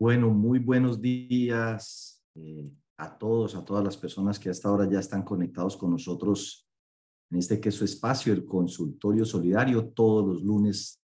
Bueno, 0.00 0.30
muy 0.30 0.60
buenos 0.60 1.00
días 1.00 2.22
eh, 2.36 2.70
a 2.98 3.18
todos, 3.18 3.56
a 3.56 3.64
todas 3.64 3.82
las 3.82 3.96
personas 3.96 4.38
que 4.38 4.48
hasta 4.48 4.68
ahora 4.68 4.88
ya 4.88 5.00
están 5.00 5.24
conectados 5.24 5.76
con 5.76 5.90
nosotros 5.90 6.68
en 7.32 7.38
este 7.38 7.60
que 7.60 7.70
es 7.70 7.74
su 7.74 7.84
espacio, 7.84 8.32
el 8.32 8.44
consultorio 8.46 9.24
solidario. 9.24 9.88
Todos 9.88 10.24
los 10.24 10.42
lunes 10.44 11.02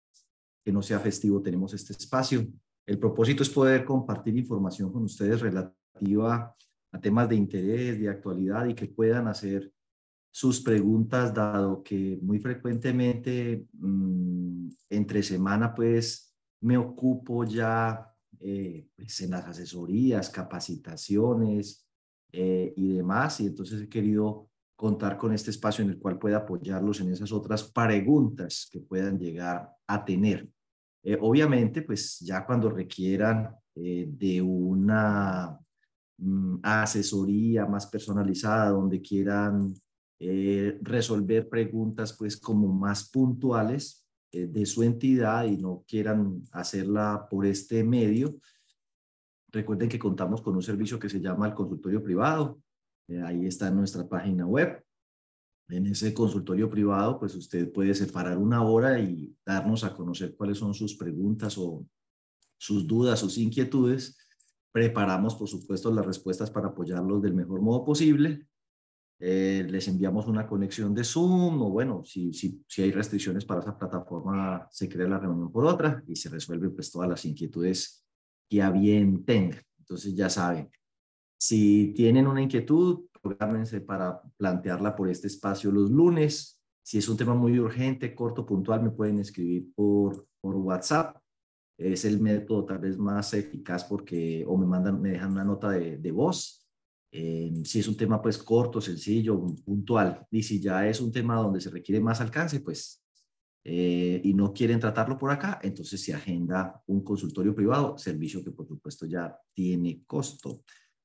que 0.64 0.70
no 0.70 0.80
sea 0.80 1.00
festivo 1.00 1.42
tenemos 1.42 1.74
este 1.74 1.92
espacio. 1.92 2.46
El 2.86 3.00
propósito 3.00 3.42
es 3.42 3.50
poder 3.50 3.84
compartir 3.84 4.36
información 4.36 4.92
con 4.92 5.02
ustedes 5.02 5.40
relativa 5.40 6.54
a 6.92 7.00
temas 7.00 7.28
de 7.28 7.34
interés, 7.34 7.98
de 7.98 8.08
actualidad 8.08 8.66
y 8.66 8.74
que 8.74 8.86
puedan 8.86 9.26
hacer 9.26 9.72
sus 10.32 10.60
preguntas, 10.60 11.34
dado 11.34 11.82
que 11.82 12.16
muy 12.22 12.38
frecuentemente 12.38 13.66
mm, 13.72 14.68
entre 14.88 15.20
semana 15.24 15.74
pues 15.74 16.32
me 16.60 16.78
ocupo 16.78 17.42
ya 17.42 18.13
eh, 18.40 18.86
pues 18.96 19.20
en 19.20 19.30
las 19.30 19.46
asesorías, 19.46 20.30
capacitaciones 20.30 21.86
eh, 22.32 22.72
y 22.76 22.96
demás. 22.96 23.40
Y 23.40 23.46
entonces 23.46 23.82
he 23.82 23.88
querido 23.88 24.48
contar 24.76 25.16
con 25.16 25.32
este 25.32 25.50
espacio 25.50 25.84
en 25.84 25.90
el 25.90 25.98
cual 25.98 26.18
pueda 26.18 26.38
apoyarlos 26.38 27.00
en 27.00 27.12
esas 27.12 27.32
otras 27.32 27.64
preguntas 27.64 28.68
que 28.70 28.80
puedan 28.80 29.18
llegar 29.18 29.70
a 29.86 30.04
tener. 30.04 30.48
Eh, 31.02 31.18
obviamente, 31.20 31.82
pues 31.82 32.18
ya 32.20 32.44
cuando 32.44 32.70
requieran 32.70 33.54
de 33.74 34.40
una 34.40 35.58
mm, 36.18 36.58
asesoría 36.62 37.66
más 37.66 37.86
personalizada, 37.86 38.70
donde 38.70 39.02
quieran 39.02 39.74
resolver 40.80 41.48
preguntas 41.50 42.14
pues 42.16 42.36
como 42.38 42.68
más 42.68 43.10
puntuales, 43.10 44.03
eh, 44.03 44.03
de 44.34 44.66
su 44.66 44.82
entidad 44.82 45.44
y 45.44 45.56
no 45.56 45.84
quieran 45.86 46.42
hacerla 46.52 47.26
por 47.30 47.46
este 47.46 47.84
medio, 47.84 48.36
recuerden 49.50 49.88
que 49.88 49.98
contamos 49.98 50.42
con 50.42 50.56
un 50.56 50.62
servicio 50.62 50.98
que 50.98 51.08
se 51.08 51.20
llama 51.20 51.46
el 51.46 51.54
consultorio 51.54 52.02
privado. 52.02 52.60
Eh, 53.08 53.22
ahí 53.22 53.46
está 53.46 53.70
nuestra 53.70 54.08
página 54.08 54.46
web. 54.46 54.84
En 55.68 55.86
ese 55.86 56.12
consultorio 56.12 56.68
privado, 56.68 57.18
pues 57.18 57.34
usted 57.34 57.72
puede 57.72 57.94
separar 57.94 58.36
una 58.36 58.62
hora 58.62 58.98
y 59.00 59.34
darnos 59.46 59.84
a 59.84 59.94
conocer 59.94 60.36
cuáles 60.36 60.58
son 60.58 60.74
sus 60.74 60.94
preguntas 60.96 61.56
o 61.56 61.86
sus 62.58 62.86
dudas, 62.86 63.20
sus 63.20 63.38
inquietudes. 63.38 64.18
Preparamos, 64.72 65.34
por 65.34 65.48
supuesto, 65.48 65.90
las 65.92 66.04
respuestas 66.04 66.50
para 66.50 66.68
apoyarlos 66.68 67.22
del 67.22 67.34
mejor 67.34 67.62
modo 67.62 67.84
posible 67.84 68.46
eh, 69.26 69.66
les 69.66 69.88
enviamos 69.88 70.26
una 70.26 70.46
conexión 70.46 70.94
de 70.94 71.02
Zoom 71.02 71.62
o 71.62 71.70
bueno, 71.70 72.04
si, 72.04 72.34
si, 72.34 72.62
si 72.68 72.82
hay 72.82 72.92
restricciones 72.92 73.46
para 73.46 73.60
esa 73.60 73.78
plataforma, 73.78 74.68
se 74.70 74.86
crea 74.86 75.08
la 75.08 75.18
reunión 75.18 75.50
por 75.50 75.64
otra 75.64 76.04
y 76.06 76.14
se 76.14 76.28
resuelven 76.28 76.74
pues 76.74 76.92
todas 76.92 77.08
las 77.08 77.24
inquietudes 77.24 78.04
que 78.50 78.60
a 78.60 78.70
bien 78.70 79.24
tengan. 79.24 79.62
Entonces 79.78 80.14
ya 80.14 80.28
saben, 80.28 80.70
si 81.38 81.94
tienen 81.96 82.26
una 82.26 82.42
inquietud, 82.42 83.06
programense 83.22 83.80
para 83.80 84.20
plantearla 84.36 84.94
por 84.94 85.08
este 85.08 85.28
espacio 85.28 85.72
los 85.72 85.90
lunes. 85.90 86.60
Si 86.82 86.98
es 86.98 87.08
un 87.08 87.16
tema 87.16 87.34
muy 87.34 87.58
urgente, 87.58 88.14
corto, 88.14 88.44
puntual, 88.44 88.82
me 88.82 88.90
pueden 88.90 89.20
escribir 89.20 89.72
por, 89.74 90.28
por 90.38 90.54
WhatsApp. 90.56 91.16
Es 91.78 92.04
el 92.04 92.20
método 92.20 92.66
tal 92.66 92.78
vez 92.78 92.98
más 92.98 93.32
eficaz 93.32 93.84
porque 93.84 94.44
o 94.46 94.58
me 94.58 94.66
mandan, 94.66 95.00
me 95.00 95.12
dejan 95.12 95.32
una 95.32 95.44
nota 95.44 95.70
de, 95.70 95.96
de 95.96 96.12
voz 96.12 96.63
eh, 97.16 97.52
si 97.62 97.78
es 97.78 97.86
un 97.86 97.96
tema 97.96 98.20
pues 98.20 98.38
corto, 98.38 98.80
sencillo, 98.80 99.40
puntual, 99.64 100.26
y 100.32 100.42
si 100.42 100.60
ya 100.60 100.88
es 100.88 101.00
un 101.00 101.12
tema 101.12 101.36
donde 101.36 101.60
se 101.60 101.70
requiere 101.70 102.00
más 102.00 102.20
alcance, 102.20 102.58
pues, 102.58 103.04
eh, 103.62 104.20
y 104.24 104.34
no 104.34 104.52
quieren 104.52 104.80
tratarlo 104.80 105.16
por 105.16 105.30
acá, 105.30 105.60
entonces 105.62 106.02
se 106.02 106.12
agenda 106.12 106.82
un 106.88 107.04
consultorio 107.04 107.54
privado, 107.54 107.96
servicio 107.96 108.42
que 108.42 108.50
por 108.50 108.66
supuesto 108.66 109.06
ya 109.06 109.32
tiene 109.52 110.02
costo. 110.04 110.64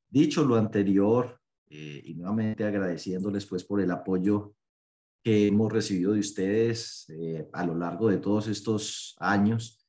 Dicho 0.09 0.43
lo 0.43 0.55
anterior, 0.55 1.39
eh, 1.69 2.01
y 2.03 2.15
nuevamente 2.15 2.63
agradeciéndoles 2.63 3.45
pues 3.45 3.63
por 3.63 3.79
el 3.79 3.91
apoyo 3.91 4.55
que 5.23 5.45
hemos 5.45 5.71
recibido 5.71 6.13
de 6.13 6.21
ustedes 6.21 7.05
a 7.53 7.63
lo 7.67 7.75
largo 7.75 8.09
de 8.09 8.17
todos 8.17 8.47
estos 8.47 9.15
años, 9.19 9.85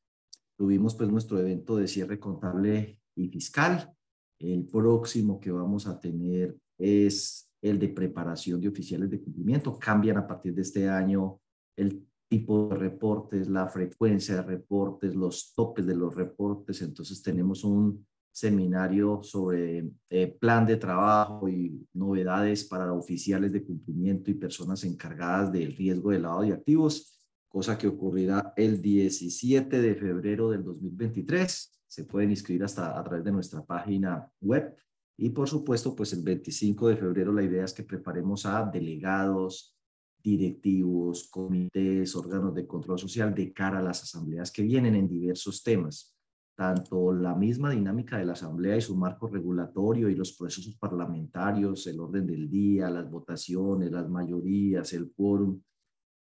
tuvimos 0.55 0.95
pues 0.97 1.09
nuestro 1.09 1.39
evento 1.39 1.77
de 1.77 1.89
cierre 1.89 2.21
contable 2.21 2.99
y 3.15 3.29
fiscal, 3.29 3.97
el 4.41 4.65
próximo 4.67 5.39
que 5.39 5.51
vamos 5.51 5.87
a 5.87 6.01
tener 6.01 6.57
es 6.79 7.49
el 7.63 7.79
de 7.79 7.89
preparación 7.89 8.61
de 8.61 8.69
oficiales 8.69 9.11
de 9.11 9.21
cumplimiento. 9.21 9.79
Cambian 9.79 10.17
a 10.17 10.27
partir 10.27 10.55
de 10.55 10.63
este 10.63 10.89
año 10.89 11.39
el 11.77 12.07
tipo 12.27 12.69
de 12.69 12.77
reportes, 12.77 13.49
la 13.49 13.69
frecuencia 13.69 14.37
de 14.37 14.43
reportes, 14.43 15.15
los 15.15 15.53
topes 15.55 15.87
de 15.87 15.95
los 15.95 16.15
reportes. 16.15 16.81
Entonces 16.81 17.23
tenemos 17.23 17.65
un 17.65 18.07
seminario 18.33 19.23
sobre 19.23 19.91
eh, 20.09 20.37
plan 20.41 20.65
de 20.65 20.77
trabajo 20.77 21.49
y 21.49 21.87
novedades 21.93 22.65
para 22.65 22.93
oficiales 22.93 23.53
de 23.53 23.65
cumplimiento 23.65 24.31
y 24.31 24.35
personas 24.35 24.85
encargadas 24.85 25.53
del 25.53 25.77
riesgo 25.77 26.13
de 26.13 26.21
lavado 26.21 26.43
de 26.43 26.53
activos, 26.53 27.21
cosa 27.49 27.77
que 27.77 27.89
ocurrirá 27.89 28.55
el 28.57 28.81
17 28.81 29.83
de 29.83 29.95
febrero 29.97 30.51
del 30.51 30.65
2023 30.65 31.80
se 31.91 32.05
pueden 32.05 32.31
inscribir 32.31 32.63
hasta 32.63 32.97
a 32.97 33.03
través 33.03 33.25
de 33.25 33.33
nuestra 33.33 33.65
página 33.65 34.31
web. 34.41 34.77
Y 35.17 35.31
por 35.31 35.49
supuesto, 35.49 35.95
pues 35.97 36.13
el 36.13 36.23
25 36.23 36.89
de 36.89 36.97
febrero 36.97 37.33
la 37.33 37.43
idea 37.43 37.65
es 37.65 37.73
que 37.73 37.83
preparemos 37.83 38.47
a 38.47 38.65
delegados, 38.65 39.77
directivos, 40.23 41.29
comités, 41.29 42.15
órganos 42.15 42.55
de 42.55 42.65
control 42.65 42.99
social 42.99 43.35
de 43.35 43.53
cara 43.53 43.81
a 43.81 43.83
las 43.83 44.05
asambleas 44.05 44.53
que 44.53 44.63
vienen 44.63 44.95
en 44.95 45.09
diversos 45.09 45.65
temas. 45.65 46.17
Tanto 46.55 47.13
la 47.13 47.35
misma 47.35 47.71
dinámica 47.71 48.19
de 48.19 48.27
la 48.27 48.35
asamblea 48.35 48.77
y 48.77 48.83
su 48.83 48.95
marco 48.95 49.27
regulatorio 49.27 50.09
y 50.09 50.15
los 50.15 50.35
procesos 50.35 50.77
parlamentarios, 50.77 51.89
el 51.89 51.99
orden 51.99 52.25
del 52.25 52.49
día, 52.49 52.89
las 52.89 53.11
votaciones, 53.11 53.91
las 53.91 54.09
mayorías, 54.09 54.93
el 54.93 55.11
quórum, 55.11 55.61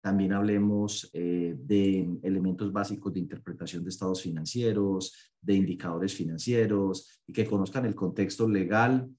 también 0.06 0.34
hablemos 0.34 1.10
eh, 1.14 1.56
de 1.58 2.20
elementos 2.22 2.72
básicos 2.72 3.12
de 3.12 3.22
interpretación 3.22 3.84
de 3.84 3.90
estados 3.90 4.22
financieros, 4.22 5.34
de 5.42 5.56
indicadores 5.56 6.14
financieros 6.14 7.24
y 7.26 7.34
que 7.34 7.48
conozcan 7.48 7.88
el 7.88 7.96
contexto 7.96 8.48
legal, 8.48 9.10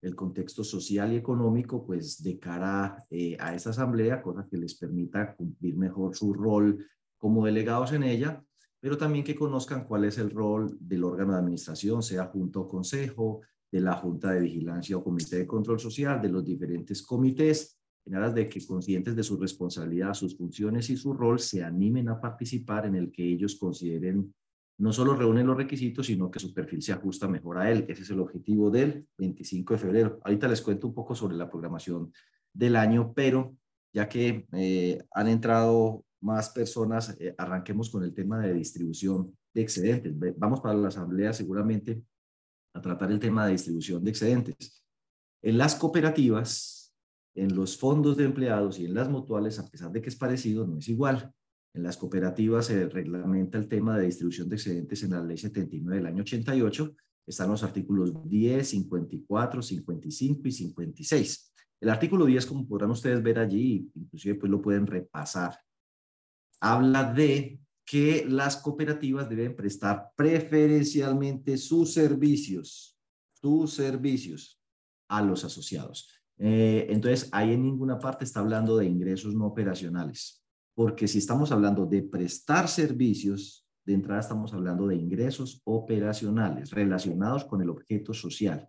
el 0.00 0.14
contexto 0.14 0.62
social 0.62 1.12
y 1.12 1.16
económico, 1.16 1.84
pues 1.84 2.22
de 2.22 2.38
cara 2.38 2.96
eh, 3.10 3.36
a 3.40 3.56
esta 3.56 3.70
asamblea, 3.70 4.22
cosa 4.22 4.46
que 4.48 4.56
les 4.56 4.76
permita 4.76 5.34
cumplir 5.34 5.76
mejor 5.76 6.14
su 6.14 6.32
rol 6.32 6.86
como 7.18 7.44
delegados 7.44 7.90
en 7.90 8.04
ella, 8.04 8.40
pero 8.78 8.96
también 8.96 9.24
que 9.24 9.34
conozcan 9.34 9.84
cuál 9.84 10.04
es 10.04 10.16
el 10.16 10.30
rol 10.30 10.76
del 10.78 11.02
órgano 11.02 11.32
de 11.32 11.40
administración, 11.40 12.04
sea 12.04 12.26
junto 12.26 12.60
o 12.60 12.68
consejo, 12.68 13.40
de 13.72 13.80
la 13.80 13.94
Junta 13.94 14.30
de 14.30 14.42
Vigilancia 14.42 14.96
o 14.96 15.02
Comité 15.02 15.38
de 15.38 15.46
Control 15.48 15.80
Social, 15.80 16.22
de 16.22 16.28
los 16.28 16.44
diferentes 16.44 17.02
comités 17.02 17.75
en 18.06 18.14
aras 18.14 18.34
de 18.34 18.48
que 18.48 18.64
conscientes 18.64 19.16
de 19.16 19.22
su 19.22 19.36
responsabilidad, 19.36 20.14
sus 20.14 20.36
funciones 20.36 20.88
y 20.90 20.96
su 20.96 21.12
rol, 21.12 21.40
se 21.40 21.62
animen 21.62 22.08
a 22.08 22.20
participar 22.20 22.86
en 22.86 22.94
el 22.94 23.10
que 23.10 23.24
ellos 23.24 23.56
consideren 23.56 24.32
no 24.78 24.92
solo 24.92 25.16
reúnen 25.16 25.46
los 25.46 25.56
requisitos, 25.56 26.06
sino 26.06 26.30
que 26.30 26.38
su 26.38 26.52
perfil 26.52 26.82
se 26.82 26.92
ajusta 26.92 27.26
mejor 27.26 27.58
a 27.58 27.70
él. 27.70 27.86
Ese 27.88 28.02
es 28.02 28.10
el 28.10 28.20
objetivo 28.20 28.70
del 28.70 29.06
25 29.16 29.74
de 29.74 29.80
febrero. 29.80 30.20
Ahorita 30.22 30.48
les 30.48 30.60
cuento 30.60 30.86
un 30.86 30.94
poco 30.94 31.14
sobre 31.14 31.36
la 31.36 31.48
programación 31.48 32.12
del 32.52 32.76
año, 32.76 33.12
pero 33.14 33.56
ya 33.92 34.08
que 34.08 34.46
eh, 34.52 35.02
han 35.12 35.28
entrado 35.28 36.04
más 36.20 36.50
personas, 36.50 37.16
eh, 37.18 37.34
arranquemos 37.38 37.88
con 37.88 38.04
el 38.04 38.12
tema 38.12 38.38
de 38.40 38.52
distribución 38.52 39.34
de 39.54 39.62
excedentes. 39.62 40.14
Vamos 40.36 40.60
para 40.60 40.74
la 40.74 40.88
asamblea 40.88 41.32
seguramente 41.32 42.02
a 42.74 42.80
tratar 42.80 43.10
el 43.10 43.18
tema 43.18 43.46
de 43.46 43.52
distribución 43.52 44.04
de 44.04 44.10
excedentes. 44.10 44.84
En 45.42 45.56
las 45.56 45.74
cooperativas, 45.74 46.75
en 47.36 47.54
los 47.54 47.76
fondos 47.76 48.16
de 48.16 48.24
empleados 48.24 48.78
y 48.78 48.86
en 48.86 48.94
las 48.94 49.08
mutuales, 49.08 49.58
a 49.58 49.68
pesar 49.68 49.92
de 49.92 50.00
que 50.00 50.08
es 50.08 50.16
parecido, 50.16 50.66
no 50.66 50.78
es 50.78 50.88
igual. 50.88 51.32
En 51.74 51.82
las 51.82 51.98
cooperativas 51.98 52.66
se 52.66 52.88
reglamenta 52.88 53.58
el 53.58 53.68
tema 53.68 53.98
de 53.98 54.06
distribución 54.06 54.48
de 54.48 54.56
excedentes 54.56 55.02
en 55.02 55.10
la 55.10 55.22
ley 55.22 55.36
79 55.36 55.96
del 55.96 56.06
año 56.06 56.22
88. 56.22 56.94
Están 57.26 57.50
los 57.50 57.62
artículos 57.62 58.12
10, 58.26 58.66
54, 58.66 59.60
55 59.60 60.48
y 60.48 60.52
56. 60.52 61.52
El 61.82 61.90
artículo 61.90 62.24
10, 62.24 62.46
como 62.46 62.66
podrán 62.66 62.90
ustedes 62.90 63.22
ver 63.22 63.38
allí, 63.38 63.90
inclusive 63.94 64.36
pues 64.36 64.50
lo 64.50 64.62
pueden 64.62 64.86
repasar, 64.86 65.58
habla 66.60 67.12
de 67.12 67.60
que 67.84 68.24
las 68.26 68.56
cooperativas 68.56 69.28
deben 69.28 69.54
prestar 69.54 70.10
preferencialmente 70.16 71.58
sus 71.58 71.92
servicios, 71.92 72.98
sus 73.34 73.74
servicios 73.74 74.58
a 75.08 75.22
los 75.22 75.44
asociados. 75.44 76.15
Eh, 76.38 76.86
entonces, 76.90 77.28
ahí 77.32 77.52
en 77.52 77.62
ninguna 77.62 77.98
parte 77.98 78.24
está 78.24 78.40
hablando 78.40 78.76
de 78.76 78.86
ingresos 78.86 79.34
no 79.34 79.46
operacionales, 79.46 80.44
porque 80.74 81.08
si 81.08 81.18
estamos 81.18 81.50
hablando 81.52 81.86
de 81.86 82.02
prestar 82.02 82.68
servicios, 82.68 83.66
de 83.86 83.94
entrada 83.94 84.20
estamos 84.20 84.52
hablando 84.52 84.86
de 84.86 84.96
ingresos 84.96 85.62
operacionales 85.64 86.70
relacionados 86.70 87.44
con 87.44 87.62
el 87.62 87.70
objeto 87.70 88.12
social. 88.12 88.68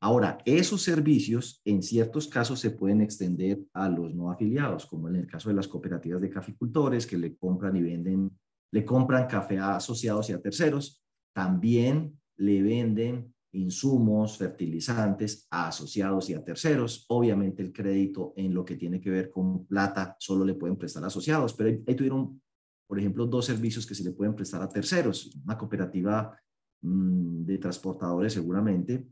Ahora, 0.00 0.38
esos 0.44 0.82
servicios 0.82 1.60
en 1.64 1.82
ciertos 1.82 2.28
casos 2.28 2.60
se 2.60 2.70
pueden 2.70 3.00
extender 3.00 3.60
a 3.72 3.88
los 3.88 4.14
no 4.14 4.30
afiliados, 4.30 4.86
como 4.86 5.08
en 5.08 5.16
el 5.16 5.26
caso 5.26 5.48
de 5.48 5.56
las 5.56 5.66
cooperativas 5.66 6.20
de 6.20 6.30
caficultores 6.30 7.04
que 7.04 7.18
le 7.18 7.36
compran 7.36 7.74
y 7.76 7.82
venden, 7.82 8.30
le 8.72 8.84
compran 8.84 9.26
café 9.26 9.58
a 9.58 9.76
asociados 9.76 10.30
y 10.30 10.32
a 10.32 10.40
terceros. 10.40 11.02
También 11.34 12.16
le 12.36 12.62
venden 12.62 13.34
insumos, 13.52 14.36
fertilizantes 14.36 15.46
a 15.50 15.68
asociados 15.68 16.28
y 16.30 16.34
a 16.34 16.44
terceros. 16.44 17.06
Obviamente 17.08 17.62
el 17.62 17.72
crédito 17.72 18.32
en 18.36 18.54
lo 18.54 18.64
que 18.64 18.76
tiene 18.76 19.00
que 19.00 19.10
ver 19.10 19.30
con 19.30 19.66
plata 19.66 20.16
solo 20.18 20.44
le 20.44 20.54
pueden 20.54 20.76
prestar 20.76 21.04
asociados, 21.04 21.54
pero 21.54 21.70
ahí, 21.70 21.94
tuvieron, 21.94 22.40
por 22.86 22.98
ejemplo, 22.98 23.26
dos 23.26 23.46
servicios 23.46 23.86
que 23.86 23.94
se 23.94 24.04
le 24.04 24.12
pueden 24.12 24.34
prestar 24.34 24.62
a 24.62 24.68
terceros. 24.68 25.34
Una 25.44 25.56
cooperativa 25.56 26.36
mm, 26.82 27.44
de 27.44 27.58
transportadores 27.58 28.32
seguramente. 28.32 29.06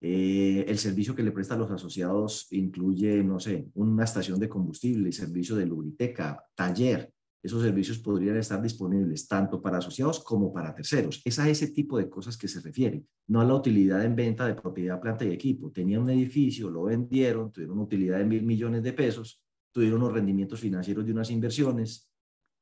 Eh, 0.00 0.64
el 0.68 0.78
servicio 0.78 1.14
que 1.14 1.22
le 1.22 1.32
presta 1.32 1.54
a 1.54 1.58
los 1.58 1.70
asociados 1.70 2.48
incluye, 2.52 3.24
no 3.24 3.40
sé, 3.40 3.70
una 3.74 4.04
estación 4.04 4.38
de 4.38 4.48
combustible, 4.48 5.10
servicio 5.10 5.56
de 5.56 5.66
lubriteca, 5.66 6.44
taller, 6.54 7.12
esos 7.46 7.62
servicios 7.62 7.98
podrían 7.98 8.36
estar 8.36 8.60
disponibles 8.60 9.26
tanto 9.28 9.60
para 9.62 9.78
asociados 9.78 10.20
como 10.20 10.52
para 10.52 10.74
terceros. 10.74 11.22
Es 11.24 11.38
a 11.38 11.48
ese 11.48 11.68
tipo 11.68 11.96
de 11.96 12.08
cosas 12.08 12.36
que 12.36 12.48
se 12.48 12.60
refiere, 12.60 13.04
no 13.28 13.40
a 13.40 13.44
la 13.44 13.54
utilidad 13.54 14.04
en 14.04 14.16
venta 14.16 14.46
de 14.46 14.54
propiedad, 14.54 15.00
planta 15.00 15.24
y 15.24 15.30
equipo. 15.30 15.70
Tenían 15.70 16.02
un 16.02 16.10
edificio, 16.10 16.68
lo 16.68 16.84
vendieron, 16.84 17.52
tuvieron 17.52 17.76
una 17.76 17.84
utilidad 17.84 18.18
de 18.18 18.24
mil 18.24 18.42
millones 18.42 18.82
de 18.82 18.92
pesos, 18.92 19.42
tuvieron 19.72 20.02
unos 20.02 20.14
rendimientos 20.14 20.60
financieros 20.60 21.06
de 21.06 21.12
unas 21.12 21.30
inversiones. 21.30 22.10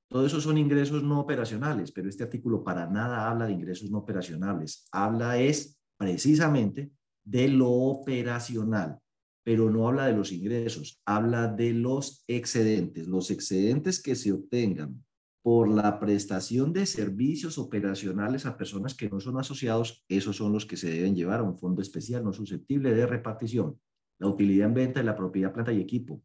Todo 0.08 0.26
eso 0.26 0.40
son 0.40 0.58
ingresos 0.58 1.02
no 1.02 1.18
operacionales, 1.18 1.90
pero 1.90 2.08
este 2.08 2.24
artículo 2.24 2.62
para 2.62 2.86
nada 2.86 3.28
habla 3.28 3.46
de 3.46 3.52
ingresos 3.52 3.90
no 3.90 3.98
operacionales. 3.98 4.86
Habla 4.92 5.38
es 5.38 5.80
precisamente 5.96 6.92
de 7.24 7.48
lo 7.48 7.70
operacional 7.70 8.98
pero 9.44 9.70
no 9.70 9.86
habla 9.86 10.06
de 10.06 10.16
los 10.16 10.32
ingresos, 10.32 11.00
habla 11.04 11.48
de 11.48 11.74
los 11.74 12.24
excedentes. 12.26 13.06
Los 13.06 13.30
excedentes 13.30 14.02
que 14.02 14.14
se 14.14 14.32
obtengan 14.32 15.04
por 15.42 15.68
la 15.68 16.00
prestación 16.00 16.72
de 16.72 16.86
servicios 16.86 17.58
operacionales 17.58 18.46
a 18.46 18.56
personas 18.56 18.94
que 18.94 19.10
no 19.10 19.20
son 19.20 19.38
asociados, 19.38 20.02
esos 20.08 20.36
son 20.36 20.54
los 20.54 20.64
que 20.64 20.78
se 20.78 20.88
deben 20.88 21.14
llevar 21.14 21.40
a 21.40 21.42
un 21.42 21.58
fondo 21.58 21.82
especial 21.82 22.24
no 22.24 22.32
susceptible 22.32 22.94
de 22.94 23.06
repartición. 23.06 23.78
La 24.18 24.28
utilidad 24.28 24.68
en 24.68 24.74
venta 24.74 25.00
de 25.00 25.04
la 25.04 25.14
propiedad, 25.14 25.52
planta 25.52 25.70
y 25.70 25.82
equipo, 25.82 26.22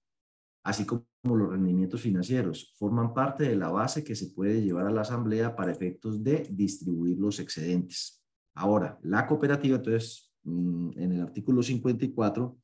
así 0.64 0.86
como 0.86 1.04
los 1.24 1.50
rendimientos 1.50 2.02
financieros, 2.02 2.74
forman 2.78 3.14
parte 3.14 3.44
de 3.44 3.58
la 3.58 3.70
base 3.70 4.06
que 4.06 4.16
se 4.16 4.28
puede 4.28 4.62
llevar 4.62 4.88
a 4.88 4.92
la 4.92 5.02
asamblea 5.02 5.54
para 5.54 5.74
efectos 5.74 6.24
de 6.24 6.48
distribuir 6.50 7.20
los 7.20 7.42
excedentes. 7.42 8.24
Ahora, 8.56 8.98
la 9.04 9.28
cooperativa, 9.28 9.76
entonces, 9.76 10.32
mm, 10.44 10.92
en 10.96 11.12
el 11.12 11.22
artículo 11.22 11.62
54, 11.62 12.58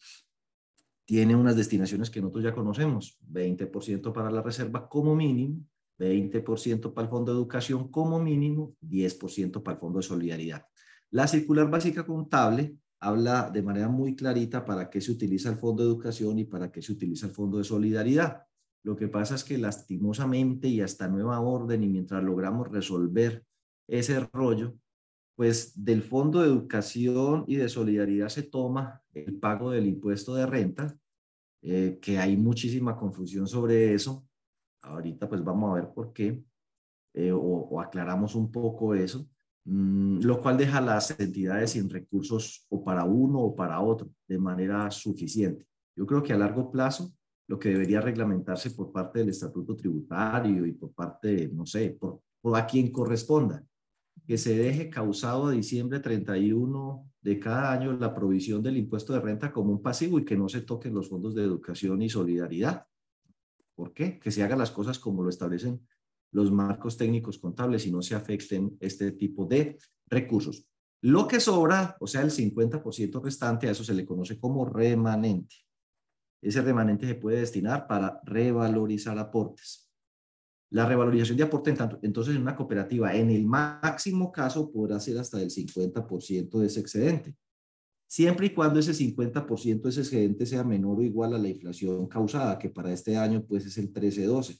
tiene 1.05 1.35
unas 1.35 1.55
destinaciones 1.55 2.09
que 2.09 2.19
nosotros 2.19 2.43
ya 2.43 2.53
conocemos, 2.53 3.19
20% 3.31 4.11
para 4.11 4.31
la 4.31 4.41
reserva 4.41 4.89
como 4.89 5.15
mínimo, 5.15 5.63
20% 5.99 6.93
para 6.93 7.05
el 7.05 7.11
Fondo 7.11 7.31
de 7.31 7.37
Educación 7.37 7.89
como 7.89 8.19
mínimo, 8.19 8.75
10% 8.81 9.63
para 9.63 9.75
el 9.75 9.79
Fondo 9.79 9.99
de 9.99 10.03
Solidaridad. 10.03 10.65
La 11.11 11.27
circular 11.27 11.69
básica 11.69 12.05
contable 12.05 12.77
habla 12.99 13.49
de 13.51 13.61
manera 13.61 13.87
muy 13.87 14.15
clarita 14.15 14.65
para 14.65 14.89
qué 14.89 14.99
se 14.99 15.11
utiliza 15.11 15.49
el 15.49 15.57
Fondo 15.57 15.83
de 15.83 15.89
Educación 15.89 16.39
y 16.39 16.45
para 16.45 16.71
qué 16.71 16.81
se 16.81 16.91
utiliza 16.91 17.27
el 17.27 17.33
Fondo 17.33 17.59
de 17.59 17.63
Solidaridad. 17.63 18.43
Lo 18.83 18.95
que 18.95 19.07
pasa 19.07 19.35
es 19.35 19.43
que 19.43 19.57
lastimosamente 19.57 20.67
y 20.67 20.81
hasta 20.81 21.07
nueva 21.07 21.39
orden 21.39 21.83
y 21.83 21.87
mientras 21.87 22.23
logramos 22.23 22.69
resolver 22.69 23.45
ese 23.87 24.19
rollo, 24.33 24.75
pues 25.35 25.83
del 25.83 26.01
Fondo 26.01 26.41
de 26.41 26.47
Educación 26.47 27.43
y 27.47 27.57
de 27.57 27.67
Solidaridad 27.67 28.29
se 28.29 28.43
toma 28.43 29.01
el 29.13 29.37
pago 29.37 29.71
del 29.71 29.85
impuesto 29.85 30.33
de 30.33 30.45
renta, 30.45 30.97
eh, 31.61 31.99
que 32.01 32.17
hay 32.17 32.37
muchísima 32.37 32.95
confusión 32.95 33.47
sobre 33.47 33.93
eso. 33.93 34.25
Ahorita 34.81 35.27
pues 35.27 35.43
vamos 35.43 35.71
a 35.71 35.75
ver 35.75 35.93
por 35.93 36.13
qué, 36.13 36.41
eh, 37.13 37.31
o, 37.33 37.81
aclaramos 37.81 38.35
un 38.35 38.51
poco 38.51 38.95
eso, 38.95 39.27
mm, 39.65 40.19
lo 40.21 40.41
cual 40.41 40.57
deja 40.57 40.79
las 40.79 41.17
entidades 41.19 41.71
sin 41.71 41.89
recursos 41.89 42.65
o 42.69 42.83
para 42.83 43.03
uno 43.03 43.39
o 43.39 43.55
para 43.55 43.81
otro 43.81 44.09
de 44.27 44.37
manera 44.37 44.89
suficiente. 44.89 45.67
Yo 45.97 46.05
creo 46.05 46.23
que 46.23 46.33
a 46.33 46.37
largo 46.37 46.71
plazo 46.71 47.13
lo 47.47 47.59
que 47.59 47.69
debería 47.69 48.01
reglamentarse 48.01 48.71
por 48.71 48.91
parte 48.91 49.19
del 49.19 49.29
estatuto 49.29 49.75
tributario 49.75 50.65
y 50.65 50.71
por 50.71 50.93
parte, 50.93 51.49
no 51.53 51.65
sé, 51.65 51.91
por, 51.99 52.21
por 52.41 52.57
a 52.57 52.65
quien 52.65 52.91
corresponda, 52.91 53.63
que 54.25 54.37
se 54.37 54.57
deje 54.57 54.89
causado 54.89 55.47
a 55.47 55.51
diciembre 55.51 55.99
31 55.99 57.11
de 57.21 57.39
cada 57.39 57.71
año 57.71 57.93
la 57.93 58.13
provisión 58.13 58.61
del 58.63 58.77
impuesto 58.77 59.13
de 59.13 59.19
renta 59.19 59.51
como 59.51 59.71
un 59.71 59.81
pasivo 59.81 60.19
y 60.19 60.25
que 60.25 60.37
no 60.37 60.49
se 60.49 60.61
toquen 60.61 60.93
los 60.93 61.09
fondos 61.09 61.35
de 61.35 61.43
educación 61.43 62.01
y 62.01 62.09
solidaridad. 62.09 62.85
¿Por 63.75 63.93
qué? 63.93 64.19
Que 64.19 64.31
se 64.31 64.43
hagan 64.43 64.59
las 64.59 64.71
cosas 64.71 64.99
como 64.99 65.23
lo 65.23 65.29
establecen 65.29 65.85
los 66.31 66.51
marcos 66.51 66.97
técnicos 66.97 67.39
contables 67.39 67.85
y 67.87 67.91
no 67.91 68.01
se 68.01 68.13
afecten 68.13 68.75
este 68.79 69.11
tipo 69.11 69.45
de 69.45 69.77
recursos. 70.07 70.67
Lo 71.01 71.27
que 71.27 71.39
sobra, 71.39 71.95
o 71.99 72.07
sea, 72.07 72.21
el 72.21 72.31
50% 72.31 73.23
restante, 73.23 73.67
a 73.67 73.71
eso 73.71 73.83
se 73.83 73.93
le 73.93 74.05
conoce 74.05 74.39
como 74.39 74.65
remanente. 74.65 75.55
Ese 76.41 76.61
remanente 76.61 77.07
se 77.07 77.15
puede 77.15 77.39
destinar 77.39 77.87
para 77.87 78.19
revalorizar 78.23 79.17
aportes. 79.17 79.84
La 80.71 80.85
revalorización 80.85 81.37
de 81.37 81.43
aporte, 81.43 81.73
entonces, 82.01 82.35
en 82.35 82.41
una 82.41 82.55
cooperativa, 82.55 83.15
en 83.15 83.29
el 83.29 83.45
máximo 83.45 84.31
caso, 84.31 84.71
podrá 84.71 84.99
ser 84.99 85.17
hasta 85.19 85.41
el 85.41 85.49
50% 85.49 86.59
de 86.59 86.65
ese 86.65 86.79
excedente, 86.79 87.35
siempre 88.07 88.47
y 88.47 88.49
cuando 88.51 88.79
ese 88.79 88.93
50% 88.93 89.81
de 89.81 89.89
ese 89.89 90.01
excedente 90.01 90.45
sea 90.45 90.63
menor 90.63 90.99
o 90.99 91.03
igual 91.03 91.33
a 91.33 91.37
la 91.37 91.49
inflación 91.49 92.07
causada, 92.07 92.57
que 92.57 92.69
para 92.69 92.91
este 92.91 93.17
año 93.17 93.45
pues 93.45 93.65
es 93.65 93.77
el 93.77 93.93
13-12. 93.93 94.59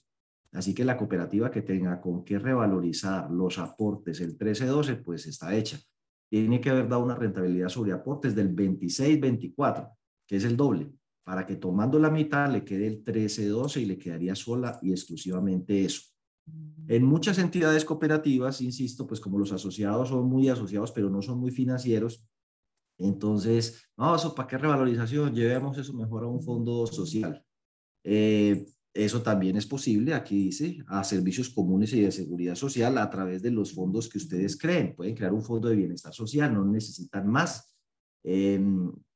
Así 0.52 0.74
que 0.74 0.86
la 0.86 0.96
cooperativa 0.96 1.52
que 1.52 1.62
tenga 1.62 2.00
con 2.00 2.24
qué 2.24 2.40
revalorizar 2.40 3.30
los 3.30 3.58
aportes 3.58 4.22
el 4.22 4.38
13-12, 4.38 5.04
pues 5.04 5.25
está 5.25 5.56
hecha. 5.56 5.80
Tiene 6.30 6.62
que 6.62 6.69
haber 6.69 6.88
dado 6.88 7.04
una 7.04 7.16
rentabilidad 7.16 7.69
sobre 7.69 7.92
aportes 7.92 8.36
del 8.36 8.56
26-24, 8.56 9.92
que 10.28 10.38
es 10.38 10.44
el 10.44 10.56
doble 10.56 10.94
para 11.25 11.45
que 11.45 11.57
tomando 11.57 12.00
la 12.00 12.10
mitad 12.10 12.50
le 12.50 12.63
quede 12.63 12.88
el 12.88 13.04
13-12 13.04 13.81
y 13.81 13.86
le 13.86 13.98
quedaría 13.98 14.36
sola 14.36 14.80
y 14.81 14.92
exclusivamente 14.92 15.83
eso. 15.83 16.01
En 16.88 17.04
muchas 17.04 17.39
entidades 17.39 17.83
cooperativas, 17.83 18.62
insisto, 18.62 19.07
pues 19.07 19.19
como 19.19 19.39
los 19.39 19.51
asociados 19.51 20.10
son 20.10 20.30
muy 20.30 20.48
asociados, 20.48 20.92
pero 20.92 21.10
no 21.10 21.24
son 21.24 21.39
muy 21.39 21.51
financieros, 21.51 22.24
entonces, 22.98 23.83
no, 23.98 24.16
eso, 24.16 24.33
¿para 24.33 24.48
qué 24.48 24.57
revalorización? 24.57 25.33
Llevemos 25.33 25.77
eso 25.77 25.94
mejor 25.94 26.24
a 26.24 26.27
un 26.27 26.42
fondo 26.42 26.88
social. 26.88 27.44
Eh, 28.04 28.66
eso 28.94 29.22
también 29.22 29.57
es 29.57 29.66
posible, 29.66 30.13
aquí 30.13 30.45
dice, 30.45 30.77
a 30.88 31.04
servicios 31.04 31.50
comunes 31.50 31.92
y 31.94 32.01
de 32.01 32.12
seguridad 32.12 32.56
social 32.56 32.98
a 32.98 33.10
través 33.10 33.42
de 33.42 33.51
los 33.51 33.74
fondos 33.74 34.07
que 34.07 34.19
ustedes 34.19 34.57
creen. 34.57 34.95
Pueden 34.95 35.16
crear 35.16 35.33
un 35.33 35.44
fondo 35.44 35.68
de 35.68 35.75
bienestar 35.75 36.13
social, 36.13 36.53
no 36.53 36.63
necesitan 36.63 37.27
más. 37.27 37.75
Eh, 38.24 38.63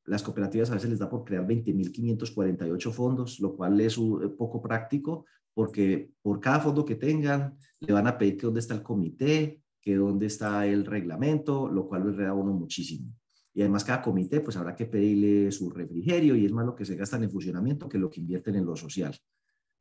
las 0.10 0.24
cooperativas 0.24 0.72
a 0.72 0.74
veces 0.74 0.90
les 0.90 1.00
da 1.00 1.10
por 1.10 1.24
crear 1.24 1.46
20.548 1.46 2.92
fondos, 2.92 3.40
lo 3.40 3.56
cual 3.56 3.80
es 3.80 3.98
un, 3.98 4.36
poco 4.36 4.62
práctico 4.62 5.26
porque 5.54 6.12
por 6.22 6.40
cada 6.40 6.60
fondo 6.60 6.86
que 6.86 6.96
tengan 6.96 7.58
le 7.80 7.94
van 7.94 8.08
a 8.08 8.18
pedir 8.18 8.38
que 8.38 8.46
dónde 8.46 8.60
está 8.60 8.74
el 8.74 8.84
comité, 8.84 9.62
que 9.82 9.96
dónde 9.96 10.26
está 10.26 10.66
el 10.66 10.86
reglamento, 10.86 11.70
lo 11.70 11.88
cual 11.88 12.16
le 12.16 12.24
da 12.24 12.30
a 12.30 12.34
uno 12.34 12.54
muchísimo. 12.54 13.14
Y 13.54 13.62
además 13.62 13.84
cada 13.84 14.02
comité 14.02 14.42
pues 14.42 14.58
habrá 14.58 14.76
que 14.76 14.86
pedirle 14.86 15.52
su 15.52 15.70
refrigerio 15.70 16.36
y 16.36 16.46
es 16.46 16.52
más 16.52 16.66
lo 16.66 16.76
que 16.76 16.86
se 16.86 16.96
gastan 16.96 17.24
en 17.24 17.32
funcionamiento 17.32 17.90
que 17.90 17.98
lo 17.98 18.10
que 18.10 18.22
invierten 18.22 18.56
en 18.56 18.66
lo 18.66 18.76
social. 18.76 19.16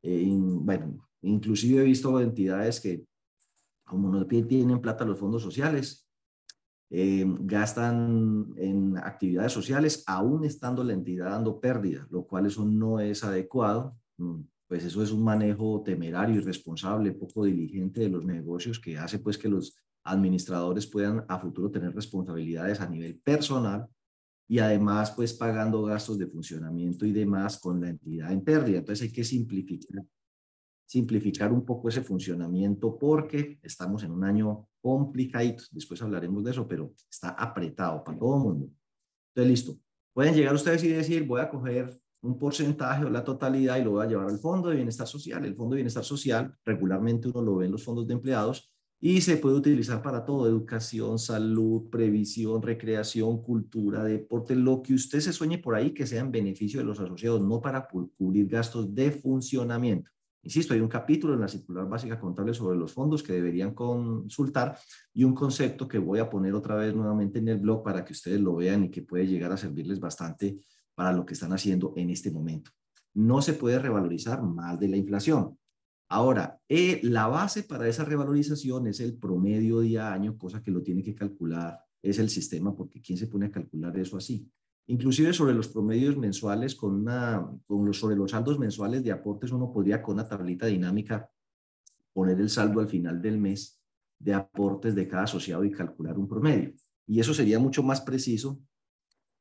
Eh, 0.01 0.27
bueno, 0.29 1.09
inclusive 1.21 1.81
he 1.81 1.85
visto 1.85 2.19
entidades 2.19 2.79
que 2.79 3.05
como 3.83 4.09
no 4.09 4.27
tienen 4.27 4.79
plata 4.79 5.05
los 5.05 5.17
fondos 5.17 5.41
sociales, 5.41 6.08
eh, 6.91 7.23
gastan 7.41 8.53
en 8.57 8.97
actividades 8.97 9.51
sociales 9.51 10.03
aún 10.07 10.43
estando 10.43 10.83
la 10.83 10.93
entidad 10.93 11.29
dando 11.29 11.59
pérdida, 11.59 12.07
lo 12.09 12.25
cual 12.25 12.47
eso 12.47 12.65
no 12.65 12.99
es 12.99 13.23
adecuado. 13.23 13.95
Mm, 14.17 14.41
pues 14.67 14.83
eso 14.85 15.01
es 15.01 15.11
un 15.11 15.23
manejo 15.23 15.81
temerario, 15.83 16.35
irresponsable, 16.35 17.11
poco 17.13 17.45
diligente 17.45 18.01
de 18.01 18.09
los 18.09 18.23
negocios 18.23 18.79
que 18.79 18.97
hace 18.97 19.19
pues 19.19 19.37
que 19.37 19.49
los 19.49 19.75
administradores 20.03 20.87
puedan 20.87 21.25
a 21.27 21.39
futuro 21.39 21.71
tener 21.71 21.93
responsabilidades 21.93 22.79
a 22.79 22.87
nivel 22.87 23.19
personal 23.19 23.87
y 24.47 24.59
además 24.59 25.11
pues 25.11 25.33
pagando 25.33 25.83
gastos 25.83 26.17
de 26.17 26.27
funcionamiento 26.27 27.05
y 27.05 27.11
demás 27.11 27.59
con 27.59 27.81
la 27.81 27.89
entidad 27.89 28.31
en 28.31 28.43
pérdida. 28.43 28.79
Entonces 28.79 29.07
hay 29.07 29.11
que 29.11 29.23
simplificar 29.23 30.03
simplificar 30.89 31.53
un 31.53 31.63
poco 31.63 31.87
ese 31.87 32.01
funcionamiento 32.01 32.97
porque 32.97 33.59
estamos 33.61 34.01
en 34.01 34.09
un 34.09 34.23
año 34.23 34.67
complicadito. 34.81 35.63
Después 35.69 36.01
hablaremos 36.01 36.43
de 36.43 36.49
eso, 36.49 36.67
pero 36.67 36.91
está 37.11 37.29
apretado 37.29 38.03
para 38.03 38.17
todo 38.17 38.37
el 38.37 38.41
mundo. 38.41 38.69
Entonces, 39.29 39.51
listo. 39.51 39.79
Pueden 40.13 40.33
llegar 40.33 40.55
ustedes 40.55 40.83
y 40.83 40.87
decir, 40.87 41.27
voy 41.27 41.41
a 41.41 41.49
coger 41.49 41.95
un 42.21 42.39
porcentaje 42.39 43.05
o 43.05 43.09
la 43.09 43.23
totalidad 43.23 43.77
y 43.77 43.83
lo 43.83 43.91
voy 43.91 44.05
a 44.05 44.09
llevar 44.09 44.29
al 44.29 44.39
Fondo 44.39 44.69
de 44.69 44.77
Bienestar 44.77 45.05
Social. 45.05 45.45
El 45.45 45.55
Fondo 45.55 45.75
de 45.75 45.81
Bienestar 45.81 46.03
Social 46.03 46.57
regularmente 46.65 47.27
uno 47.27 47.43
lo 47.43 47.57
ve 47.57 47.67
en 47.67 47.71
los 47.71 47.83
fondos 47.83 48.07
de 48.07 48.15
empleados 48.15 48.73
y 48.99 49.21
se 49.21 49.37
puede 49.37 49.57
utilizar 49.57 50.01
para 50.01 50.25
todo, 50.25 50.47
educación, 50.47 51.19
salud, 51.19 51.87
previsión, 51.91 52.63
recreación, 52.63 53.43
cultura, 53.43 54.03
deporte, 54.03 54.55
lo 54.55 54.81
que 54.81 54.95
usted 54.95 55.19
se 55.19 55.33
sueñe 55.33 55.59
por 55.59 55.75
ahí 55.75 55.93
que 55.93 56.07
sea 56.07 56.21
en 56.21 56.31
beneficio 56.31 56.79
de 56.79 56.85
los 56.85 56.99
asociados, 56.99 57.41
no 57.41 57.61
para 57.61 57.87
cubrir 57.87 58.47
gastos 58.47 58.93
de 58.95 59.11
funcionamiento. 59.11 60.09
Insisto, 60.41 60.73
hay 60.73 60.79
un 60.79 60.87
capítulo 60.87 61.33
en 61.33 61.41
la 61.41 61.47
circular 61.47 61.87
básica 61.87 62.19
contable 62.19 62.53
sobre 62.53 62.77
los 62.77 62.93
fondos 62.93 63.21
que 63.21 63.33
deberían 63.33 63.73
consultar 63.73 64.77
y 65.13 65.25
un 65.25 65.35
concepto 65.35 65.87
que 65.87 65.97
voy 65.97 66.19
a 66.19 66.29
poner 66.29 66.53
otra 66.53 66.75
vez 66.75 66.95
nuevamente 66.95 67.39
en 67.39 67.49
el 67.49 67.57
blog 67.57 67.83
para 67.83 68.05
que 68.05 68.13
ustedes 68.13 68.39
lo 68.39 68.55
vean 68.55 68.85
y 68.85 68.89
que 68.89 69.01
puede 69.01 69.27
llegar 69.27 69.51
a 69.51 69.57
servirles 69.57 69.99
bastante 69.99 70.59
para 70.95 71.11
lo 71.11 71.25
que 71.25 71.33
están 71.33 71.51
haciendo 71.51 71.93
en 71.97 72.09
este 72.09 72.31
momento. 72.31 72.71
No 73.13 73.41
se 73.41 73.53
puede 73.53 73.79
revalorizar 73.79 74.41
más 74.41 74.79
de 74.79 74.87
la 74.87 74.97
inflación. 74.97 75.57
Ahora, 76.07 76.59
eh, 76.67 77.01
la 77.03 77.27
base 77.27 77.63
para 77.63 77.87
esa 77.87 78.05
revalorización 78.05 78.87
es 78.87 78.99
el 78.99 79.17
promedio 79.17 79.81
día 79.81 80.09
a 80.09 80.13
año, 80.13 80.37
cosa 80.37 80.63
que 80.63 80.71
lo 80.71 80.81
tiene 80.81 81.03
que 81.03 81.15
calcular 81.15 81.79
es 82.01 82.17
el 82.17 82.29
sistema, 82.29 82.75
porque 82.75 83.01
¿quién 83.01 83.17
se 83.17 83.27
pone 83.27 83.47
a 83.47 83.51
calcular 83.51 83.97
eso 83.99 84.17
así? 84.17 84.49
Inclusive 84.89 85.33
sobre 85.33 85.53
los 85.53 85.67
promedios 85.67 86.17
mensuales, 86.17 86.73
con 86.73 86.95
una, 86.95 87.47
los, 87.67 87.99
sobre 87.99 88.15
los 88.15 88.31
saldos 88.31 88.57
mensuales 88.57 89.03
de 89.03 89.11
aportes, 89.11 89.51
uno 89.51 89.71
podría 89.71 90.01
con 90.01 90.15
una 90.15 90.27
tablita 90.27 90.65
dinámica 90.65 91.29
poner 92.11 92.41
el 92.41 92.49
saldo 92.49 92.79
al 92.79 92.89
final 92.89 93.21
del 93.21 93.37
mes 93.37 93.79
de 94.17 94.33
aportes 94.33 94.95
de 94.95 95.07
cada 95.07 95.23
asociado 95.25 95.63
y 95.63 95.71
calcular 95.71 96.17
un 96.17 96.27
promedio. 96.27 96.73
Y 97.05 97.19
eso 97.19 97.35
sería 97.35 97.59
mucho 97.59 97.83
más 97.83 98.01
preciso 98.01 98.59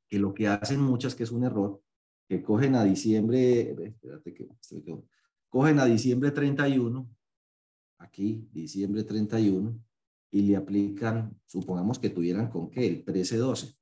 que 0.07 0.19
lo 0.19 0.35
que 0.35 0.49
hacen 0.49 0.83
muchas, 0.83 1.15
que 1.15 1.23
es 1.23 1.31
un 1.31 1.45
error, 1.45 1.81
que 2.29 2.43
cogen 2.43 2.75
a 2.75 2.85
diciembre, 2.85 3.75
que, 4.23 4.49
cogen 5.49 5.79
a 5.79 5.87
diciembre 5.87 6.31
31, 6.31 7.09
aquí, 7.97 8.47
diciembre 8.53 9.03
31, 9.03 9.83
y 10.31 10.43
le 10.43 10.57
aplican, 10.57 11.41
supongamos 11.47 11.99
que 11.99 12.11
tuvieran 12.11 12.51
con 12.51 12.69
qué, 12.69 12.87
el 12.87 13.05
13-12, 13.07 13.79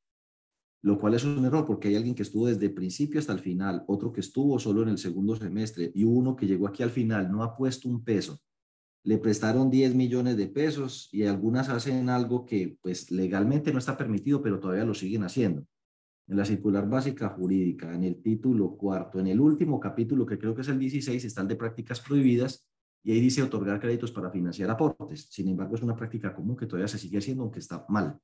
lo 0.87 1.01
cual 1.01 1.15
es 1.15 1.25
un 1.25 1.45
error 1.45 1.67
porque 1.67 1.89
hay 1.89 1.97
alguien 1.97 2.15
que 2.15 2.23
estuvo 2.23 2.47
desde 2.47 2.67
el 2.67 2.73
principio 2.73 3.19
hasta 3.19 3.33
el 3.33 3.41
final, 3.41 3.83
otro 3.89 4.13
que 4.13 4.21
estuvo 4.21 4.57
solo 4.61 4.83
en 4.83 4.91
el 4.91 4.99
segundo 4.99 5.35
semestre 5.35 5.91
y 5.93 6.05
uno 6.05 6.37
que 6.37 6.47
llegó 6.47 6.69
aquí 6.69 6.85
al 6.85 6.91
final, 6.91 7.29
no 7.29 7.43
ha 7.43 7.57
puesto 7.57 7.89
un 7.89 8.05
peso. 8.05 8.39
Le 9.03 9.19
prestaron 9.19 9.69
10 9.69 9.97
millones 9.97 10.37
de 10.37 10.47
pesos 10.47 11.09
y 11.11 11.25
algunas 11.25 11.71
hacen 11.71 12.09
algo 12.09 12.47
que 12.47 12.79
pues 12.81 13.11
legalmente 13.11 13.73
no 13.73 13.81
está 13.81 13.97
permitido, 13.97 14.41
pero 14.41 14.61
todavía 14.61 14.85
lo 14.85 14.95
siguen 14.95 15.25
haciendo. 15.25 15.67
En 16.29 16.37
la 16.37 16.45
circular 16.45 16.89
básica 16.89 17.31
jurídica, 17.31 17.93
en 17.93 18.05
el 18.05 18.23
título 18.23 18.77
cuarto, 18.77 19.19
en 19.19 19.27
el 19.27 19.41
último 19.41 19.81
capítulo 19.81 20.25
que 20.25 20.39
creo 20.39 20.55
que 20.55 20.61
es 20.61 20.69
el 20.69 20.79
16, 20.79 21.25
están 21.25 21.49
de 21.49 21.57
prácticas 21.57 22.01
prohibidas 22.01 22.65
y 23.03 23.11
ahí 23.11 23.21
dice 23.21 23.43
otorgar 23.43 23.81
créditos 23.81 24.13
para 24.13 24.31
financiar 24.31 24.71
aportes. 24.71 25.27
Sin 25.33 25.49
embargo, 25.49 25.75
es 25.75 25.83
una 25.83 25.97
práctica 25.97 26.33
común 26.33 26.57
que 26.57 26.67
todavía 26.67 26.87
se 26.87 26.99
sigue 26.99 27.19
haciendo, 27.19 27.43
aunque 27.43 27.59
está 27.59 27.85
mal. 27.89 28.21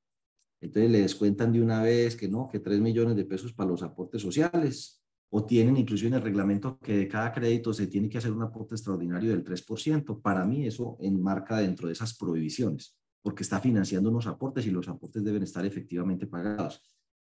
Entonces 0.63 0.89
le 0.89 1.01
descuentan 1.01 1.51
de 1.51 1.61
una 1.61 1.83
vez 1.83 2.15
que 2.15 2.29
no, 2.29 2.47
que 2.47 2.61
3 2.61 2.79
millones 2.79 3.17
de 3.17 3.25
pesos 3.25 3.51
para 3.51 3.69
los 3.69 3.83
aportes 3.83 4.21
sociales, 4.21 5.03
o 5.29 5.43
tienen 5.45 5.75
incluso 5.75 6.07
en 6.07 6.13
el 6.13 6.21
reglamento 6.21 6.79
que 6.79 6.95
de 6.95 7.07
cada 7.09 7.33
crédito 7.33 7.73
se 7.73 7.87
tiene 7.87 8.07
que 8.07 8.17
hacer 8.17 8.31
un 8.31 8.43
aporte 8.43 8.75
extraordinario 8.75 9.31
del 9.31 9.43
3%. 9.43 10.21
Para 10.21 10.45
mí 10.45 10.65
eso 10.65 10.95
enmarca 11.01 11.57
dentro 11.57 11.87
de 11.87 11.93
esas 11.93 12.15
prohibiciones, 12.15 12.97
porque 13.21 13.43
está 13.43 13.59
financiando 13.59 14.09
unos 14.09 14.25
aportes 14.25 14.65
y 14.65 14.71
los 14.71 14.87
aportes 14.87 15.21
deben 15.21 15.43
estar 15.43 15.65
efectivamente 15.65 16.27
pagados. 16.27 16.81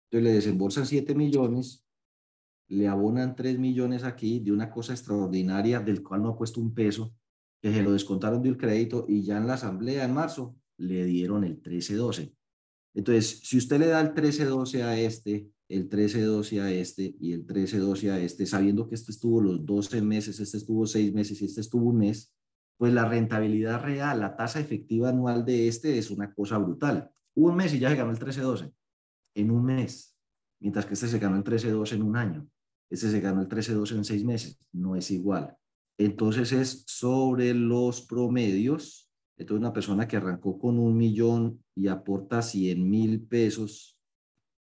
Entonces 0.10 0.24
le 0.24 0.34
desembolsan 0.34 0.88
7 0.88 1.14
millones, 1.14 1.86
le 2.68 2.88
abonan 2.88 3.36
3 3.36 3.60
millones 3.60 4.04
aquí 4.04 4.40
de 4.40 4.54
una 4.54 4.72
cosa 4.72 4.94
extraordinaria 4.94 5.80
del 5.82 6.02
cual 6.02 6.24
no 6.24 6.30
ha 6.30 6.38
puesto 6.38 6.60
un 6.60 6.74
peso, 6.74 7.14
que 7.62 7.72
se 7.72 7.84
lo 7.84 7.92
descontaron 7.92 8.42
del 8.42 8.58
crédito 8.58 9.06
y 9.08 9.22
ya 9.22 9.38
en 9.38 9.46
la 9.46 9.54
asamblea 9.54 10.04
en 10.04 10.16
marzo 10.16 10.56
le 10.78 11.06
dieron 11.06 11.44
el 11.44 11.62
13-12. 11.62 12.39
Entonces, 13.00 13.40
si 13.44 13.58
usted 13.58 13.80
le 13.80 13.88
da 13.88 14.02
el 14.02 14.14
13-12 14.14 14.84
a 14.84 15.00
este, 15.00 15.50
el 15.70 15.90
13-12 15.90 16.60
a 16.60 16.70
este 16.70 17.16
y 17.22 17.32
el 17.32 17.48
13-12 17.48 18.12
a 18.12 18.20
este, 18.20 18.46
sabiendo 18.46 18.90
que 18.90 18.96
este 18.96 19.14
estuvo 19.14 19.40
los 19.40 19.66
12 19.66 20.02
meses, 20.02 20.38
este 20.42 20.58
estuvo 20.58 20.86
6 20.86 21.14
meses 21.14 21.42
y 21.42 21.46
este 21.46 21.62
estuvo 21.62 21.92
un 21.92 22.00
mes, 22.00 22.36
pues 22.78 22.92
la 22.92 23.08
rentabilidad 23.08 23.82
real, 23.82 24.20
la 24.20 24.36
tasa 24.36 24.60
efectiva 24.60 25.08
anual 25.08 25.46
de 25.46 25.70
este 25.70 25.98
es 25.98 26.12
una 26.12 26.34
cosa 26.34 26.58
brutal. 26.58 27.10
Un 27.36 27.56
mes 27.56 27.74
y 27.74 27.80
ya 27.80 27.90
se 27.90 27.96
ganó 27.96 28.12
el 28.12 28.20
13-12 28.20 28.74
en 29.36 29.52
un 29.52 29.64
mes, 29.64 30.18
mientras 30.60 30.86
que 30.86 30.96
este 30.96 31.08
se 31.08 31.20
ganó 31.20 31.38
el 31.38 31.46
13-12 31.46 31.94
en 31.94 32.04
un 32.04 32.18
año. 32.18 32.50
Este 32.90 33.10
se 33.10 33.22
ganó 33.22 33.42
el 33.42 33.48
13-12 33.48 33.96
en 33.96 34.04
seis 34.04 34.26
meses. 34.26 34.60
No 34.74 34.98
es 34.98 35.10
igual. 35.10 35.56
Entonces 35.98 36.52
es 36.52 36.84
sobre 36.86 37.54
los 37.54 38.02
promedios. 38.02 39.09
Entonces 39.40 39.62
una 39.62 39.74
persona 39.74 40.06
que 40.06 40.18
arrancó 40.18 40.60
con 40.60 40.78
un 40.78 40.98
millón 40.98 41.64
y 41.74 41.88
aporta 41.88 42.42
100 42.42 42.90
mil 42.90 43.22
pesos 43.22 43.98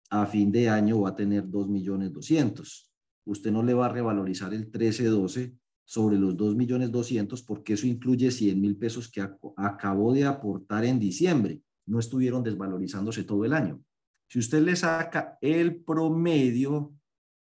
a 0.09 0.25
fin 0.25 0.51
de 0.51 0.69
año 0.69 1.01
va 1.01 1.09
a 1.09 1.15
tener 1.15 1.49
2 1.49 1.69
millones 1.69 2.11
200. 2.11 2.91
Usted 3.25 3.51
no 3.51 3.63
le 3.63 3.73
va 3.73 3.85
a 3.85 3.89
revalorizar 3.89 4.53
el 4.53 4.69
13-12 4.69 5.57
sobre 5.85 6.17
los 6.17 6.35
2 6.35 6.55
millones 6.55 6.91
200 6.91 7.41
porque 7.43 7.73
eso 7.73 7.87
incluye 7.87 8.29
100 8.29 8.59
mil 8.59 8.75
pesos 8.75 9.09
que 9.09 9.21
acabó 9.21 10.13
de 10.13 10.25
aportar 10.25 10.83
en 10.83 10.99
diciembre. 10.99 11.61
No 11.85 11.99
estuvieron 11.99 12.43
desvalorizándose 12.43 13.23
todo 13.23 13.45
el 13.45 13.53
año. 13.53 13.81
Si 14.27 14.39
usted 14.39 14.61
le 14.61 14.75
saca 14.75 15.37
el 15.39 15.83
promedio, 15.83 16.93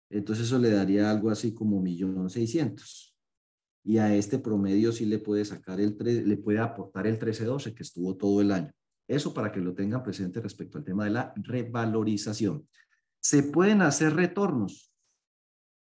entonces 0.10 0.48
eso 0.48 0.60
le 0.60 0.72
daría 0.72 1.10
algo 1.10 1.30
así 1.30 1.54
como 1.54 1.82
1.600.000 1.82 3.13
y 3.84 3.98
a 3.98 4.16
este 4.16 4.40
promedio 4.40 4.92
sí 4.92 5.06
le 5.06 5.20
puede 5.20 5.44
sacar 5.44 5.80
el 5.82 5.98
le 6.00 6.38
puede 6.38 6.60
aportar 6.60 7.06
el 7.06 7.20
13-12 7.20 7.74
que 7.74 7.84
estuvo 7.84 8.16
todo 8.16 8.42
el 8.42 8.52
año. 8.52 8.72
Eso 9.08 9.34
para 9.34 9.52
que 9.52 9.60
lo 9.60 9.74
tengan 9.74 10.02
presente 10.02 10.40
respecto 10.40 10.78
al 10.78 10.86
tema 10.86 11.04
de 11.04 11.12
la 11.12 11.34
revalorización. 11.36 12.68
Se 13.20 13.44
pueden 13.44 13.82
hacer 13.82 14.16
retornos. 14.16 14.92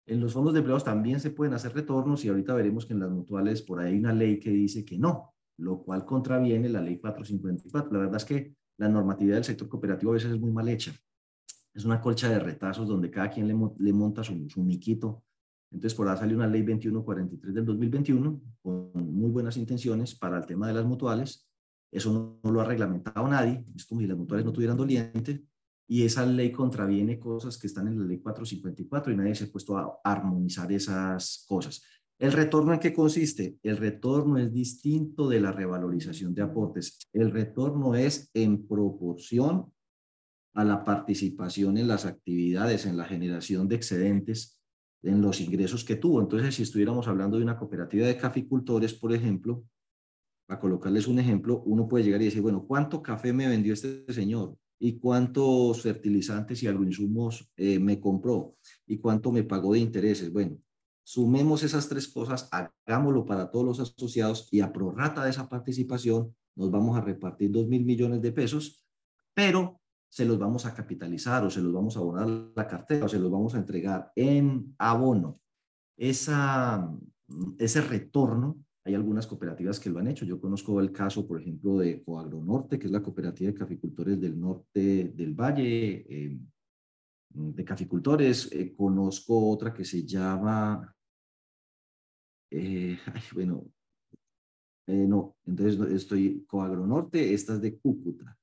En 0.06 0.20
los 0.20 0.32
fondos 0.32 0.54
de 0.54 0.61
empleados 0.61 0.84
también 0.84 1.20
se 1.20 1.30
pueden 1.30 1.54
hacer 1.54 1.75
retornos 1.75 2.25
y 2.25 2.28
ahorita 2.28 2.54
veremos 2.54 2.87
que 2.87 2.94
en 2.94 3.00
las 3.00 3.11
mutuales 3.11 3.62
por 3.62 3.80
ahí 3.80 3.92
hay 3.92 3.99
una 3.99 4.12
ley 4.12 4.40
que 4.40 4.50
dice 4.50 4.84
que 4.84 4.99
no, 4.99 5.34
lo 5.58 5.82
cual 5.82 6.04
contraviene 6.04 6.68
la 6.68 6.80
ley 6.80 6.99
454. 6.99 7.92
La 7.92 7.99
verdad 7.99 8.16
es 8.16 8.25
que 8.25 8.56
la 8.78 8.88
normatividad 8.88 9.37
del 9.37 9.44
sector 9.44 9.68
cooperativo 9.68 10.12
a 10.12 10.14
veces 10.14 10.32
es 10.32 10.40
muy 10.40 10.50
mal 10.50 10.68
hecha. 10.68 10.92
Es 11.75 11.84
una 11.84 12.00
colcha 12.00 12.28
de 12.28 12.38
retazos 12.38 12.88
donde 12.88 13.11
cada 13.11 13.30
quien 13.30 13.46
le, 13.46 13.54
le 13.78 13.92
monta 13.92 14.25
su, 14.25 14.49
su 14.49 14.62
miquito 14.62 15.22
entonces, 15.73 15.95
por 15.95 16.09
ahí 16.09 16.19
salió 16.19 16.37
una 16.37 16.47
ley 16.47 16.62
2143 16.62 17.55
del 17.55 17.64
2021 17.64 18.41
con 18.61 18.91
muy 18.95 19.31
buenas 19.31 19.57
intenciones 19.57 20.14
para 20.14 20.38
el 20.38 20.47
tema 20.47 20.69
de 20.69 20.75
las 20.75 20.85
mutuales. 20.85 21.49
Eso 21.91 22.41
no, 22.43 22.50
lo 22.50 22.61
ha 22.61 22.64
reglamentado 22.64 23.26
nadie, 23.26 23.64
es 23.75 23.87
como 23.87 24.00
si 24.00 24.07
las 24.07 24.17
mutuales 24.17 24.45
no 24.45 24.52
tuvieran 24.52 24.76
doliente, 24.76 25.45
y 25.88 26.02
esa 26.02 26.25
ley 26.25 26.52
contraviene 26.52 27.19
cosas 27.19 27.59
que 27.59 27.67
están 27.67 27.88
en 27.88 27.99
la 27.99 28.05
ley 28.05 28.19
454 28.19 29.12
y 29.12 29.17
nadie 29.17 29.35
se 29.35 29.45
ha 29.45 29.49
puesto 29.49 29.76
a 29.76 30.00
armonizar 30.05 30.71
esas 30.73 31.45
cosas. 31.49 31.83
¿El 32.19 32.33
retorno 32.33 32.73
en 32.73 32.79
qué 32.79 32.93
consiste? 32.93 33.59
El 33.62 33.79
retorno 33.79 34.38
es 34.38 34.52
distinto 34.52 35.29
de 35.29 35.41
la 35.41 35.52
revalorización 35.52 36.35
de 36.35 36.43
aportes. 36.43 36.99
El 37.12 37.31
retorno 37.31 37.95
es 37.95 38.31
en 38.33 38.67
proporción 38.67 39.73
a 40.55 40.64
la 40.64 40.85
participación 40.85 41.79
en 41.79 41.88
las 41.88 42.07
actividades, 42.07 42.87
en 42.87 42.97
la 42.97 43.07
generación 43.07 43.69
de 43.69 43.76
excedentes 43.76 44.62
en 45.02 45.21
los 45.21 45.40
ingresos 45.40 45.85
que 45.85 45.97
tuvo. 45.97 46.21
Entonces, 46.21 46.54
si 46.54 46.62
estuviéramos 46.62 47.09
hablando 47.09 47.37
de 47.37 47.42
una 47.42 47.56
cooperativa 47.56 48.06
de 48.06 48.16
caficultores, 48.16 48.94
por 48.94 49.12
ejemplo, 49.12 49.64
para 50.47 50.61
colocarles 50.61 51.06
un 51.06 51.18
ejemplo, 51.18 51.62
uno 51.66 51.88
puede 51.88 52.04
llegar 52.04 52.23
y 52.23 52.26
decir, 52.26 52.42
bueno, 52.42 52.64
¿cuánto 52.66 53.02
café 53.02 53.32
me 53.32 53.49
vendió 53.49 53.73
este 53.73 54.11
señor? 54.12 54.56
¿Y 54.78 54.99
cuántos 54.99 55.80
fertilizantes 55.80 56.62
y 56.62 56.66
agroinsumos 56.66 57.50
eh, 57.56 57.78
me 57.78 58.00
compró? 58.00 58.56
¿Y 58.87 58.99
cuánto 58.99 59.32
me 59.32 59.44
pagó 59.44 59.73
de 59.73 59.80
intereses? 59.80 60.32
Bueno, 60.32 60.59
sumemos 61.04 61.62
esas 61.62 61.88
tres 61.88 62.09
cosas, 62.09 62.49
hagámoslo 62.50 63.25
para 63.25 63.50
todos 63.50 63.64
los 63.64 63.80
asociados 63.80 64.49
y 64.50 64.61
a 64.61 64.73
prorrata 64.73 65.25
de 65.25 65.30
esa 65.30 65.49
participación 65.49 66.35
nos 66.54 66.71
vamos 66.71 66.97
a 66.97 67.00
repartir 67.00 67.50
dos 67.50 67.66
mil 67.66 67.85
millones 67.85 68.21
de 68.21 68.32
pesos, 68.32 68.85
pero 69.35 69.80
se 70.12 70.26
los 70.26 70.38
vamos 70.38 70.66
a 70.66 70.75
capitalizar 70.75 71.42
o 71.42 71.49
se 71.49 71.62
los 71.62 71.73
vamos 71.73 71.97
a 71.97 72.00
abonar 72.00 72.28
la 72.54 72.69
cartera 72.69 73.07
o 73.07 73.09
se 73.09 73.19
los 73.19 73.31
vamos 73.31 73.54
a 73.54 73.59
entregar 73.59 74.12
en 74.14 74.75
abono. 74.76 75.40
Esa, 75.97 76.87
ese 77.59 77.81
retorno, 77.81 78.62
hay 78.85 78.95
algunas 78.95 79.26
cooperativas 79.26 79.81
que 79.81 79.88
lo 79.88 80.00
han 80.00 80.09
hecho. 80.09 80.26
Yo 80.26 80.38
conozco 80.38 80.78
el 80.81 80.92
caso, 80.92 81.26
por 81.26 81.40
ejemplo, 81.40 81.78
de 81.78 82.02
Coagronorte, 82.02 82.78
que 82.78 82.88
es 82.88 82.92
la 82.92 83.02
cooperativa 83.02 83.50
de 83.50 83.59
caficultores 83.59 84.21
del 84.21 84.38
norte 84.38 85.14
del 85.16 85.33
valle, 85.33 86.04
eh, 86.07 86.38
de 87.31 87.64
caficultores. 87.64 88.52
Eh, 88.52 88.75
conozco 88.76 89.49
otra 89.49 89.73
que 89.73 89.87
se 89.87 90.04
llama, 90.04 90.95
eh, 92.50 92.99
bueno, 93.33 93.64
no, 94.88 95.37
entonces 95.47 95.81
estoy 95.90 96.45
Coagronorte, 96.47 97.33
esta 97.33 97.54
es 97.54 97.62
de 97.62 97.78
Cúcuta. 97.78 98.37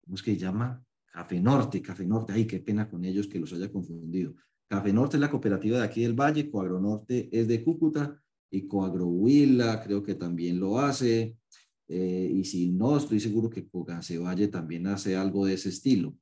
¿Cómo 0.00 0.16
es 0.16 0.22
que 0.24 0.32
se 0.32 0.40
llama? 0.40 0.84
Café 1.18 1.40
Norte, 1.40 1.82
Café 1.82 2.06
Norte, 2.06 2.32
ay, 2.32 2.46
qué 2.46 2.60
pena 2.60 2.88
con 2.88 3.04
ellos 3.04 3.26
que 3.26 3.40
los 3.40 3.52
haya 3.52 3.72
confundido. 3.72 4.36
Café 4.68 4.92
Norte 4.92 5.16
es 5.16 5.20
la 5.20 5.28
cooperativa 5.28 5.78
de 5.78 5.84
aquí 5.84 6.02
del 6.02 6.12
Valle, 6.12 6.48
Coagronorte 6.48 7.28
es 7.32 7.48
de 7.48 7.64
Cúcuta 7.64 8.22
y 8.48 8.68
Coagrohuila 8.68 9.82
creo 9.82 10.00
que 10.00 10.14
también 10.14 10.60
lo 10.60 10.78
hace. 10.78 11.36
Eh, 11.88 12.30
y 12.32 12.44
si 12.44 12.68
no, 12.68 12.96
estoy 12.96 13.18
seguro 13.18 13.50
que 13.50 13.68
Valle 13.72 14.46
también 14.46 14.86
hace 14.86 15.16
algo 15.16 15.44
de 15.44 15.54
ese 15.54 15.70
estilo. 15.70 16.16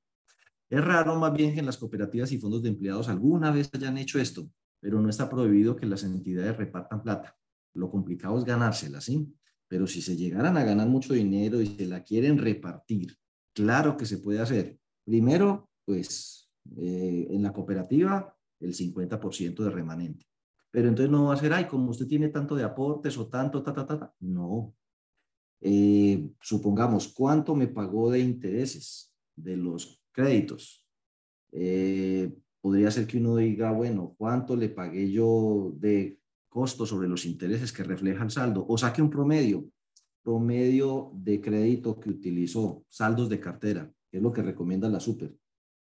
Es 0.71 0.83
raro 0.83 1.15
más 1.17 1.35
bien 1.35 1.53
que 1.53 1.61
en 1.61 1.67
las 1.67 1.77
cooperativas 1.77 2.33
y 2.33 2.39
fondos 2.39 2.63
de 2.63 2.71
empleados 2.71 3.11
alguna 3.11 3.51
vez 3.51 3.69
hayan 3.75 3.99
hecho 3.99 4.19
esto, 4.19 4.51
pero 4.81 4.99
no 5.03 5.11
está 5.11 5.29
prohibido 5.29 5.77
que 5.77 5.85
las 5.85 6.05
entidades 6.05 6.57
repartan 6.57 7.03
plata. 7.03 7.37
Lo 7.75 7.91
complicado 7.91 8.39
es 8.39 8.47
ganársela, 8.47 9.03
¿sí? 9.03 9.31
Pero 9.69 9.87
si 9.87 10.01
se 10.01 10.17
llegaran 10.17 10.57
a 10.57 10.65
ganar 10.65 10.89
mucho 10.89 11.13
dinero 11.13 11.61
y 11.61 11.67
se 11.67 11.85
la 11.85 12.03
quieren 12.03 12.39
repartir, 12.39 13.15
claro 13.53 13.99
que 13.99 14.07
se 14.07 14.17
puede 14.17 14.41
hacer. 14.41 14.79
Primero, 15.07 15.71
pues 15.85 16.51
eh, 16.77 17.29
en 17.31 17.43
la 17.45 17.53
cooperativa, 17.53 18.37
el 18.59 18.75
50% 18.75 19.63
de 19.63 19.71
remanente. 19.71 20.27
Pero 20.73 20.89
entonces 20.89 21.11
no 21.11 21.27
va 21.27 21.35
a 21.35 21.37
ser, 21.37 21.53
ay, 21.53 21.67
como 21.67 21.91
usted 21.91 22.09
tiene 22.09 22.29
tanto 22.29 22.57
de 22.57 22.65
aportes 22.65 23.17
o 23.17 23.29
tanto, 23.29 23.63
ta, 23.63 23.73
ta, 23.73 23.87
ta, 23.87 23.99
ta. 23.99 24.15
No. 24.21 24.75
Eh, 25.61 26.29
supongamos, 26.41 27.09
¿cuánto 27.09 27.55
me 27.55 27.69
pagó 27.69 28.11
de 28.11 28.19
intereses 28.19 29.15
de 29.37 29.57
los 29.57 30.03
créditos? 30.11 30.85
Eh, 31.53 32.37
podría 32.61 32.91
ser 32.91 33.07
que 33.07 33.19
uno 33.19 33.37
diga, 33.37 33.71
bueno, 33.71 34.17
¿cuánto 34.19 34.57
le 34.57 34.69
pagué 34.69 35.11
yo 35.11 35.73
de 35.77 36.19
costo 36.49 36.85
sobre 36.85 37.07
los 37.07 37.25
intereses 37.27 37.73
que 37.73 37.85
refleja 37.85 38.25
el 38.25 38.31
saldo, 38.31 38.67
o 38.69 38.77
saque 38.77 39.01
un 39.01 39.11
promedio, 39.11 39.69
promedio 40.23 41.13
de 41.15 41.41
crédito 41.41 42.01
que 42.01 42.11
utilizó, 42.11 42.85
saldos 42.89 43.29
de 43.29 43.39
cartera, 43.39 43.93
es 44.17 44.23
lo 44.23 44.33
que 44.33 44.43
recomienda 44.43 44.89
la 44.89 45.01
super, 45.01 45.35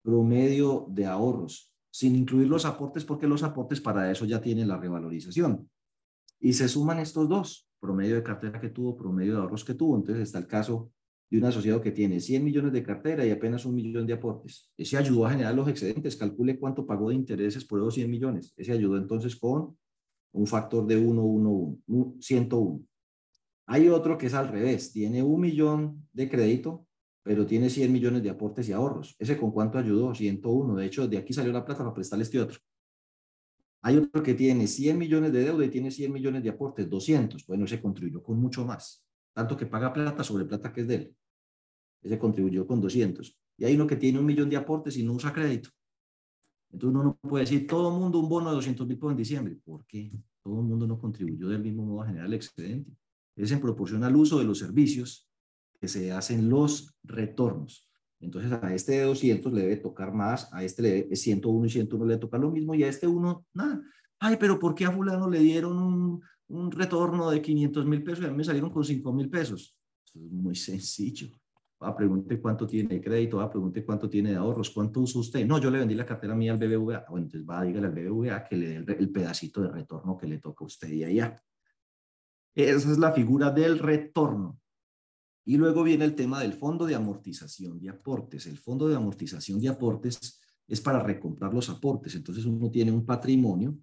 promedio 0.01 0.87
de 0.89 1.05
ahorros, 1.05 1.73
sin 1.91 2.15
incluir 2.15 2.47
los 2.47 2.65
aportes, 2.65 3.03
porque 3.05 3.27
los 3.27 3.43
aportes 3.43 3.81
para 3.81 4.11
eso 4.11 4.25
ya 4.25 4.41
tienen 4.41 4.67
la 4.67 4.77
revalorización. 4.77 5.69
Y 6.39 6.53
se 6.53 6.67
suman 6.67 6.99
estos 6.99 7.27
dos, 7.27 7.69
promedio 7.79 8.15
de 8.15 8.23
cartera 8.23 8.59
que 8.59 8.69
tuvo, 8.69 8.95
promedio 8.95 9.33
de 9.33 9.39
ahorros 9.39 9.65
que 9.65 9.73
tuvo. 9.73 9.95
Entonces 9.95 10.23
está 10.23 10.39
el 10.39 10.47
caso 10.47 10.91
de 11.29 11.37
un 11.37 11.45
asociado 11.45 11.81
que 11.81 11.91
tiene 11.91 12.19
100 12.19 12.43
millones 12.43 12.73
de 12.73 12.83
cartera 12.83 13.25
y 13.25 13.31
apenas 13.31 13.65
un 13.65 13.75
millón 13.75 14.07
de 14.07 14.13
aportes. 14.13 14.71
Ese 14.77 14.97
ayudó 14.97 15.25
a 15.25 15.31
generar 15.31 15.53
los 15.53 15.67
excedentes. 15.67 16.15
Calcule 16.15 16.57
cuánto 16.57 16.85
pagó 16.85 17.09
de 17.09 17.15
intereses 17.15 17.65
por 17.65 17.79
esos 17.79 17.93
100 17.95 18.09
millones. 18.09 18.53
Ese 18.55 18.71
ayudó 18.71 18.97
entonces 18.97 19.35
con 19.35 19.77
un 20.31 20.47
factor 20.47 20.85
de 20.87 20.97
1, 20.97 21.21
1, 21.21 21.77
1, 21.87 22.15
101. 22.19 22.81
Hay 23.67 23.87
otro 23.89 24.17
que 24.17 24.27
es 24.27 24.33
al 24.33 24.47
revés, 24.47 24.91
tiene 24.91 25.21
un 25.21 25.41
millón 25.41 26.07
de 26.11 26.27
crédito, 26.27 26.87
pero 27.29 27.45
tiene 27.45 27.69
100 27.69 27.91
millones 27.91 28.23
de 28.23 28.31
aportes 28.31 28.67
y 28.69 28.71
ahorros. 28.71 29.15
¿Ese 29.19 29.37
con 29.37 29.51
cuánto 29.51 29.77
ayudó? 29.77 30.15
101. 30.15 30.75
De 30.75 30.83
hecho, 30.87 31.07
de 31.07 31.19
aquí 31.19 31.31
salió 31.31 31.53
la 31.53 31.63
plata 31.63 31.83
para 31.83 31.93
prestarle 31.93 32.23
este 32.23 32.39
otro. 32.39 32.57
Hay 33.83 33.97
otro 33.97 34.23
que 34.23 34.33
tiene 34.33 34.65
100 34.65 34.97
millones 34.97 35.31
de 35.31 35.43
deuda 35.43 35.63
y 35.63 35.69
tiene 35.69 35.91
100 35.91 36.11
millones 36.11 36.41
de 36.41 36.49
aportes, 36.49 36.89
200. 36.89 37.45
Bueno, 37.45 37.65
ese 37.65 37.79
contribuyó 37.79 38.23
con 38.23 38.39
mucho 38.39 38.65
más. 38.65 39.05
Tanto 39.31 39.55
que 39.55 39.67
paga 39.67 39.93
plata 39.93 40.23
sobre 40.23 40.45
plata 40.45 40.73
que 40.73 40.81
es 40.81 40.87
de 40.87 40.95
él. 40.95 41.15
Ese 42.01 42.17
contribuyó 42.17 42.65
con 42.65 42.81
200. 42.81 43.37
Y 43.59 43.65
hay 43.65 43.75
uno 43.75 43.85
que 43.85 43.97
tiene 43.97 44.17
un 44.17 44.25
millón 44.25 44.49
de 44.49 44.57
aportes 44.57 44.97
y 44.97 45.03
no 45.03 45.13
usa 45.13 45.31
crédito. 45.31 45.69
Entonces 46.71 46.95
uno 46.95 47.03
no 47.03 47.29
puede 47.29 47.43
decir, 47.43 47.67
todo 47.67 47.93
el 47.93 47.99
mundo 47.99 48.17
un 48.17 48.27
bono 48.27 48.49
de 48.49 48.55
200 48.55 48.87
mil 48.87 48.97
en 49.03 49.15
diciembre. 49.15 49.55
¿Por 49.63 49.85
qué? 49.85 50.11
Todo 50.41 50.61
el 50.61 50.65
mundo 50.65 50.87
no 50.87 50.97
contribuyó 50.97 51.47
del 51.49 51.61
mismo 51.61 51.85
modo 51.85 52.01
a 52.01 52.07
generar 52.07 52.25
el 52.25 52.33
excedente. 52.33 52.91
Es 53.35 53.51
en 53.51 53.61
proporción 53.61 54.03
al 54.03 54.15
uso 54.15 54.39
de 54.39 54.45
los 54.45 54.57
servicios 54.57 55.28
que 55.79 55.87
se 55.87 56.11
hacen 56.11 56.49
los 56.49 56.95
retornos. 57.03 57.89
Entonces 58.19 58.51
a 58.51 58.73
este 58.73 58.93
de 58.93 59.03
200 59.03 59.53
le 59.53 59.61
debe 59.61 59.77
tocar 59.77 60.13
más, 60.13 60.53
a 60.53 60.63
este 60.63 60.81
le 60.81 60.89
debe 60.89 61.15
101 61.15 61.65
y 61.65 61.69
101 61.69 62.05
le 62.05 62.17
toca 62.17 62.37
lo 62.37 62.51
mismo 62.51 62.75
y 62.75 62.83
a 62.83 62.87
este 62.87 63.07
uno 63.07 63.45
nada. 63.53 63.81
Ay, 64.19 64.35
pero 64.39 64.59
¿por 64.59 64.75
qué 64.75 64.85
a 64.85 64.91
fulano 64.91 65.29
le 65.29 65.39
dieron 65.39 65.77
un, 65.77 66.21
un 66.49 66.71
retorno 66.71 67.29
de 67.31 67.41
500 67.41 67.85
mil 67.85 68.03
pesos 68.03 68.25
y 68.25 68.27
a 68.27 68.31
mí 68.31 68.37
me 68.37 68.43
salieron 68.43 68.69
con 68.69 68.83
5 68.83 69.13
mil 69.13 69.29
pesos? 69.29 69.77
Esto 70.05 70.19
es 70.19 70.31
muy 70.31 70.55
sencillo 70.55 71.29
va, 71.81 71.95
pregunte 71.95 72.39
cuánto 72.39 72.67
tiene 72.67 72.95
de 72.95 73.01
crédito, 73.01 73.37
va, 73.37 73.49
pregunte 73.49 73.85
cuánto 73.85 74.09
tiene 74.09 74.31
de 74.31 74.35
ahorros, 74.35 74.69
cuánto 74.69 74.99
usa 74.99 75.21
usted. 75.21 75.45
No, 75.45 75.59
yo 75.59 75.71
le 75.71 75.79
vendí 75.79 75.95
la 75.95 76.05
cartera 76.05 76.35
mía 76.35 76.51
al 76.51 76.57
BBVA. 76.57 77.05
Bueno, 77.09 77.25
entonces 77.25 77.47
va, 77.49 77.63
dígale 77.63 77.87
al 77.87 77.93
BBVA 77.93 78.43
que 78.43 78.57
le 78.57 78.67
dé 78.67 78.75
el, 78.75 78.89
el 78.89 79.09
pedacito 79.11 79.61
de 79.61 79.69
retorno 79.69 80.17
que 80.17 80.27
le 80.27 80.39
toca 80.39 80.63
a 80.63 80.67
usted 80.67 80.89
y 80.89 81.03
allá. 81.03 81.41
Esa 82.55 82.91
es 82.91 82.97
la 82.97 83.13
figura 83.13 83.51
del 83.51 83.79
retorno. 83.79 84.59
Y 85.49 85.57
luego 85.57 85.81
viene 85.81 86.05
el 86.05 86.13
tema 86.13 86.41
del 86.41 86.53
fondo 86.53 86.85
de 86.85 86.93
amortización 86.93 87.79
de 87.79 87.89
aportes. 87.89 88.45
El 88.45 88.59
fondo 88.59 88.87
de 88.87 88.95
amortización 88.95 89.59
de 89.59 89.69
aportes 89.69 90.39
es 90.67 90.79
para 90.79 91.01
recomprar 91.01 91.55
los 91.55 91.71
aportes. 91.71 92.13
Entonces 92.13 92.45
uno 92.45 92.69
tiene 92.69 92.91
un 92.91 93.03
patrimonio 93.03 93.75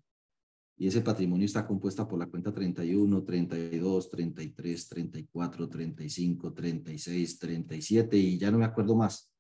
y 0.77 0.87
ese 0.87 1.01
patrimonio 1.01 1.45
está 1.45 1.67
compuesta 1.67 2.07
por 2.07 2.21
la 2.21 2.27
cuenta 2.27 2.55
31, 2.55 3.21
32, 3.25 4.09
33, 4.09 4.89
34, 4.89 5.69
35, 5.69 6.53
36, 6.53 7.39
37 7.41 8.17
y 8.17 8.39
ya 8.39 8.53
no 8.53 8.59
me 8.59 8.65
acuerdo 8.65 8.95
más. 8.95 9.36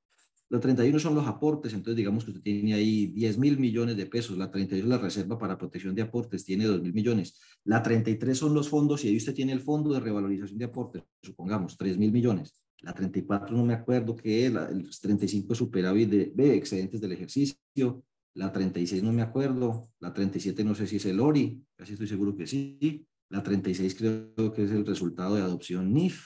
La 0.48 0.60
31 0.60 0.98
son 1.00 1.14
los 1.16 1.26
aportes, 1.26 1.72
entonces 1.72 1.96
digamos 1.96 2.24
que 2.24 2.30
usted 2.30 2.42
tiene 2.42 2.74
ahí 2.74 3.08
10 3.08 3.38
mil 3.38 3.58
millones 3.58 3.96
de 3.96 4.06
pesos, 4.06 4.38
la 4.38 4.48
32 4.48 4.84
es 4.84 4.88
la 4.88 4.98
reserva 4.98 5.36
para 5.36 5.58
protección 5.58 5.94
de 5.94 6.02
aportes, 6.02 6.44
tiene 6.44 6.66
2 6.66 6.82
mil 6.82 6.94
millones, 6.94 7.40
la 7.64 7.82
33 7.82 8.38
son 8.38 8.54
los 8.54 8.68
fondos 8.68 9.04
y 9.04 9.08
ahí 9.08 9.16
usted 9.16 9.34
tiene 9.34 9.52
el 9.52 9.60
fondo 9.60 9.92
de 9.92 9.98
revalorización 9.98 10.58
de 10.58 10.66
aportes, 10.66 11.02
supongamos 11.20 11.76
3 11.76 11.98
mil 11.98 12.12
millones, 12.12 12.62
la 12.82 12.94
34 12.94 13.56
no 13.56 13.64
me 13.64 13.74
acuerdo 13.74 14.14
qué 14.14 14.46
es, 14.46 14.52
la, 14.52 14.66
el 14.66 14.88
35 14.88 15.52
es 15.52 15.58
superávit 15.58 16.10
de, 16.10 16.32
de 16.32 16.54
excedentes 16.54 17.00
del 17.00 17.10
ejercicio, 17.10 18.04
la 18.34 18.52
36 18.52 19.02
no 19.02 19.12
me 19.12 19.22
acuerdo, 19.22 19.90
la 19.98 20.12
37 20.12 20.62
no 20.62 20.76
sé 20.76 20.86
si 20.86 20.96
es 20.96 21.06
el 21.06 21.18
ORI, 21.18 21.60
casi 21.74 21.94
estoy 21.94 22.06
seguro 22.06 22.36
que 22.36 22.46
sí, 22.46 23.04
la 23.30 23.42
36 23.42 23.94
creo 23.96 24.52
que 24.52 24.62
es 24.62 24.70
el 24.70 24.86
resultado 24.86 25.34
de 25.34 25.42
adopción 25.42 25.92
NIF, 25.92 26.24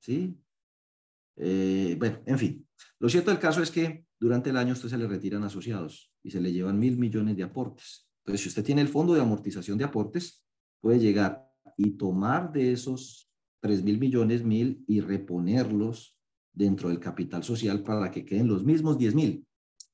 ¿sí? 0.00 0.36
Eh, 1.36 1.96
bueno, 1.98 2.20
en 2.26 2.38
fin, 2.38 2.66
lo 2.98 3.08
cierto 3.08 3.30
del 3.30 3.40
caso 3.40 3.62
es 3.62 3.70
que 3.70 4.04
durante 4.18 4.50
el 4.50 4.56
año 4.56 4.72
usted 4.72 4.88
se 4.88 4.98
le 4.98 5.08
retiran 5.08 5.42
asociados 5.44 6.12
y 6.22 6.30
se 6.30 6.40
le 6.40 6.52
llevan 6.52 6.78
mil 6.78 6.98
millones 6.98 7.36
de 7.36 7.42
aportes. 7.42 8.08
Entonces, 8.24 8.42
si 8.42 8.48
usted 8.48 8.64
tiene 8.64 8.82
el 8.82 8.88
fondo 8.88 9.14
de 9.14 9.20
amortización 9.20 9.78
de 9.78 9.84
aportes, 9.84 10.44
puede 10.80 10.98
llegar 10.98 11.44
y 11.76 11.92
tomar 11.92 12.52
de 12.52 12.72
esos 12.72 13.30
tres 13.60 13.82
mil 13.82 13.98
millones 13.98 14.44
mil 14.44 14.84
y 14.86 15.00
reponerlos 15.00 16.16
dentro 16.52 16.88
del 16.88 17.00
capital 17.00 17.42
social 17.42 17.82
para 17.82 18.10
que 18.10 18.24
queden 18.24 18.48
los 18.48 18.64
mismos 18.64 18.98
10 18.98 19.14
mil. 19.14 19.46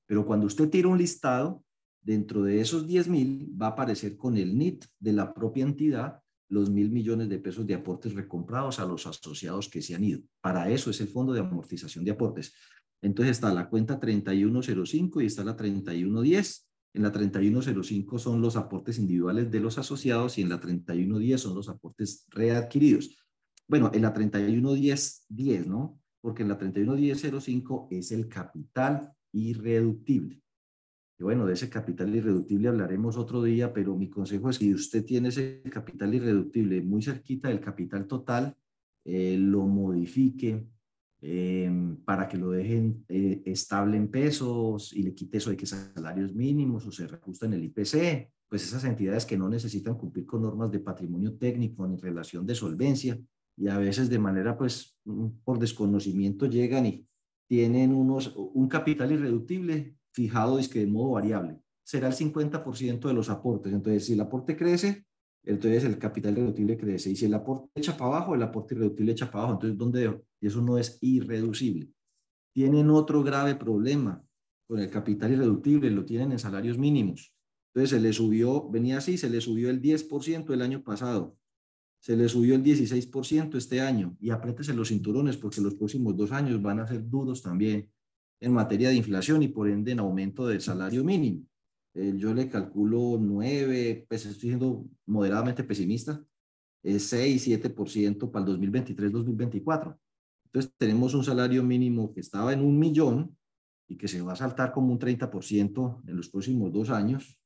Pero 0.07 0.27
cuando 0.27 0.46
usted 0.46 0.68
tira 0.68 0.88
un 0.88 0.98
listado, 0.98 1.62
dentro 2.03 2.42
de 2.42 2.61
esos 2.61 2.87
10 2.87 3.09
mil 3.09 3.51
va 3.61 3.66
a 3.66 3.70
aparecer 3.70 4.16
con 4.16 4.37
el 4.37 4.57
NIT 4.57 4.85
de 4.98 5.12
la 5.12 5.33
propia 5.33 5.64
entidad 5.64 6.20
los 6.49 6.71
mil 6.71 6.91
millones 6.91 7.29
de 7.29 7.39
pesos 7.39 7.67
de 7.67 7.75
aportes 7.75 8.15
recomprados 8.15 8.79
a 8.79 8.87
los 8.87 9.07
asociados 9.07 9.69
que 9.69 9.83
se 9.83 9.95
han 9.95 10.05
ido. 10.05 10.21
Para 10.41 10.71
eso 10.71 10.91
es 10.91 11.01
el 11.01 11.09
fondo 11.09 11.33
de 11.33 11.41
amortización 11.41 12.05
de 12.05 12.13
aportes. 12.13 12.55
Entonces 13.03 13.37
está 13.37 13.53
la 13.53 13.69
cuenta 13.69 14.01
3105 14.01 15.21
y 15.21 15.27
está 15.27 15.45
la 15.45 15.57
3110. 15.57 16.69
En 16.95 17.03
la 17.03 17.13
3105 17.13 18.19
son 18.19 18.41
los 18.41 18.57
aportes 18.57 18.99
individuales 18.99 19.51
de 19.51 19.61
los 19.61 19.79
asociados 19.79 20.39
y 20.39 20.43
en 20.43 20.49
la 20.49 20.59
3110 20.59 21.41
son 21.41 21.55
los 21.55 21.69
aportes 21.69 22.25
readquiridos. 22.31 23.17
Bueno, 23.69 23.91
en 23.93 24.03
la 24.03 24.13
3110, 24.13 25.27
10, 25.29 25.67
¿no? 25.67 26.01
Porque 26.21 26.43
en 26.43 26.49
la 26.49 26.59
311005 26.59 27.89
es 27.91 28.11
el 28.11 28.29
capital 28.29 29.13
irreductible. 29.33 30.43
Y 31.19 31.25
bueno, 31.25 31.47
de 31.47 31.55
ese 31.55 31.69
capital 31.69 32.15
irreductible 32.15 32.69
hablaremos 32.69 33.17
otro 33.17 33.43
día, 33.43 33.73
pero 33.73 33.97
mi 33.97 34.09
consejo 34.09 34.51
es 34.51 34.59
que 34.59 34.67
si 34.67 34.75
usted 34.75 35.05
tiene 35.05 35.31
ese 35.31 35.63
capital 35.71 36.15
irreductible 36.15 36.81
muy 36.83 37.03
cerquita 37.03 37.49
del 37.49 37.61
capital 37.61 38.07
total, 38.07 38.57
eh, 39.05 39.37
lo 39.37 39.67
modifique 39.67 40.65
eh, 41.21 41.97
para 42.05 42.29
que 42.29 42.37
lo 42.37 42.53
dejen 42.53 43.05
eh, 43.09 43.43
estable 43.47 43.97
en 43.97 44.09
pesos 44.09 44.93
y 44.93 45.03
le 45.03 45.15
quite 45.15 45.39
eso 45.39 45.51
de 45.51 45.57
que 45.57 45.67
salarios 45.67 46.33
mínimos 46.33 46.87
o 46.87 46.93
se 46.93 47.09
reajusta 47.09 47.47
en 47.47 47.55
el 47.55 47.65
IPC, 47.65 48.31
pues 48.49 48.63
esas 48.63 48.85
entidades 48.85 49.27
que 49.27 49.37
no 49.37 49.49
necesitan 49.49 49.97
cumplir 49.97 50.25
con 50.25 50.43
normas 50.43 50.71
de 50.71 50.79
patrimonio 50.79 51.35
técnico 51.35 51.85
ni 51.89 51.97
relación 51.97 52.47
de 52.47 52.55
solvencia 52.55 53.19
y 53.57 53.67
a 53.67 53.77
veces 53.79 54.09
de 54.09 54.21
manera 54.21 54.57
pues 54.57 54.97
por 55.43 55.59
desconocimiento 55.59 56.47
llegan 56.47 56.87
y 56.87 57.05
tienen 57.49 57.93
unos, 57.93 58.35
un 58.37 58.69
capital 58.69 59.11
irreductible 59.11 59.98
fijado 60.19 60.59
es 60.59 60.69
que 60.69 60.81
de 60.81 60.87
modo 60.87 61.13
variable. 61.13 61.61
Será 61.85 62.09
el 62.09 62.15
50% 62.15 63.07
de 63.07 63.15
los 63.15 63.31
aportes. 63.31 63.73
Entonces, 63.73 64.05
si 64.05 64.13
el 64.15 64.21
aporte 64.21 64.57
crece, 64.57 65.07
entonces 65.45 65.85
el 65.85 65.99
capital 65.99 66.33
irreductible 66.33 66.77
crece. 66.77 67.11
Y 67.11 67.17
si 67.17 67.27
el 67.27 67.35
aporte 67.35 67.69
echa 67.77 67.97
para 67.97 68.17
abajo, 68.17 68.35
el 68.35 68.43
aporte 68.43 68.75
irreductible 68.75 69.13
echa 69.13 69.31
para 69.31 69.45
abajo. 69.45 69.55
Entonces, 69.55 69.79
¿dónde 69.79 70.21
Y 70.41 70.47
eso 70.49 70.61
no 70.61 70.77
es 70.77 70.99
irreducible. 71.01 71.89
Tienen 72.53 72.91
otro 72.91 73.23
grave 73.23 73.55
problema 73.55 74.23
con 74.67 74.81
el 74.81 74.91
capital 74.91 75.33
irreductible, 75.33 75.91
lo 75.91 76.05
tienen 76.05 76.33
en 76.33 76.39
salarios 76.39 76.77
mínimos. 76.77 77.33
Entonces, 77.73 77.97
se 77.97 78.01
le 78.01 78.13
subió, 78.13 78.69
venía 78.69 78.99
así, 78.99 79.17
se 79.17 79.31
le 79.31 79.41
subió 79.41 79.71
el 79.71 79.81
10% 79.81 80.53
el 80.53 80.63
año 80.63 80.83
pasado 80.83 81.39
se 82.01 82.17
le 82.17 82.29
subió 82.29 82.55
el 82.55 82.63
16% 82.63 83.57
este 83.57 83.81
año 83.81 84.17
y 84.21 84.31
apriétese 84.31 84.73
los 84.73 84.89
cinturones 84.89 85.37
porque 85.37 85.61
los 85.61 85.75
próximos 85.75 86.17
dos 86.17 86.33
años 86.33 86.63
van 86.63 86.81
a 86.81 86.87
ser 86.87 87.09
duros 87.09 87.43
también 87.43 87.91
en 88.40 88.53
materia 88.53 88.88
de 88.88 88.96
inflación 88.96 89.42
y 89.42 89.48
por 89.48 89.68
ende 89.68 89.92
en 89.92 90.01
aumento 90.01 90.46
del 90.46 90.61
salario 90.61 91.05
mínimo. 91.05 91.44
Eh, 91.94 92.14
yo 92.16 92.33
le 92.35 92.48
calculo 92.48 93.18
9, 93.20 94.07
pues 94.09 94.27
estoy 94.27 94.51
siendo 94.51 94.87
moderadamente 95.07 95.64
pesimista, 95.64 96.24
es 96.83 97.09
6, 97.09 97.48
7% 97.48 98.31
para 98.31 98.46
el 98.46 98.61
2023-2024. 98.61 99.98
Entonces 100.46 100.72
tenemos 100.77 101.14
un 101.14 101.24
salario 101.24 101.62
mínimo 101.62 102.12
que 102.12 102.20
estaba 102.20 102.53
en 102.53 102.61
un 102.61 102.79
millón 102.79 103.37
y 103.88 103.96
que 103.96 104.09
se 104.09 104.22
va 104.22 104.35
a 104.35 104.37
saltar 104.37 104.72
como 104.72 104.92
un 104.92 104.98
30% 104.98 106.03
en 106.07 106.16
los 106.16 106.29
próximos 106.29 106.72
dos 106.72 106.90
años 106.90 107.38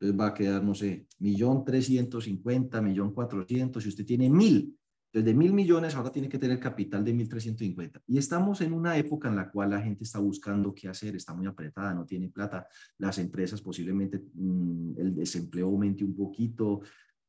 entonces 0.00 0.18
va 0.18 0.28
a 0.28 0.34
quedar, 0.34 0.64
no 0.64 0.74
sé, 0.74 1.06
millón 1.18 1.62
trescientos 1.62 2.24
cincuenta, 2.24 2.80
millón 2.80 3.12
cuatrocientos, 3.12 3.82
si 3.82 3.90
usted 3.90 4.06
tiene 4.06 4.30
mil, 4.30 4.74
entonces 5.12 5.26
de 5.26 5.34
mil 5.34 5.52
millones 5.52 5.96
ahora 5.96 6.12
tiene 6.12 6.28
que 6.28 6.38
tener 6.38 6.60
capital 6.60 7.04
de 7.04 7.12
mil 7.12 7.28
trescientos 7.28 7.66
cincuenta. 7.66 8.00
Y 8.06 8.16
estamos 8.16 8.60
en 8.60 8.72
una 8.72 8.96
época 8.96 9.28
en 9.28 9.34
la 9.34 9.50
cual 9.50 9.70
la 9.70 9.80
gente 9.80 10.04
está 10.04 10.20
buscando 10.20 10.72
qué 10.72 10.86
hacer, 10.86 11.16
está 11.16 11.34
muy 11.34 11.48
apretada, 11.48 11.92
no 11.92 12.06
tiene 12.06 12.28
plata, 12.28 12.68
las 12.98 13.18
empresas 13.18 13.60
posiblemente 13.60 14.22
mm, 14.34 14.92
el 14.98 15.16
desempleo 15.16 15.66
aumente 15.66 16.04
un 16.04 16.14
poquito, 16.14 16.82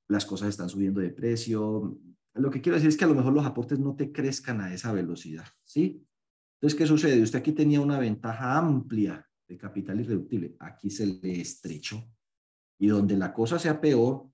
las 0.08 0.26
cosas 0.28 0.50
están 0.50 0.70
subiendo 0.70 1.02
de 1.02 1.10
precio. 1.10 1.98
Lo 2.36 2.52
que 2.52 2.62
quiero 2.62 2.76
decir 2.76 2.89
es 2.89 2.98
que 2.98 3.06
a 3.06 3.08
lo 3.08 3.15
mejor 3.15 3.34
los 3.34 3.46
aportes 3.46 3.80
no 3.80 3.96
te 3.96 4.12
crezcan 4.12 4.62
a 4.62 4.72
esa 4.72 4.91
velocidad, 4.94 5.46
¿sí? 5.63 6.06
Entonces, 6.60 6.78
¿qué 6.78 6.86
sucede? 6.86 7.20
Usted 7.24 7.39
aquí 7.39 7.54
tenía 7.54 7.82
una 7.82 7.98
ventaja 7.98 8.60
amplia 8.60 9.28
de 9.48 9.58
capital 9.58 10.00
irreductible, 10.00 10.56
aquí 10.60 10.91
se 10.91 11.08
le 11.08 11.41
estrechó 11.41 12.08
y 12.78 12.88
donde 12.88 13.17
la 13.17 13.34
cosa 13.34 13.58
sea 13.58 13.82
peor 13.82 14.31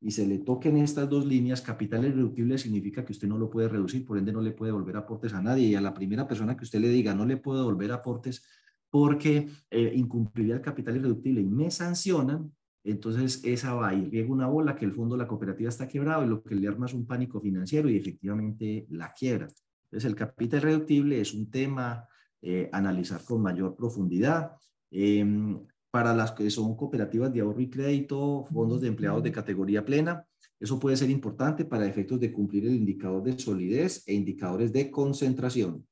y 0.00 0.12
se 0.12 0.26
le 0.26 0.38
toquen 0.38 0.76
estas 0.76 1.08
dos 1.08 1.26
líneas, 1.26 1.60
capital 1.60 2.04
irreductible 2.04 2.56
significa 2.56 3.04
que 3.04 3.12
usted 3.12 3.26
no 3.26 3.36
lo 3.36 3.50
puede 3.50 3.68
reducir, 3.68 4.04
por 4.04 4.16
ende 4.16 4.32
no 4.32 4.40
le 4.40 4.52
puede 4.52 4.70
devolver 4.70 4.96
aportes 4.96 5.34
a 5.34 5.42
nadie. 5.42 5.66
Y 5.66 5.74
a 5.74 5.80
la 5.80 5.92
primera 5.92 6.28
persona 6.28 6.56
que 6.56 6.64
usted 6.64 6.80
le 6.80 6.88
diga 6.88 7.14
no 7.14 7.26
le 7.26 7.36
puedo 7.36 7.58
devolver 7.58 7.90
aportes 7.90 8.44
porque 8.90 9.48
eh, 9.70 9.92
incumpliría 9.94 10.54
el 10.54 10.60
capital 10.60 10.96
irreductible 10.96 11.40
y 11.40 11.46
me 11.48 11.70
sancionan, 11.70 12.52
entonces 12.84 13.42
esa 13.44 13.74
va 13.74 13.92
y 13.92 14.08
riega 14.08 14.32
una 14.32 14.46
bola 14.46 14.76
que 14.76 14.84
el 14.84 14.92
fondo 14.92 15.16
de 15.16 15.22
la 15.22 15.28
cooperativa 15.28 15.68
está 15.68 15.88
quebrado 15.88 16.24
y 16.24 16.28
lo 16.28 16.42
que 16.42 16.54
le 16.54 16.68
arma 16.68 16.86
es 16.86 16.94
un 16.94 17.06
pánico 17.06 17.40
financiero 17.40 17.90
y 17.90 17.96
efectivamente 17.96 18.86
la 18.90 19.12
quiebra. 19.12 19.48
Entonces 19.90 20.08
el 20.08 20.14
capital 20.14 20.60
irreductible 20.60 21.20
es 21.20 21.34
un 21.34 21.50
tema 21.50 22.06
eh, 22.40 22.70
analizar 22.72 23.22
con 23.24 23.42
mayor 23.42 23.74
profundidad. 23.74 24.52
Em, 24.90 25.58
para 25.90 26.14
las 26.14 26.32
que 26.32 26.50
son 26.50 26.76
cooperativas 26.76 27.32
de 27.32 27.40
ahorro 27.40 27.60
y 27.60 27.70
crédito, 27.70 28.46
fondos 28.52 28.80
de 28.80 28.88
empleados 28.88 29.22
de 29.22 29.32
categoría 29.32 29.84
plena. 29.84 30.24
Eso 30.60 30.78
puede 30.78 30.96
ser 30.96 31.10
importante 31.10 31.64
para 31.64 31.86
efectos 31.86 32.20
de 32.20 32.32
cumplir 32.32 32.66
el 32.66 32.74
indicador 32.74 33.22
de 33.22 33.38
solidez 33.38 34.02
e 34.06 34.14
indicadores 34.14 34.72
de 34.72 34.90
concentración. 34.90 35.86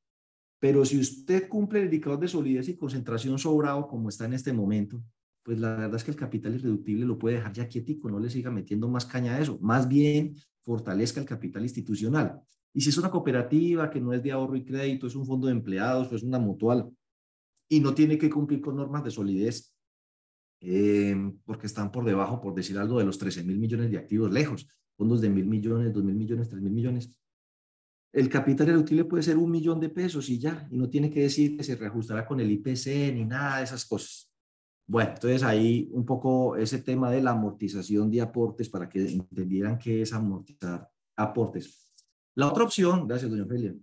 Pero 0.59 0.85
si 0.85 0.99
usted 0.99 1.49
cumple 1.49 1.81
el 1.81 1.85
indicador 1.87 2.19
de 2.19 2.29
solidez 2.29 2.69
y 2.69 2.77
concentración 2.77 3.39
sobrado 3.39 3.87
como 3.87 4.09
está 4.09 4.25
en 4.25 4.35
este 4.35 4.53
momento, 4.53 5.03
pues 5.43 5.61
la 5.61 5.77
verdad 5.77 5.95
es 5.95 6.05
que 6.05 6.11
el 6.11 6.17
capital 6.17 6.55
irreductible 6.55 7.07
lo 7.07 7.19
puede 7.19 7.37
dejar 7.37 7.53
ya 7.53 7.69
quietico, 7.69 8.11
no 8.11 8.19
le 8.19 8.29
siga 8.29 8.51
metiendo 8.51 8.89
más 8.89 9.07
caña 9.07 9.37
a 9.37 9.41
eso. 9.41 9.59
Más 9.61 9.87
bien, 9.87 10.35
fortalezca 10.63 11.21
el 11.21 11.27
capital 11.27 11.63
institucional. 11.63 12.41
Y 12.75 12.81
si 12.81 12.91
es 12.91 12.99
una 12.99 13.11
cooperativa 13.11 13.89
que 13.89 14.01
no 14.01 14.13
es 14.13 14.23
de 14.23 14.33
ahorro 14.33 14.57
y 14.57 14.65
crédito, 14.65 15.07
es 15.07 15.15
un 15.15 15.25
fondo 15.25 15.47
de 15.47 15.53
empleados, 15.53 16.09
pues 16.09 16.23
una 16.25 16.39
mutual, 16.39 16.91
y 17.69 17.81
no 17.81 17.95
tiene 17.95 18.19
que 18.19 18.29
cumplir 18.29 18.61
con 18.61 18.77
normas 18.77 19.05
de 19.05 19.11
solidez, 19.11 19.76
Em, 20.61 21.39
porque 21.45 21.67
están 21.67 21.93
por 21.93 22.05
debajo, 22.05 22.41
por 22.41 22.55
decir 22.55 22.79
algo, 22.79 22.99
de 22.99 23.05
los 23.05 23.19
13 23.19 23.45
mil 23.45 23.59
millones 23.59 23.91
de 23.91 23.99
activos, 23.99 24.33
lejos, 24.33 24.67
fondos 24.97 25.21
de 25.21 25.29
mil 25.29 25.47
millones, 25.47 25.93
dos 25.93 26.03
mil 26.03 26.15
millones, 26.15 26.49
tres 26.49 26.63
mil 26.63 26.73
millones. 26.73 27.13
El 28.13 28.29
capital 28.31 28.69
irreductible 28.69 29.05
puede 29.05 29.23
ser 29.23 29.37
un 29.37 29.51
millón 29.51 29.79
de 29.79 29.91
pesos 29.91 30.29
y 30.31 30.39
ya, 30.39 30.67
y 30.71 30.79
no 30.79 30.89
tiene 30.89 31.11
que 31.11 31.21
decir 31.21 31.57
que 31.57 31.63
se 31.63 31.77
reajustará 31.77 32.27
con 32.27 32.41
el 32.41 32.51
IPC 32.51 33.13
ni 33.15 33.25
nada 33.25 33.59
de 33.59 33.65
esas 33.65 33.85
cosas. 33.85 34.33
Bueno, 34.89 35.11
entonces 35.15 35.43
ahí 35.43 35.89
un 35.93 36.07
poco 36.07 36.57
ese 36.57 36.79
tema 36.79 37.11
de 37.11 37.21
la 37.21 37.33
amortización 37.33 38.11
de 38.11 38.21
aportes 38.23 38.69
para 38.69 38.89
que 38.89 39.05
entendieran 39.07 39.79
qué 39.79 40.03
es 40.03 40.13
amortizar 40.13 40.89
aportes. 41.17 41.91
La 42.37 42.49
otra 42.49 42.65
opción, 42.65 43.07
gracias, 43.07 43.31
doña 43.31 43.43
Ophelia. 43.43 43.75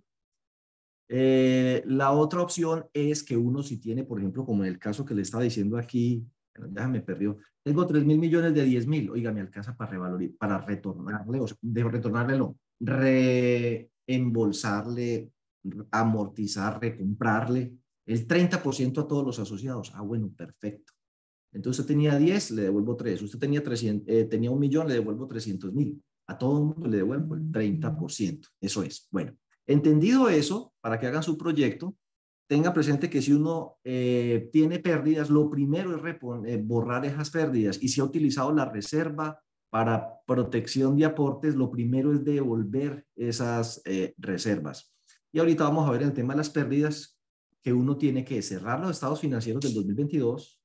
Eh, 1.08 1.82
la 1.86 2.12
otra 2.12 2.40
opción 2.40 2.86
es 2.92 3.22
que 3.22 3.36
uno 3.36 3.62
si 3.62 3.78
tiene, 3.78 4.04
por 4.04 4.18
ejemplo, 4.18 4.44
como 4.44 4.64
en 4.64 4.70
el 4.70 4.78
caso 4.78 5.04
que 5.04 5.14
le 5.14 5.22
estaba 5.22 5.44
diciendo 5.44 5.76
aquí, 5.76 6.26
ya 6.72 6.88
me 6.88 7.00
perdió. 7.00 7.38
Tengo 7.62 7.86
3 7.86 8.04
mil 8.04 8.18
millones 8.18 8.52
de 8.54 8.64
10 8.64 8.86
mil. 8.86 9.10
Oiga, 9.10 9.32
me 9.32 9.40
alcanza 9.40 9.74
para 9.76 9.92
revalorizar, 9.92 10.36
para 10.36 10.58
retornarle, 10.58 11.40
o 11.40 11.46
sea, 11.46 11.56
retornarle 11.62 12.38
no, 12.38 12.58
reembolsarle, 12.80 15.30
amortizar, 15.90 16.80
recomprarle 16.80 17.74
el 18.06 18.28
30% 18.28 19.02
a 19.02 19.08
todos 19.08 19.24
los 19.24 19.38
asociados. 19.38 19.92
Ah, 19.94 20.02
bueno, 20.02 20.30
perfecto. 20.30 20.92
Entonces 21.52 21.80
usted 21.80 21.94
tenía 21.94 22.18
10, 22.18 22.50
le 22.52 22.62
devuelvo 22.62 22.96
3. 22.96 23.22
Usted 23.22 23.38
tenía, 23.38 23.62
300, 23.62 24.08
eh, 24.08 24.24
tenía 24.24 24.50
un 24.50 24.58
millón, 24.58 24.88
le 24.88 24.94
devuelvo 24.94 25.26
300 25.26 25.72
mil. 25.72 26.02
A 26.26 26.36
todo 26.36 26.58
el 26.58 26.64
mundo 26.64 26.88
le 26.88 26.98
devuelvo 26.98 27.34
el 27.34 27.50
30%. 27.50 28.48
Eso 28.60 28.82
es. 28.82 29.08
Bueno, 29.10 29.34
entendido 29.66 30.28
eso, 30.28 30.74
para 30.80 30.98
que 30.98 31.06
hagan 31.06 31.22
su 31.22 31.38
proyecto, 31.38 31.96
tenga 32.46 32.72
presente 32.72 33.08
que 33.08 33.22
si 33.22 33.32
uno 33.32 33.78
eh, 33.84 34.48
tiene 34.52 34.78
pérdidas, 34.78 35.30
lo 35.30 35.48
primero 35.48 35.96
es 35.96 36.16
eh, 36.46 36.62
borrar 36.62 37.04
esas 37.06 37.30
pérdidas. 37.30 37.82
Y 37.82 37.88
si 37.88 38.00
ha 38.00 38.04
utilizado 38.04 38.52
la 38.52 38.66
reserva 38.66 39.40
para 39.70 40.20
protección 40.26 40.96
de 40.96 41.06
aportes, 41.06 41.54
lo 41.54 41.70
primero 41.70 42.12
es 42.12 42.24
devolver 42.24 43.06
esas 43.16 43.82
eh, 43.84 44.14
reservas. 44.18 44.94
Y 45.32 45.38
ahorita 45.38 45.64
vamos 45.64 45.88
a 45.88 45.92
ver 45.92 46.02
el 46.02 46.12
tema 46.12 46.34
de 46.34 46.38
las 46.38 46.50
pérdidas, 46.50 47.18
que 47.62 47.72
uno 47.72 47.96
tiene 47.96 48.24
que 48.24 48.42
cerrar 48.42 48.78
los 48.78 48.90
estados 48.90 49.20
financieros 49.20 49.64
del 49.64 49.72
2022 49.74 50.60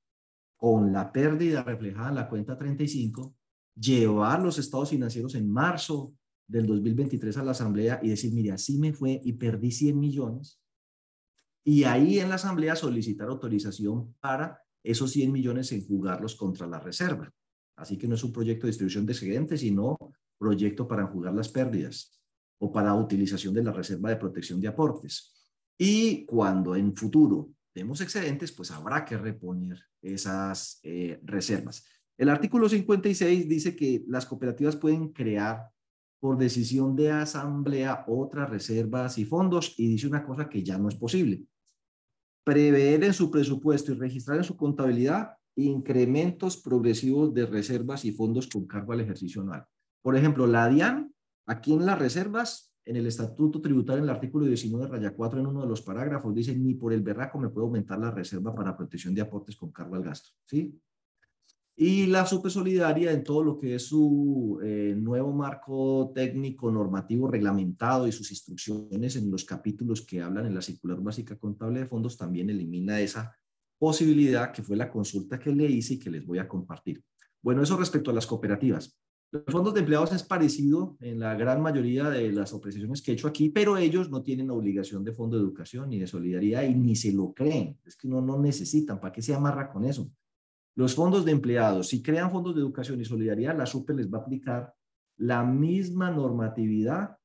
con 0.58 0.92
la 0.92 1.13
pérdida 1.13 1.63
reflejada 1.63 2.10
en 2.10 2.15
la 2.15 2.28
cuenta 2.28 2.58
35, 2.58 3.34
llevar 3.74 4.42
los 4.42 4.60
estados 4.60 4.89
financieros 4.89 5.34
en 5.36 5.50
marzo 5.50 6.13
del 6.46 6.68
2023 6.68 7.38
a 7.38 7.44
la 7.44 7.52
asamblea 7.52 8.02
y 8.04 8.10
decir, 8.10 8.34
mire, 8.34 8.52
así 8.52 8.78
me 8.78 8.92
fue 8.92 9.22
y 9.24 9.34
perdí 9.34 9.72
100 9.72 9.98
millones 9.98 10.60
y 11.63 11.84
ahí 11.84 12.19
en 12.19 12.30
la 12.30 12.36
asamblea 12.36 12.76
solicitar 12.76 13.28
autorización 13.28 14.15
para 14.19 14.62
esos 14.84 15.12
100 15.12 15.32
millones 15.32 15.72
en 15.72 15.86
jugarlos 15.86 16.36
contra 16.36 16.67
la 16.67 16.80
reserva. 16.80 17.32
Así 17.76 17.98
que 17.98 18.08
no 18.08 18.15
es 18.15 18.24
un 18.24 18.34
proyecto 18.34 18.65
de 18.65 18.72
distribución 18.72 19.06
de 19.06 19.13
excedentes, 19.13 19.62
sino 19.62 19.98
proyecto 20.38 20.88
para 20.88 21.06
jugar 21.08 21.34
las 21.34 21.50
pérdidas 21.50 22.19
o 22.60 22.72
para 22.72 22.95
utilización 22.95 23.54
de 23.54 23.63
la 23.63 23.72
reserva 23.72 24.10
de 24.10 24.17
protección 24.17 24.60
de 24.60 24.67
aportes. 24.67 25.34
Y 25.78 26.26
cuando 26.26 26.76
en 26.76 26.95
futuro 26.95 27.52
tenemos 27.74 28.02
excedentes, 28.02 28.52
pues 28.52 28.72
habrá 28.72 29.06
que 29.06 29.17
reponer 29.17 29.80
esas 30.02 30.80
eh, 30.84 31.19
reservas. 31.24 31.86
El 32.17 32.30
artículo 32.30 32.67
56 32.67 33.48
dice 33.48 33.76
que 33.76 34.04
las 34.08 34.26
cooperativas 34.26 34.76
pueden 34.76 35.10
crear 35.13 35.69
por 36.19 36.38
decisión 36.38 36.95
de 36.95 37.12
asamblea 37.12 38.03
otras 38.08 38.49
reservas 38.49 39.17
y 39.17 39.25
fondos 39.25 39.73
y 39.77 39.88
dice 39.88 40.08
una 40.08 40.25
cosa 40.25 40.49
que 40.49 40.63
ya 40.63 40.77
no 40.77 40.89
es 40.89 40.95
posible. 40.95 41.43
Prever 42.43 43.03
en 43.03 43.13
su 43.13 43.32
presupuesto 43.32 43.91
y 43.91 43.95
registrar 43.95 44.38
en 44.38 44.43
su 44.43 44.58
contabilidad 44.58 45.34
incrementos 45.55 46.58
progresivos 46.58 47.34
de 47.34 47.45
reservas 47.45 48.05
y 48.05 48.12
fondos 48.12 48.47
con 48.47 48.65
cargo 48.65 48.93
al 48.93 49.01
ejercicio 49.01 49.41
anual. 49.41 49.65
Por 50.01 50.15
ejemplo, 50.15 50.47
la 50.47 50.69
DIAN, 50.69 51.13
aquí 51.45 51.73
en 51.73 51.86
las 51.86 51.99
reservas, 51.99 52.73
en 52.86 52.95
el 52.95 53.05
estatuto 53.05 53.62
tributario, 53.62 53.99
en 53.99 54.10
el 54.10 54.15
artículo 54.15 54.45
19, 54.45 54.88
raya 54.88 55.13
4, 55.13 55.39
en 55.39 55.47
uno 55.47 55.62
de 55.62 55.67
los 55.67 55.82
parágrafos, 55.82 56.34
dice, 56.34 56.55
ni 56.55 56.73
por 56.73 56.93
el 56.93 57.01
berraco 57.01 57.38
me 57.38 57.49
puedo 57.49 57.67
aumentar 57.67 57.99
la 57.99 58.10
reserva 58.10 58.55
para 58.55 58.75
protección 58.75 59.13
de 59.13 59.21
aportes 59.21 59.55
con 59.55 59.71
cargo 59.71 59.95
al 59.95 60.03
gasto. 60.03 60.29
¿Sí? 60.45 60.79
Y 61.82 62.08
la 62.08 62.26
Supersolidaria 62.26 63.13
en 63.13 63.24
todo 63.24 63.42
lo 63.42 63.58
que 63.58 63.76
es 63.76 63.84
su 63.84 64.60
eh, 64.62 64.94
nuevo 64.98 65.32
marco 65.32 66.12
técnico 66.13 66.70
normativo 66.70 67.30
reglamentado 67.30 68.06
y 68.06 68.12
sus 68.12 68.32
instrucciones 68.32 69.15
en 69.15 69.32
los 69.32 69.46
capítulos 69.46 70.02
que 70.02 70.22
hablan 70.22 70.46
en 70.46 70.56
la 70.56 70.62
circular 70.62 71.00
básica 71.00 71.38
contable 71.38 71.80
de 71.80 71.86
fondos 71.86 72.18
también 72.18 72.50
elimina 72.50 73.00
esa 73.00 73.34
posibilidad 73.78 74.52
que 74.52 74.62
fue 74.62 74.76
la 74.76 74.92
consulta 74.92 75.39
que 75.39 75.56
le 75.56 75.68
hice 75.68 75.94
y 75.94 76.00
que 76.00 76.10
les 76.10 76.26
voy 76.26 76.39
a 76.39 76.50
compartir. 76.50 77.02
Bueno, 77.42 77.63
eso 77.63 77.78
respecto 77.78 78.12
a 78.12 78.13
las 78.13 78.28
cooperativas. 78.28 79.00
Los 79.32 79.46
fondos 79.48 79.74
de 79.74 79.80
empleados 79.80 80.12
es 80.12 80.24
parecido 80.24 80.98
en 81.00 81.22
la 81.22 81.34
gran 81.36 81.62
mayoría 81.62 82.10
de 82.10 82.30
las 82.34 82.54
apreciaciones 82.54 83.02
que 83.02 83.12
he 83.12 83.13
hecho 83.13 83.30
aquí, 83.30 83.52
pero 83.52 83.78
ellos 83.78 84.10
no 84.10 84.22
tienen 84.22 84.52
obligación 84.52 85.06
de 85.06 85.13
fondo 85.13 85.38
de 85.38 85.44
educación 85.44 85.92
ni 85.92 86.00
de 86.00 86.08
solidaridad 86.08 86.63
y 86.63 86.76
ni 86.76 86.98
se 86.98 87.13
lo 87.13 87.32
creen. 87.32 87.80
Es 87.86 87.96
que 87.96 88.10
no, 88.10 88.20
no 88.20 88.38
necesitan. 88.38 89.00
¿Para 89.00 89.13
qué 89.13 89.22
se 89.22 89.34
amarra 89.34 89.72
con 89.72 89.86
eso? 89.86 90.12
Los 90.75 90.95
fondos 90.95 91.25
de 91.25 91.32
empleados, 91.32 91.88
si 91.88 92.01
crean 92.01 92.32
fondos 92.32 92.55
de 92.55 92.62
educación 92.62 93.01
y 93.01 93.05
solidaridad, 93.05 93.58
la 93.58 93.65
SUPE 93.65 93.93
les 93.93 94.12
va 94.12 94.19
a 94.19 94.21
aplicar 94.21 94.73
la 95.17 95.43
misma 95.43 96.10
normatividad 96.12 97.17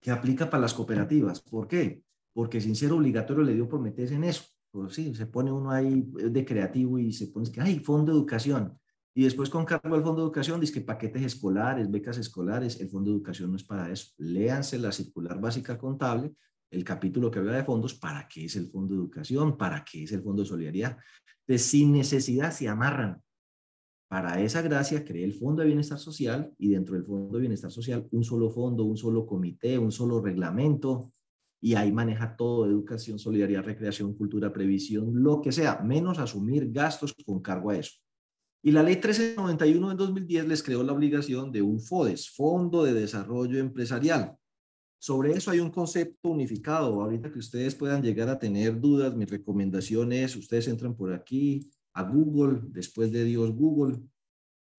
que 0.00 0.10
aplica 0.10 0.50
para 0.50 0.60
las 0.60 0.74
cooperativas. 0.74 1.40
¿Por 1.40 1.66
qué? 1.66 2.02
Porque 2.34 2.60
sin 2.60 2.76
ser 2.76 2.92
obligatorio 2.92 3.42
le 3.42 3.54
dio 3.54 3.68
por 3.68 3.80
meterse 3.80 4.14
en 4.14 4.24
eso. 4.24 4.44
Pues 4.70 4.94
sí, 4.94 5.14
se 5.14 5.26
pone 5.26 5.50
uno 5.50 5.70
ahí 5.70 6.04
de 6.06 6.44
creativo 6.44 6.98
y 6.98 7.12
se 7.12 7.28
pone 7.28 7.50
que, 7.50 7.60
hay 7.60 7.78
fondo 7.78 8.12
de 8.12 8.18
educación. 8.18 8.78
Y 9.14 9.22
después 9.22 9.48
con 9.48 9.64
cargo 9.64 9.94
al 9.94 10.02
fondo 10.02 10.20
de 10.20 10.26
educación, 10.26 10.60
dice 10.60 10.74
que 10.74 10.80
paquetes 10.80 11.22
escolares, 11.22 11.90
becas 11.90 12.18
escolares, 12.18 12.80
el 12.80 12.90
fondo 12.90 13.10
de 13.10 13.16
educación 13.16 13.50
no 13.50 13.56
es 13.56 13.64
para 13.64 13.90
eso. 13.90 14.12
Léanse 14.18 14.78
la 14.78 14.90
circular 14.90 15.40
básica 15.40 15.78
contable, 15.78 16.34
el 16.74 16.84
capítulo 16.84 17.30
que 17.30 17.38
habla 17.38 17.56
de 17.56 17.64
fondos, 17.64 17.94
para 17.94 18.28
qué 18.28 18.44
es 18.46 18.56
el 18.56 18.68
fondo 18.68 18.94
de 18.94 19.00
educación, 19.00 19.56
para 19.56 19.84
qué 19.84 20.04
es 20.04 20.12
el 20.12 20.22
fondo 20.22 20.42
de 20.42 20.48
solidaridad 20.48 20.98
de 21.46 21.58
sin 21.58 21.92
necesidad 21.92 22.52
se 22.52 22.68
amarran. 22.68 23.20
Para 24.08 24.40
esa 24.40 24.62
gracia 24.62 25.04
creé 25.04 25.24
el 25.24 25.34
Fondo 25.34 25.62
de 25.62 25.68
Bienestar 25.68 25.98
Social 25.98 26.52
y 26.58 26.68
dentro 26.68 26.94
del 26.94 27.04
Fondo 27.04 27.34
de 27.34 27.40
Bienestar 27.40 27.70
Social 27.70 28.06
un 28.12 28.24
solo 28.24 28.50
fondo, 28.50 28.84
un 28.84 28.96
solo 28.96 29.26
comité, 29.26 29.78
un 29.78 29.92
solo 29.92 30.20
reglamento 30.20 31.12
y 31.60 31.74
ahí 31.74 31.90
maneja 31.90 32.36
todo, 32.36 32.66
educación, 32.66 33.18
solidaridad, 33.18 33.64
recreación, 33.64 34.14
cultura, 34.14 34.52
previsión, 34.52 35.22
lo 35.22 35.40
que 35.40 35.50
sea, 35.50 35.80
menos 35.80 36.18
asumir 36.18 36.70
gastos 36.70 37.14
con 37.24 37.40
cargo 37.40 37.70
a 37.70 37.78
eso. 37.78 37.92
Y 38.62 38.70
la 38.72 38.82
ley 38.82 38.94
1391 38.94 39.90
de 39.90 39.94
2010 39.96 40.46
les 40.46 40.62
creó 40.62 40.82
la 40.82 40.92
obligación 40.92 41.50
de 41.50 41.62
un 41.62 41.80
FODES, 41.80 42.30
Fondo 42.30 42.84
de 42.84 42.92
Desarrollo 42.92 43.58
Empresarial. 43.58 44.36
Sobre 44.98 45.32
eso 45.32 45.50
hay 45.50 45.60
un 45.60 45.70
concepto 45.70 46.30
unificado. 46.30 47.02
Ahorita 47.02 47.30
que 47.30 47.38
ustedes 47.38 47.74
puedan 47.74 48.02
llegar 48.02 48.28
a 48.28 48.38
tener 48.38 48.80
dudas, 48.80 49.14
mi 49.14 49.24
recomendación 49.24 50.12
es, 50.12 50.36
ustedes 50.36 50.68
entran 50.68 50.94
por 50.94 51.12
aquí 51.12 51.70
a 51.92 52.02
Google, 52.02 52.60
después 52.68 53.12
de 53.12 53.24
Dios 53.24 53.50
Google, 53.52 54.00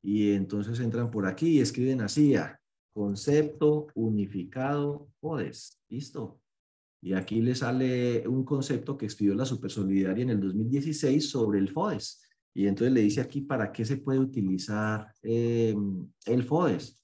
y 0.02 0.32
entonces 0.32 0.80
entran 0.80 1.10
por 1.10 1.26
aquí 1.26 1.48
y 1.48 1.60
escriben 1.60 2.00
así, 2.00 2.34
a 2.34 2.60
concepto 2.92 3.88
unificado 3.94 5.08
FODES. 5.20 5.80
Listo. 5.88 6.40
Y 7.02 7.12
aquí 7.12 7.42
les 7.42 7.58
sale 7.58 8.26
un 8.26 8.44
concepto 8.44 8.96
que 8.96 9.06
escribió 9.06 9.34
la 9.34 9.44
Supersolidaria 9.44 10.22
en 10.22 10.30
el 10.30 10.40
2016 10.40 11.28
sobre 11.28 11.58
el 11.58 11.68
FODES. 11.68 12.22
Y 12.54 12.66
entonces 12.66 12.94
le 12.94 13.02
dice 13.02 13.20
aquí 13.20 13.42
para 13.42 13.72
qué 13.72 13.84
se 13.84 13.98
puede 13.98 14.20
utilizar 14.20 15.12
eh, 15.22 15.74
el 16.24 16.44
FODES. 16.44 17.02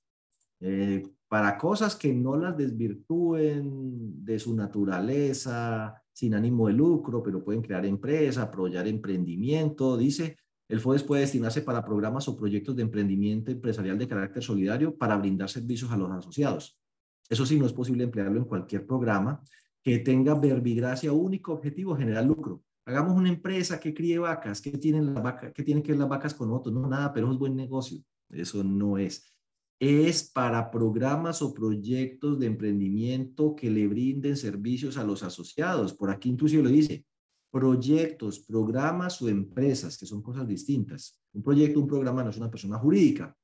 Eh, 0.60 1.02
para 1.30 1.56
cosas 1.56 1.94
que 1.94 2.12
no 2.12 2.36
las 2.36 2.56
desvirtúen 2.56 4.24
de 4.24 4.36
su 4.40 4.52
naturaleza, 4.52 5.94
sin 6.12 6.34
ánimo 6.34 6.66
de 6.66 6.72
lucro, 6.72 7.22
pero 7.22 7.44
pueden 7.44 7.62
crear 7.62 7.86
empresa, 7.86 8.42
apoyar 8.42 8.88
emprendimiento. 8.88 9.96
Dice, 9.96 10.38
el 10.68 10.80
FODES 10.80 11.04
puede 11.04 11.20
destinarse 11.20 11.62
para 11.62 11.84
programas 11.84 12.26
o 12.26 12.36
proyectos 12.36 12.74
de 12.74 12.82
emprendimiento 12.82 13.52
empresarial 13.52 13.96
de 13.96 14.08
carácter 14.08 14.42
solidario 14.42 14.98
para 14.98 15.16
brindar 15.16 15.48
servicios 15.48 15.92
a 15.92 15.96
los 15.96 16.10
asociados. 16.10 16.80
Eso 17.28 17.46
sí, 17.46 17.60
no 17.60 17.66
es 17.66 17.72
posible 17.72 18.02
emplearlo 18.02 18.40
en 18.40 18.46
cualquier 18.46 18.84
programa 18.84 19.40
que 19.84 20.00
tenga 20.00 20.34
verbigracia 20.34 21.12
único 21.12 21.52
objetivo, 21.52 21.96
generar 21.96 22.24
lucro. 22.24 22.64
Hagamos 22.84 23.16
una 23.16 23.28
empresa 23.28 23.78
que 23.78 23.94
críe 23.94 24.18
vacas, 24.18 24.60
que 24.60 24.72
tienen, 24.72 25.14
la 25.14 25.20
vaca, 25.20 25.52
que 25.52 25.62
tienen 25.62 25.84
que 25.84 25.92
ver 25.92 26.00
las 26.00 26.08
vacas 26.08 26.34
con 26.34 26.50
otros. 26.50 26.74
No, 26.74 26.88
nada, 26.88 27.12
pero 27.12 27.30
es 27.30 27.38
buen 27.38 27.54
negocio. 27.54 28.02
Eso 28.30 28.64
no 28.64 28.98
es. 28.98 29.32
Es 29.80 30.30
para 30.30 30.70
programas 30.70 31.40
o 31.40 31.54
proyectos 31.54 32.38
de 32.38 32.46
emprendimiento 32.46 33.56
que 33.56 33.70
le 33.70 33.88
brinden 33.88 34.36
servicios 34.36 34.98
a 34.98 35.04
los 35.04 35.22
asociados. 35.22 35.94
Por 35.94 36.10
aquí 36.10 36.28
inclusive 36.28 36.62
lo 36.62 36.68
dice. 36.68 37.06
Proyectos, 37.50 38.40
programas 38.40 39.20
o 39.22 39.28
empresas, 39.28 39.96
que 39.96 40.04
son 40.04 40.22
cosas 40.22 40.46
distintas. 40.46 41.18
Un 41.32 41.42
proyecto, 41.42 41.80
un 41.80 41.86
programa 41.88 42.22
no 42.22 42.28
es 42.28 42.36
una 42.36 42.50
persona 42.50 42.78
jurídica. 42.78 43.34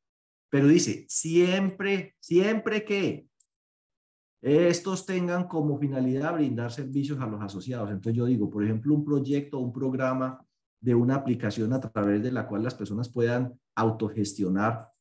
Pero 0.51 0.69
dice, 0.69 1.07
siempre, 1.09 2.15
siempre 2.21 2.85
que 2.85 3.27
estos 4.43 5.07
tengan 5.07 5.49
como 5.49 5.79
finalidad 5.79 6.35
brindar 6.35 6.71
servicios 6.71 7.19
a 7.19 7.27
los 7.27 7.43
asociados. 7.43 7.91
Entonces 7.91 8.15
yo 8.15 8.27
digo, 8.27 8.51
por 8.51 8.63
ejemplo, 8.63 8.95
un 8.95 9.05
proyecto, 9.05 9.59
un 9.59 9.73
programa 9.73 10.47
de 10.81 10.95
una 10.95 11.17
aplicación 11.17 11.73
a 11.73 11.81
través 11.81 12.23
de 12.23 12.31
la 12.31 12.47
cual 12.47 12.63
las 12.63 12.75
personas 12.75 13.09
puedan 13.09 13.59
autogestionar 13.75 14.93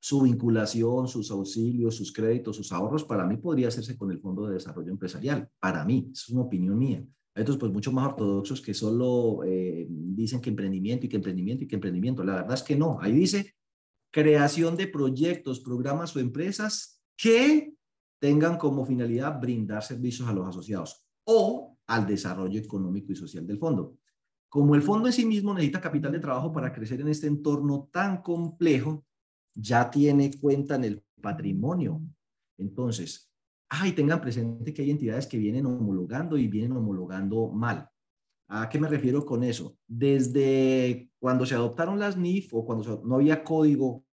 su 0.00 0.22
vinculación, 0.22 1.06
sus 1.06 1.30
auxilios, 1.30 1.94
sus 1.94 2.12
créditos, 2.12 2.56
sus 2.56 2.72
ahorros, 2.72 3.04
para 3.04 3.26
mí 3.26 3.36
podría 3.36 3.68
hacerse 3.68 3.96
con 3.98 4.10
el 4.10 4.18
Fondo 4.18 4.46
de 4.46 4.54
Desarrollo 4.54 4.90
Empresarial. 4.90 5.48
Para 5.60 5.84
mí, 5.84 6.10
es 6.10 6.28
una 6.30 6.40
opinión 6.40 6.78
mía. 6.78 7.04
Hay 7.34 7.42
otros, 7.42 7.58
pues, 7.58 7.70
mucho 7.70 7.92
más 7.92 8.06
ortodoxos 8.08 8.60
que 8.62 8.74
solo 8.74 9.44
eh, 9.44 9.86
dicen 9.88 10.40
que 10.40 10.50
emprendimiento 10.50 11.06
y 11.06 11.08
que 11.08 11.16
emprendimiento 11.16 11.64
y 11.64 11.68
que 11.68 11.76
emprendimiento. 11.76 12.24
La 12.24 12.34
verdad 12.36 12.54
es 12.54 12.62
que 12.62 12.76
no. 12.76 12.98
Ahí 13.00 13.12
dice 13.12 13.54
creación 14.10 14.76
de 14.76 14.88
proyectos, 14.88 15.60
programas 15.60 16.16
o 16.16 16.18
empresas 16.18 17.00
que 17.16 17.74
tengan 18.18 18.58
como 18.58 18.84
finalidad 18.84 19.40
brindar 19.40 19.82
servicios 19.82 20.28
a 20.28 20.32
los 20.32 20.46
asociados 20.46 21.06
o 21.24 21.76
al 21.86 22.06
desarrollo 22.06 22.58
económico 22.58 23.12
y 23.12 23.16
social 23.16 23.46
del 23.46 23.58
fondo. 23.58 23.96
Como 24.48 24.74
el 24.74 24.82
fondo 24.82 25.06
en 25.06 25.12
sí 25.12 25.24
mismo 25.24 25.54
necesita 25.54 25.80
capital 25.80 26.12
de 26.12 26.18
trabajo 26.18 26.52
para 26.52 26.72
crecer 26.72 27.00
en 27.00 27.08
este 27.08 27.28
entorno 27.28 27.88
tan 27.92 28.20
complejo, 28.22 29.04
ya 29.54 29.90
tiene 29.90 30.30
cuenta 30.38 30.76
en 30.76 30.84
el 30.84 31.02
patrimonio. 31.20 32.00
Entonces, 32.58 33.30
ay, 33.68 33.92
tengan 33.92 34.20
presente 34.20 34.74
que 34.74 34.82
hay 34.82 34.90
entidades 34.90 35.26
que 35.26 35.38
vienen 35.38 35.66
homologando 35.66 36.36
y 36.36 36.48
vienen 36.48 36.76
homologando 36.76 37.48
mal. 37.48 37.88
¿A 38.48 38.68
qué 38.68 38.80
me 38.80 38.88
refiero 38.88 39.24
con 39.24 39.44
eso? 39.44 39.76
Desde 39.86 41.08
cuando 41.20 41.46
se 41.46 41.54
adoptaron 41.54 42.00
las 42.00 42.16
NIF 42.16 42.52
o 42.52 42.64
cuando 42.64 43.00
no 43.04 43.14
había 43.14 43.44
código, 43.44 44.04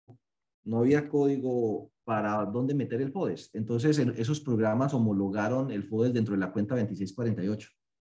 no 0.64 0.80
había 0.80 1.10
código 1.10 1.92
para 2.04 2.46
dónde 2.46 2.76
meter 2.76 3.02
el 3.02 3.12
FODES. 3.12 3.50
Entonces, 3.54 3.98
esos 3.98 4.40
programas 4.40 4.94
homologaron 4.94 5.72
el 5.72 5.84
FODES 5.84 6.14
dentro 6.14 6.36
de 6.36 6.40
la 6.40 6.52
cuenta 6.52 6.76
2648. 6.76 7.70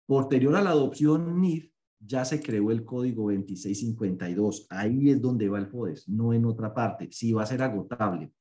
Posterior 0.06 0.54
a 0.54 0.62
la 0.62 0.70
adopción 0.70 1.40
NIF, 1.40 1.71
ya 2.04 2.24
se 2.24 2.42
creó 2.42 2.70
el 2.70 2.84
código 2.84 3.30
2652. 3.30 4.66
Ahí 4.70 5.10
es 5.10 5.20
donde 5.20 5.48
va 5.48 5.58
el 5.58 5.68
FODES, 5.68 6.08
no 6.08 6.32
en 6.32 6.44
otra 6.44 6.74
parte. 6.74 7.08
Si 7.12 7.32
va 7.32 7.42
a 7.42 7.46
ser 7.46 7.62
agotable. 7.62 8.32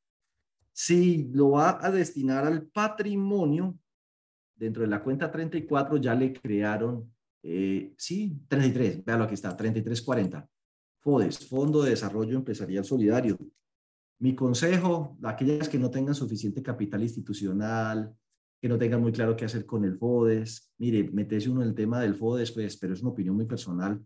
Si 0.74 1.30
lo 1.34 1.52
va 1.52 1.80
a 1.82 1.91
destinar 1.91 2.45
al 2.45 2.63
patrimonio, 2.67 3.78
dentro 4.56 4.84
de 4.84 4.89
la 4.89 5.04
cuenta 5.04 5.32
34 5.32 5.97
ya 5.97 6.15
le 6.15 6.34
crearon, 6.34 7.12
eh, 7.43 7.93
sí, 7.97 8.39
33, 8.47 9.04
véalo 9.04 9.26
aquí 9.26 9.34
está, 9.34 9.56
3340. 9.56 10.47
FODES, 11.02 11.47
Fondo 11.47 11.84
de 11.84 11.91
Desarrollo 11.91 12.38
Empresarial 12.38 12.86
Solidario. 12.86 13.38
Mi 14.19 14.36
consejo, 14.36 15.17
aquellas 15.24 15.67
que 15.67 15.80
no 15.80 15.89
tengan 15.89 16.13
suficiente 16.13 16.62
capital 16.62 17.02
institucional, 17.02 18.15
que 18.62 18.69
no 18.69 18.78
tengan 18.78 19.02
muy 19.02 19.12
claro 19.12 19.36
qué 19.36 19.45
hacer 19.45 19.65
con 19.65 19.84
el 19.84 19.97
FODES, 19.97 20.71
mire, 20.78 21.10
metese 21.12 21.50
uno 21.50 21.63
en 21.63 21.69
el 21.69 21.76
tema 21.76 22.00
del 22.00 22.13
FODES, 22.13 22.52
pues, 22.52 22.78
pero 22.78 22.93
es 22.93 23.02
una 23.02 23.10
opinión 23.10 23.36
muy 23.36 23.45
personal, 23.45 24.00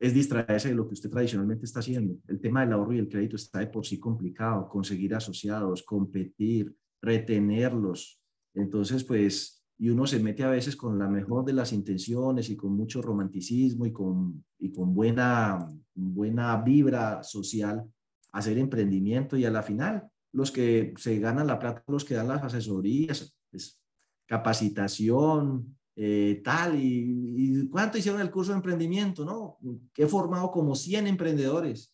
es 0.00 0.12
distraerse 0.12 0.68
de 0.68 0.74
lo 0.74 0.86
que 0.86 0.94
usted 0.94 1.10
tradicionalmente 1.10 1.64
está 1.64 1.78
haciendo. 1.78 2.16
El 2.26 2.40
tema 2.40 2.60
del 2.60 2.72
ahorro 2.72 2.94
y 2.94 2.98
el 2.98 3.08
crédito 3.08 3.36
está 3.36 3.60
de 3.60 3.68
por 3.68 3.86
sí 3.86 3.98
complicado, 3.98 4.68
conseguir 4.68 5.14
asociados, 5.14 5.82
competir, 5.84 6.74
retenerlos. 7.00 8.20
Entonces, 8.54 9.04
pues, 9.04 9.64
y 9.78 9.90
uno 9.90 10.06
se 10.06 10.18
mete 10.18 10.42
a 10.42 10.50
veces 10.50 10.74
con 10.74 10.98
la 10.98 11.08
mejor 11.08 11.44
de 11.44 11.52
las 11.52 11.72
intenciones 11.72 12.50
y 12.50 12.56
con 12.56 12.72
mucho 12.72 13.00
romanticismo 13.00 13.86
y 13.86 13.92
con, 13.92 14.44
y 14.58 14.72
con 14.72 14.92
buena, 14.92 15.68
buena 15.94 16.60
vibra 16.62 17.22
social 17.22 17.84
hacer 18.32 18.58
emprendimiento 18.58 19.36
y 19.36 19.44
a 19.44 19.50
la 19.50 19.62
final 19.62 20.08
los 20.32 20.50
que 20.50 20.94
se 20.96 21.18
ganan 21.18 21.46
la 21.46 21.58
plata, 21.58 21.82
los 21.86 22.04
que 22.04 22.14
dan 22.14 22.28
las 22.28 22.42
asesorías, 22.42 23.37
pues, 23.50 23.80
capacitación, 24.26 25.76
eh, 25.96 26.40
tal, 26.44 26.76
y, 26.76 27.68
cuánto 27.68 27.98
hicieron 27.98 28.20
el 28.20 28.30
curso 28.30 28.52
de 28.52 28.58
emprendimiento, 28.58 29.24
¿no? 29.24 29.58
He 29.96 30.06
formado 30.06 30.50
como 30.50 30.74
100 30.74 31.08
emprendedores. 31.08 31.92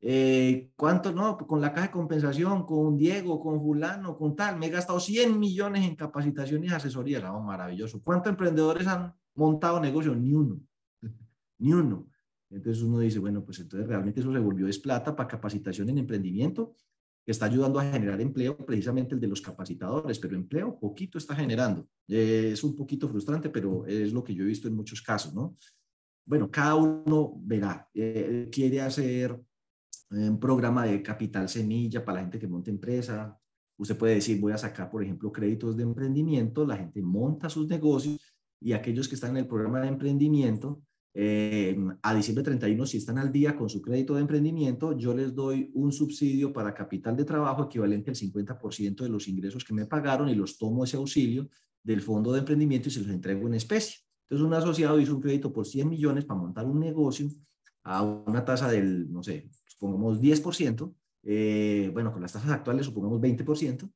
Eh, 0.00 0.70
¿Cuánto, 0.76 1.12
no? 1.12 1.36
Con 1.36 1.60
la 1.60 1.72
caja 1.72 1.86
de 1.88 1.92
compensación, 1.92 2.64
con 2.66 2.96
Diego, 2.96 3.40
con 3.40 3.60
fulano, 3.60 4.16
con 4.16 4.36
tal, 4.36 4.58
me 4.58 4.66
he 4.66 4.70
gastado 4.70 5.00
100 5.00 5.38
millones 5.38 5.84
en 5.84 5.96
capacitación 5.96 6.64
y 6.64 6.68
asesoría, 6.68 7.20
no, 7.20 7.40
maravilloso. 7.42 8.02
¿Cuántos 8.02 8.30
emprendedores 8.30 8.86
han 8.86 9.14
montado 9.34 9.80
negocio? 9.80 10.14
Ni 10.14 10.32
uno, 10.32 10.60
ni 11.58 11.72
uno. 11.72 12.06
Entonces 12.50 12.82
uno 12.82 12.98
dice, 13.00 13.18
bueno, 13.18 13.44
pues 13.44 13.58
entonces 13.60 13.88
realmente 13.88 14.20
eso 14.20 14.32
se 14.32 14.38
volvió 14.38 14.68
es 14.68 14.78
plata 14.78 15.16
para 15.16 15.28
capacitación 15.28 15.88
en 15.88 15.98
emprendimiento, 15.98 16.76
está 17.26 17.46
ayudando 17.46 17.78
a 17.78 17.90
generar 17.90 18.20
empleo, 18.20 18.56
precisamente 18.56 19.14
el 19.14 19.20
de 19.20 19.28
los 19.28 19.40
capacitadores, 19.40 20.18
pero 20.18 20.36
empleo 20.36 20.78
poquito 20.78 21.18
está 21.18 21.34
generando. 21.34 21.88
es 22.06 22.62
un 22.62 22.76
poquito 22.76 23.08
frustrante, 23.08 23.48
pero 23.48 23.86
es 23.86 24.12
lo 24.12 24.22
que 24.22 24.34
yo 24.34 24.44
he 24.44 24.48
visto 24.48 24.68
en 24.68 24.76
muchos 24.76 25.00
casos, 25.00 25.34
¿no? 25.34 25.56
Bueno, 26.26 26.50
cada 26.50 26.74
uno 26.74 27.34
verá, 27.38 27.88
eh, 27.94 28.48
quiere 28.50 28.80
hacer 28.80 29.38
un 30.10 30.38
programa 30.38 30.86
de 30.86 31.02
capital 31.02 31.48
semilla 31.48 32.04
para 32.04 32.16
la 32.16 32.22
gente 32.22 32.38
que 32.38 32.46
monta 32.46 32.70
empresa. 32.70 33.38
Usted 33.76 33.96
puede 33.96 34.14
decir, 34.14 34.40
voy 34.40 34.52
a 34.52 34.58
sacar, 34.58 34.90
por 34.90 35.02
ejemplo, 35.02 35.32
créditos 35.32 35.76
de 35.76 35.82
emprendimiento, 35.82 36.66
la 36.66 36.76
gente 36.76 37.02
monta 37.02 37.50
sus 37.50 37.68
negocios 37.68 38.18
y 38.60 38.72
aquellos 38.72 39.08
que 39.08 39.16
están 39.16 39.30
en 39.32 39.38
el 39.38 39.46
programa 39.46 39.80
de 39.80 39.88
emprendimiento 39.88 40.82
eh, 41.16 41.76
a 42.02 42.12
diciembre 42.12 42.42
31, 42.42 42.86
si 42.86 42.96
están 42.96 43.18
al 43.18 43.30
día 43.30 43.54
con 43.54 43.68
su 43.68 43.80
crédito 43.80 44.16
de 44.16 44.22
emprendimiento, 44.22 44.98
yo 44.98 45.14
les 45.14 45.32
doy 45.32 45.70
un 45.74 45.92
subsidio 45.92 46.52
para 46.52 46.74
capital 46.74 47.16
de 47.16 47.24
trabajo 47.24 47.64
equivalente 47.64 48.10
al 48.10 48.16
50% 48.16 49.04
de 49.04 49.08
los 49.08 49.28
ingresos 49.28 49.64
que 49.64 49.72
me 49.72 49.86
pagaron 49.86 50.28
y 50.28 50.34
los 50.34 50.58
tomo 50.58 50.82
ese 50.82 50.96
auxilio 50.96 51.48
del 51.84 52.02
fondo 52.02 52.32
de 52.32 52.40
emprendimiento 52.40 52.88
y 52.88 52.92
se 52.92 53.00
los 53.00 53.10
entrego 53.10 53.46
en 53.46 53.54
especie. 53.54 53.98
Entonces, 54.24 54.44
un 54.44 54.54
asociado 54.54 54.98
hizo 54.98 55.14
un 55.14 55.20
crédito 55.20 55.52
por 55.52 55.66
100 55.66 55.88
millones 55.88 56.24
para 56.24 56.40
montar 56.40 56.66
un 56.66 56.80
negocio 56.80 57.28
a 57.84 58.02
una 58.02 58.44
tasa 58.44 58.68
del, 58.68 59.12
no 59.12 59.22
sé, 59.22 59.48
supongamos 59.66 60.20
10%, 60.20 60.94
eh, 61.22 61.90
bueno, 61.92 62.12
con 62.12 62.22
las 62.22 62.32
tasas 62.32 62.50
actuales 62.50 62.86
supongamos 62.86 63.20
20%, 63.20 63.88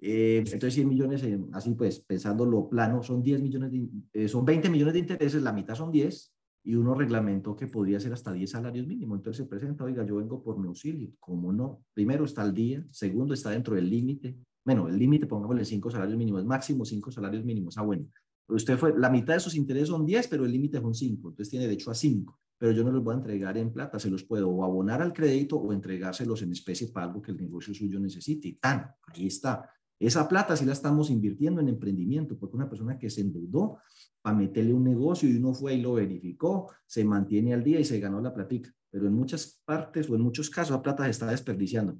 eh, 0.00 0.38
entonces 0.38 0.74
100 0.74 0.88
millones, 0.88 1.22
así 1.52 1.74
pues, 1.74 2.00
pensando 2.00 2.46
lo 2.46 2.68
plano, 2.68 3.02
son 3.02 3.22
10 3.22 3.42
millones, 3.42 3.70
de, 4.12 4.28
son 4.28 4.44
20 4.44 4.70
millones 4.70 4.94
de 4.94 5.00
intereses, 5.00 5.42
la 5.42 5.52
mitad 5.52 5.74
son 5.74 5.90
10, 5.90 6.33
y 6.66 6.74
uno 6.76 6.94
reglamentó 6.94 7.54
que 7.54 7.66
podía 7.66 8.00
ser 8.00 8.14
hasta 8.14 8.32
10 8.32 8.50
salarios 8.50 8.86
mínimos. 8.86 9.18
Entonces 9.18 9.44
se 9.44 9.48
presenta, 9.48 9.84
oiga, 9.84 10.04
yo 10.04 10.16
vengo 10.16 10.42
por 10.42 10.58
mi 10.58 10.66
auxilio. 10.66 11.10
¿Cómo 11.20 11.52
no? 11.52 11.84
Primero 11.92 12.24
está 12.24 12.40
al 12.42 12.54
día, 12.54 12.84
segundo 12.90 13.34
está 13.34 13.50
dentro 13.50 13.74
del 13.74 13.90
límite. 13.90 14.34
Bueno, 14.64 14.88
el 14.88 14.98
límite, 14.98 15.26
pongámosle 15.26 15.64
5 15.66 15.90
salarios 15.90 16.16
mínimos, 16.16 16.42
máximo 16.46 16.86
5 16.86 17.10
salarios 17.10 17.44
mínimos. 17.44 17.76
Ah, 17.76 17.82
bueno. 17.82 18.06
Usted 18.48 18.78
fue, 18.78 18.98
la 18.98 19.10
mitad 19.10 19.34
de 19.34 19.40
sus 19.40 19.54
intereses 19.54 19.88
son 19.88 20.06
10, 20.06 20.28
pero 20.28 20.44
el 20.44 20.52
límite 20.52 20.80
son 20.80 20.94
5, 20.94 21.28
entonces 21.28 21.50
tiene 21.50 21.66
derecho 21.66 21.90
a 21.90 21.94
5. 21.94 22.38
pero 22.58 22.72
yo 22.72 22.84
no 22.84 22.92
los 22.92 23.02
voy 23.02 23.14
a 23.14 23.16
entregar 23.18 23.56
en 23.58 23.72
plata, 23.72 23.98
se 23.98 24.10
los 24.10 24.22
puedo 24.22 24.48
o 24.48 24.64
abonar 24.64 25.02
al 25.02 25.12
crédito 25.12 25.56
o 25.56 25.72
entregárselos 25.72 26.42
en 26.42 26.52
especie 26.52 26.88
para 26.88 27.06
algo 27.06 27.20
que 27.20 27.32
el 27.32 27.38
negocio 27.38 27.74
suyo 27.74 27.98
necesite. 28.00 28.56
Tan, 28.60 28.90
ahí 29.06 29.26
está. 29.26 29.70
Esa 29.98 30.28
plata 30.28 30.56
sí 30.56 30.64
la 30.64 30.72
estamos 30.72 31.10
invirtiendo 31.10 31.60
en 31.60 31.68
emprendimiento, 31.68 32.36
porque 32.38 32.56
una 32.56 32.68
persona 32.68 32.98
que 32.98 33.10
se 33.10 33.20
endeudó 33.20 33.78
para 34.22 34.36
meterle 34.36 34.72
un 34.72 34.84
negocio 34.84 35.28
y 35.28 35.36
uno 35.36 35.54
fue 35.54 35.74
y 35.74 35.82
lo 35.82 35.94
verificó, 35.94 36.70
se 36.86 37.04
mantiene 37.04 37.54
al 37.54 37.62
día 37.62 37.80
y 37.80 37.84
se 37.84 38.00
ganó 38.00 38.20
la 38.20 38.34
platica. 38.34 38.70
Pero 38.90 39.06
en 39.06 39.14
muchas 39.14 39.60
partes 39.64 40.08
o 40.08 40.14
en 40.14 40.22
muchos 40.22 40.50
casos 40.50 40.76
la 40.76 40.82
plata 40.82 41.04
se 41.04 41.10
está 41.10 41.26
desperdiciando. 41.26 41.98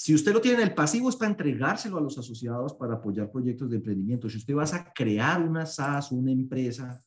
Si 0.00 0.14
usted 0.14 0.32
lo 0.32 0.40
tiene 0.40 0.62
en 0.62 0.68
el 0.68 0.74
pasivo 0.74 1.08
es 1.08 1.16
para 1.16 1.32
entregárselo 1.32 1.98
a 1.98 2.00
los 2.00 2.16
asociados 2.16 2.74
para 2.74 2.94
apoyar 2.94 3.32
proyectos 3.32 3.68
de 3.68 3.78
emprendimiento. 3.78 4.28
Si 4.28 4.36
usted 4.36 4.54
va 4.54 4.62
a 4.62 4.92
crear 4.92 5.42
una 5.42 5.66
SAS, 5.66 6.12
una 6.12 6.30
empresa, 6.30 7.02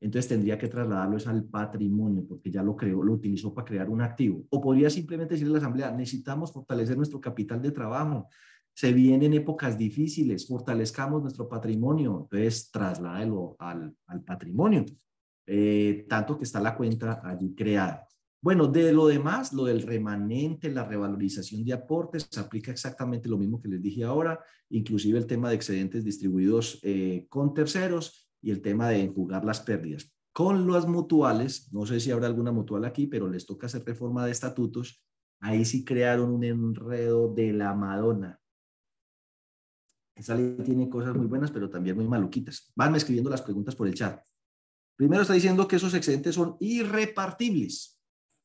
entonces 0.00 0.28
tendría 0.28 0.58
que 0.58 0.68
trasladarlo 0.68 1.16
al 1.26 1.44
patrimonio 1.44 2.26
porque 2.28 2.50
ya 2.50 2.62
lo 2.62 2.76
creó, 2.76 3.02
lo 3.02 3.14
utilizó 3.14 3.54
para 3.54 3.64
crear 3.64 3.88
un 3.88 4.02
activo. 4.02 4.44
O 4.50 4.60
podría 4.60 4.90
simplemente 4.90 5.34
decirle 5.34 5.52
a 5.52 5.54
la 5.54 5.58
asamblea, 5.60 5.90
necesitamos 5.90 6.52
fortalecer 6.52 6.96
nuestro 6.96 7.18
capital 7.18 7.62
de 7.62 7.72
trabajo. 7.72 8.28
Se 8.78 8.92
vienen 8.92 9.32
épocas 9.32 9.76
difíciles, 9.76 10.46
fortalezcamos 10.46 11.20
nuestro 11.20 11.48
patrimonio. 11.48 12.28
Entonces 12.30 12.70
trasládelo 12.70 13.56
al, 13.58 13.92
al 14.06 14.22
patrimonio, 14.22 14.84
eh, 15.44 16.06
tanto 16.08 16.38
que 16.38 16.44
está 16.44 16.60
la 16.60 16.76
cuenta 16.76 17.20
allí 17.24 17.56
creada. 17.56 18.06
Bueno, 18.40 18.68
de 18.68 18.92
lo 18.92 19.08
demás, 19.08 19.52
lo 19.52 19.64
del 19.64 19.82
remanente, 19.82 20.70
la 20.70 20.84
revalorización 20.84 21.64
de 21.64 21.72
aportes, 21.72 22.28
se 22.30 22.38
aplica 22.38 22.70
exactamente 22.70 23.28
lo 23.28 23.36
mismo 23.36 23.60
que 23.60 23.66
les 23.66 23.82
dije 23.82 24.04
ahora, 24.04 24.38
inclusive 24.70 25.18
el 25.18 25.26
tema 25.26 25.48
de 25.48 25.56
excedentes 25.56 26.04
distribuidos 26.04 26.78
eh, 26.84 27.26
con 27.28 27.54
terceros 27.54 28.30
y 28.40 28.52
el 28.52 28.62
tema 28.62 28.90
de 28.90 29.02
enjugar 29.02 29.44
las 29.44 29.58
pérdidas. 29.60 30.14
Con 30.32 30.70
las 30.70 30.86
mutuales, 30.86 31.68
no 31.72 31.84
sé 31.84 31.98
si 31.98 32.12
habrá 32.12 32.28
alguna 32.28 32.52
mutual 32.52 32.84
aquí, 32.84 33.08
pero 33.08 33.28
les 33.28 33.44
toca 33.44 33.66
hacer 33.66 33.84
reforma 33.84 34.24
de 34.24 34.30
estatutos. 34.30 35.04
Ahí 35.40 35.64
sí 35.64 35.84
crearon 35.84 36.30
un 36.30 36.44
enredo 36.44 37.34
de 37.34 37.52
la 37.52 37.74
Madonna. 37.74 38.38
Esa 40.18 40.34
ley 40.34 40.56
tiene 40.64 40.88
cosas 40.88 41.14
muy 41.14 41.26
buenas, 41.26 41.50
pero 41.52 41.70
también 41.70 41.96
muy 41.96 42.08
maluquitas. 42.08 42.72
Van 42.74 42.94
escribiendo 42.96 43.30
las 43.30 43.42
preguntas 43.42 43.76
por 43.76 43.86
el 43.86 43.94
chat. 43.94 44.20
Primero 44.96 45.22
está 45.22 45.34
diciendo 45.34 45.68
que 45.68 45.76
esos 45.76 45.94
excedentes 45.94 46.34
son 46.34 46.56
irrepartibles, 46.58 48.00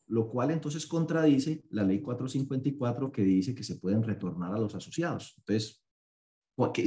lo 0.08 0.30
cual 0.30 0.52
entonces 0.52 0.86
contradice 0.86 1.66
la 1.72 1.84
ley 1.84 2.00
454 2.00 3.12
que 3.12 3.24
dice 3.24 3.56
que 3.56 3.64
se 3.64 3.78
pueden 3.78 4.04
retornar 4.04 4.54
a 4.54 4.60
los 4.60 4.76
asociados. 4.76 5.34
Entonces, 5.40 5.84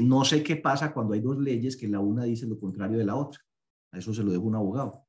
no 0.02 0.24
sé 0.24 0.44
qué 0.44 0.54
pasa 0.54 0.94
cuando 0.94 1.14
hay 1.14 1.20
dos 1.20 1.38
leyes 1.38 1.76
que 1.76 1.88
la 1.88 1.98
una 1.98 2.22
dice 2.22 2.46
lo 2.46 2.60
contrario 2.60 2.96
de 2.96 3.04
la 3.04 3.16
otra. 3.16 3.40
A 3.90 3.98
eso 3.98 4.14
se 4.14 4.22
lo 4.22 4.30
dejo 4.30 4.44
un 4.44 4.54
abogado. 4.54 5.04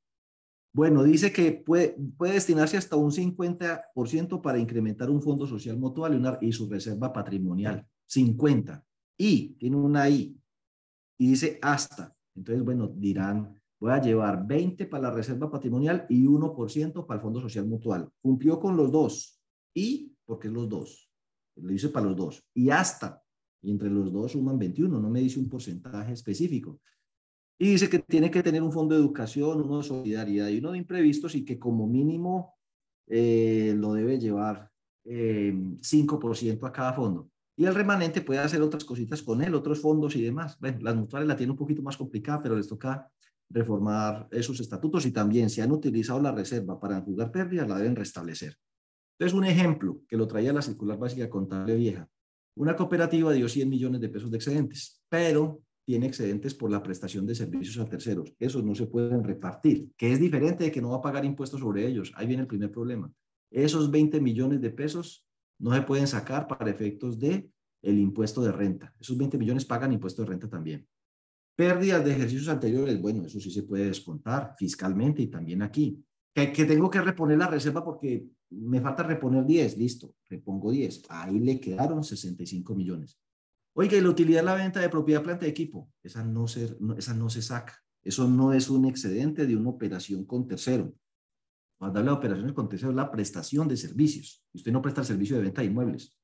Bueno, 0.74 1.04
dice 1.04 1.32
que 1.32 1.52
puede, 1.52 1.96
puede 2.18 2.34
destinarse 2.34 2.78
hasta 2.78 2.96
un 2.96 3.12
50% 3.12 4.42
para 4.42 4.58
incrementar 4.58 5.12
un 5.12 5.22
fondo 5.22 5.46
social 5.46 5.78
mutual 5.78 6.20
y, 6.42 6.48
y 6.48 6.52
su 6.52 6.68
reserva 6.68 7.13
patrimonial. 7.13 7.86
50. 8.08 8.87
Y, 9.17 9.56
tiene 9.56 9.75
una 9.75 10.10
I. 10.10 10.39
Y 11.17 11.30
dice 11.30 11.60
hasta. 11.62 12.15
Entonces, 12.36 12.63
bueno, 12.63 12.88
dirán, 12.88 13.60
voy 13.80 13.91
a 13.91 14.01
llevar 14.01 14.45
20 14.45 14.86
para 14.86 15.03
la 15.03 15.12
reserva 15.12 15.49
patrimonial 15.49 16.06
y 16.10 16.25
1% 16.25 17.06
para 17.06 17.17
el 17.17 17.21
fondo 17.21 17.41
social 17.41 17.65
mutual. 17.65 18.10
Cumplió 18.21 18.60
con 18.60 18.77
los 18.77 18.91
dos. 18.91 19.41
Y, 19.73 20.15
porque 20.25 20.47
es 20.47 20.53
los 20.53 20.69
dos. 20.69 21.10
Lo 21.56 21.69
dice 21.69 21.89
para 21.89 22.06
los 22.06 22.15
dos. 22.15 22.43
Y 22.53 22.69
hasta 22.69 23.23
y 23.62 23.71
entre 23.71 23.89
los 23.89 24.12
dos 24.12 24.32
suman 24.32 24.60
21, 24.60 24.99
no 24.99 25.10
me 25.10 25.19
dice 25.19 25.39
un 25.39 25.49
porcentaje 25.49 26.13
específico. 26.13 26.80
Y 27.60 27.71
dice 27.71 27.89
que 27.89 27.99
tiene 27.99 28.30
que 28.30 28.43
tener 28.43 28.62
un 28.62 28.71
fondo 28.71 28.95
de 28.95 29.01
educación, 29.01 29.62
uno 29.62 29.80
de 29.80 29.84
solidaridad 29.84 30.47
y 30.49 30.60
uno 30.60 30.71
de 30.71 30.77
imprevistos 30.77 31.34
y 31.36 31.43
que 31.43 31.58
como 31.58 31.88
mínimo 31.88 32.56
eh, 33.08 33.73
lo 33.75 33.93
debe 33.93 34.19
llevar 34.19 34.69
eh, 35.06 35.53
5% 35.53 36.67
a 36.67 36.71
cada 36.71 36.93
fondo. 36.93 37.30
Y 37.60 37.65
el 37.65 37.74
remanente 37.74 38.22
puede 38.22 38.39
hacer 38.39 38.62
otras 38.62 38.86
cositas 38.86 39.24
con 39.24 39.41
él, 39.41 39.56
otros 39.56 39.82
fondos 39.82 40.15
y 40.15 40.22
demás. 40.22 40.60
Bueno, 40.60 40.78
las 40.82 40.96
mutuales 40.96 41.28
la 41.28 41.36
tienen 41.36 41.52
un 41.52 41.58
poquito 41.58 41.82
más 41.82 41.98
complicada, 41.98 42.43
pero 42.43 42.56
les 42.56 42.67
toca 42.67 43.10
reformar 43.50 44.28
esos 44.32 44.60
estatutos 44.60 45.06
y 45.08 45.12
también 45.12 45.50
si 45.50 45.62
han 45.62 45.72
utilizado 45.72 46.22
la 46.22 46.32
reserva 46.32 46.80
para 46.80 47.02
jugar 47.02 47.32
pérdidas, 47.32 47.67
la 47.67 47.78
deben 47.78 47.96
restablecer. 47.96 48.56
Entonces, 49.17 49.36
un 49.36 49.46
ejemplo 49.46 50.02
que 50.08 50.17
lo 50.17 50.28
traía 50.28 50.54
la 50.54 50.62
circular 50.62 51.00
básica 51.00 51.28
contable 51.30 51.76
vieja. 51.76 52.08
Una 52.56 52.76
cooperativa 52.76 53.34
dio 53.34 53.50
100 53.50 53.70
millones 53.70 54.02
de 54.02 54.10
pesos 54.10 54.30
de 54.30 54.38
excedentes, 54.38 55.02
pero 55.10 55.62
tiene 55.84 56.06
excedentes 56.06 56.54
por 56.54 56.70
la 56.70 56.84
prestación 56.84 57.26
de 57.26 57.34
servicios 57.34 57.80
a 57.80 57.89
terceros. 57.89 58.34
Esos 58.39 58.63
no 58.63 58.76
se 58.76 58.86
pueden 58.86 59.24
repartir, 59.24 59.89
que 59.98 60.12
es 60.12 60.20
diferente 60.20 60.65
de 60.65 60.72
que 60.72 60.82
no 60.82 60.91
va 60.91 60.98
a 60.98 61.02
pagar 61.02 61.26
impuestos 61.26 61.62
sobre 61.62 61.88
ellos. 61.88 62.12
Ahí 62.15 62.28
viene 62.28 62.41
el 62.41 62.48
primer 62.48 62.72
problema. 62.72 63.12
Esos 63.50 63.89
20 63.89 64.20
millones 64.20 64.62
de 64.62 64.70
pesos 64.70 65.27
no 65.60 65.74
se 65.74 65.82
pueden 65.82 66.08
sacar 66.08 66.48
para 66.48 66.70
efectos 66.70 67.20
de 67.20 67.50
el 67.82 68.00
impuesto 68.00 68.41
de 68.41 68.52
renta. 68.52 68.93
Esos 69.00 69.17
20 69.17 69.38
millones 69.38 69.65
pagan 69.65 69.93
impuesto 69.93 70.22
de 70.22 70.30
renta 70.30 70.50
también. 70.50 70.88
Pérdidas 71.56 72.04
de 72.06 72.12
ejercicios 72.12 72.50
anteriores, 72.50 73.02
bueno, 73.02 73.26
eso 73.26 73.39
sí 73.39 73.50
se 73.50 73.63
puede 73.63 73.86
descontar 73.86 74.56
fiscalmente 74.58 75.22
y 75.22 75.28
también 75.28 75.62
aquí. 75.62 76.04
Que, 76.34 76.48
tengo 76.65 76.89
que 76.89 77.02
reponer 77.02 77.39
la 77.39 77.48
reserva 77.48 77.84
porque 77.84 78.28
me 78.52 78.80
falta 78.80 79.02
reponer 79.02 79.43
10, 79.43 79.78
listo, 79.78 80.13
repongo 80.30 80.72
10. 80.72 81.04
Ahí 81.10 81.39
le 81.39 81.60
quedaron 81.60 82.04
65 82.04 82.76
millones. 82.76 83.20
Oiga, 83.74 83.98
y 83.98 84.02
la 84.02 84.10
utilidad 84.10 84.41
de 84.41 84.46
la 84.46 84.54
venta 84.54 84.80
de 84.80 84.89
propiedad, 84.89 85.24
planta 85.24 85.46
de 85.46 85.52
equipo, 85.52 85.91
esa 86.04 86.24
no 86.24 86.48
se, 86.48 86.78
esa 86.98 87.15
no 87.15 87.30
se 87.30 87.41
saca. 87.41 87.82
Eso 88.04 88.28
no 88.28 88.54
es 88.54 88.70
un 88.70 88.86
excedente 88.86 89.48
de 89.48 89.56
una 89.56 89.70
operación 89.70 90.26
con 90.26 90.48
tercero. 90.48 90.93
Cuando 91.78 92.00
habla 92.00 92.12
de 92.12 92.18
operaciones 92.18 92.54
con 92.54 92.70
tercero, 92.70 92.92
es 92.92 92.96
la 92.96 93.12
prestación 93.12 93.68
de 93.68 93.78
servicios. 93.78 94.44
Usted 94.54 94.72
no 94.72 94.82
presta 94.82 95.02
el 95.02 95.08
servicio 95.08 95.36
de 95.38 95.44
venta 95.44 95.62
de 95.62 95.68
inmuebles. 95.68 96.16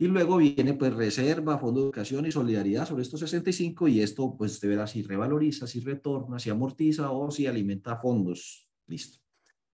Y 0.00 0.06
luego 0.06 0.36
viene 0.36 0.74
pues 0.74 0.94
reserva, 0.94 1.58
fondo 1.58 1.80
de 1.80 1.86
educación 1.86 2.24
y 2.26 2.30
solidaridad 2.30 2.86
sobre 2.86 3.02
estos 3.02 3.20
65 3.20 3.88
y 3.88 4.00
esto 4.00 4.36
pues 4.36 4.52
usted 4.52 4.68
verá 4.68 4.86
si 4.86 5.02
revaloriza, 5.02 5.66
si 5.66 5.80
retorna, 5.80 6.38
si 6.38 6.50
amortiza 6.50 7.10
o 7.10 7.30
si 7.32 7.46
alimenta 7.46 7.96
fondos. 7.96 8.68
Listo. 8.86 9.18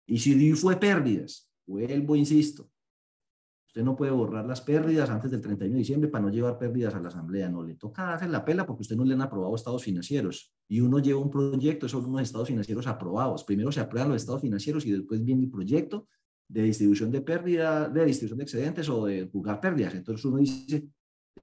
Y 0.06 0.20
si 0.20 0.54
fue 0.54 0.80
pérdidas, 0.80 1.52
Vuelvo, 1.66 2.16
insisto. 2.16 2.71
Usted 3.72 3.86
no 3.86 3.96
puede 3.96 4.12
borrar 4.12 4.46
las 4.46 4.60
pérdidas 4.60 5.10
antes 5.10 5.32
del 5.32 5.40
31 5.40 5.72
de 5.72 5.80
diciembre 5.80 6.10
para 6.10 6.26
no 6.26 6.30
llevar 6.30 6.58
pérdidas 6.58 6.94
a 6.94 7.00
la 7.00 7.08
asamblea. 7.08 7.48
No 7.48 7.64
le 7.64 7.76
toca 7.76 8.14
hacer 8.14 8.30
la 8.30 8.44
pela 8.44 8.66
porque 8.66 8.82
usted 8.82 8.98
no 8.98 9.06
le 9.06 9.14
han 9.14 9.22
aprobado 9.22 9.56
estados 9.56 9.82
financieros. 9.82 10.54
Y 10.68 10.82
uno 10.82 11.00
lleva 11.00 11.22
un 11.22 11.32
proyecto 11.32 11.88
sobre 11.88 12.08
unos 12.08 12.24
estados 12.24 12.50
financieros 12.50 12.86
aprobados. 12.86 13.46
Primero 13.46 13.72
se 13.72 13.80
aprueban 13.80 14.10
los 14.10 14.22
estados 14.22 14.42
financieros 14.42 14.86
y 14.86 14.92
después 14.92 15.24
viene 15.24 15.44
el 15.44 15.50
proyecto 15.50 16.10
de 16.50 16.64
distribución 16.64 17.12
de 17.12 17.22
pérdida, 17.22 17.88
de 17.88 18.04
distribución 18.04 18.40
de 18.40 18.44
excedentes 18.44 18.90
o 18.90 19.06
de 19.06 19.30
jugar 19.32 19.62
pérdidas. 19.62 19.96
Entonces 19.96 20.26
uno 20.26 20.40
dice, 20.40 20.90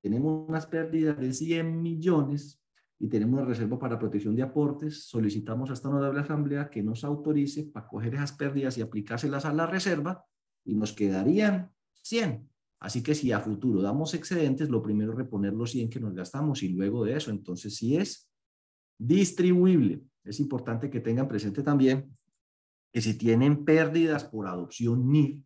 tenemos 0.03 0.47
unas 0.51 0.67
pérdidas 0.67 1.19
de 1.19 1.33
100 1.33 1.81
millones 1.81 2.61
y 2.99 3.09
tenemos 3.09 3.41
una 3.41 3.49
reserva 3.49 3.79
para 3.79 3.99
protección 3.99 4.37
de 4.37 4.43
aportes, 4.43 5.05
solicitamos 5.05 5.71
a 5.71 5.73
esta 5.73 5.89
honorable 5.89 6.21
asamblea 6.21 6.69
que 6.69 6.83
nos 6.83 7.05
autorice 7.05 7.71
para 7.73 7.87
coger 7.87 8.17
esas 8.17 8.33
pérdidas 8.33 8.77
y 8.77 8.83
aplicárselas 8.83 9.47
a 9.47 9.55
la 9.55 9.65
reserva 9.65 10.27
y 10.67 10.75
nos 10.75 10.93
quedarían 10.93 11.73
100. 12.09 12.49
Así 12.81 13.03
que 13.03 13.15
si 13.15 13.33
a 13.33 13.41
futuro 13.41 13.83
damos 13.83 14.15
excedentes, 14.15 14.71
lo 14.71 14.83
primero 14.83 15.13
es 15.13 15.19
reponer 15.19 15.53
los 15.53 15.73
100 15.73 15.91
que 15.91 16.01
nos 16.01 16.15
gastamos 16.15 16.63
y 16.63 16.69
luego 16.69 17.05
de 17.05 17.17
eso, 17.17 17.31
entonces 17.31 17.75
si 17.77 17.97
es 17.97 18.31
distribuible. 18.99 20.03
Es 20.25 20.41
importante 20.41 20.91
que 20.91 21.01
tengan 21.01 21.29
presente 21.29 21.63
también 21.63 22.17
que 22.93 23.01
si 23.01 23.15
tienen 23.15 23.65
pérdidas 23.65 24.25
por 24.25 24.47
adopción 24.47 25.11
NIF, 25.11 25.45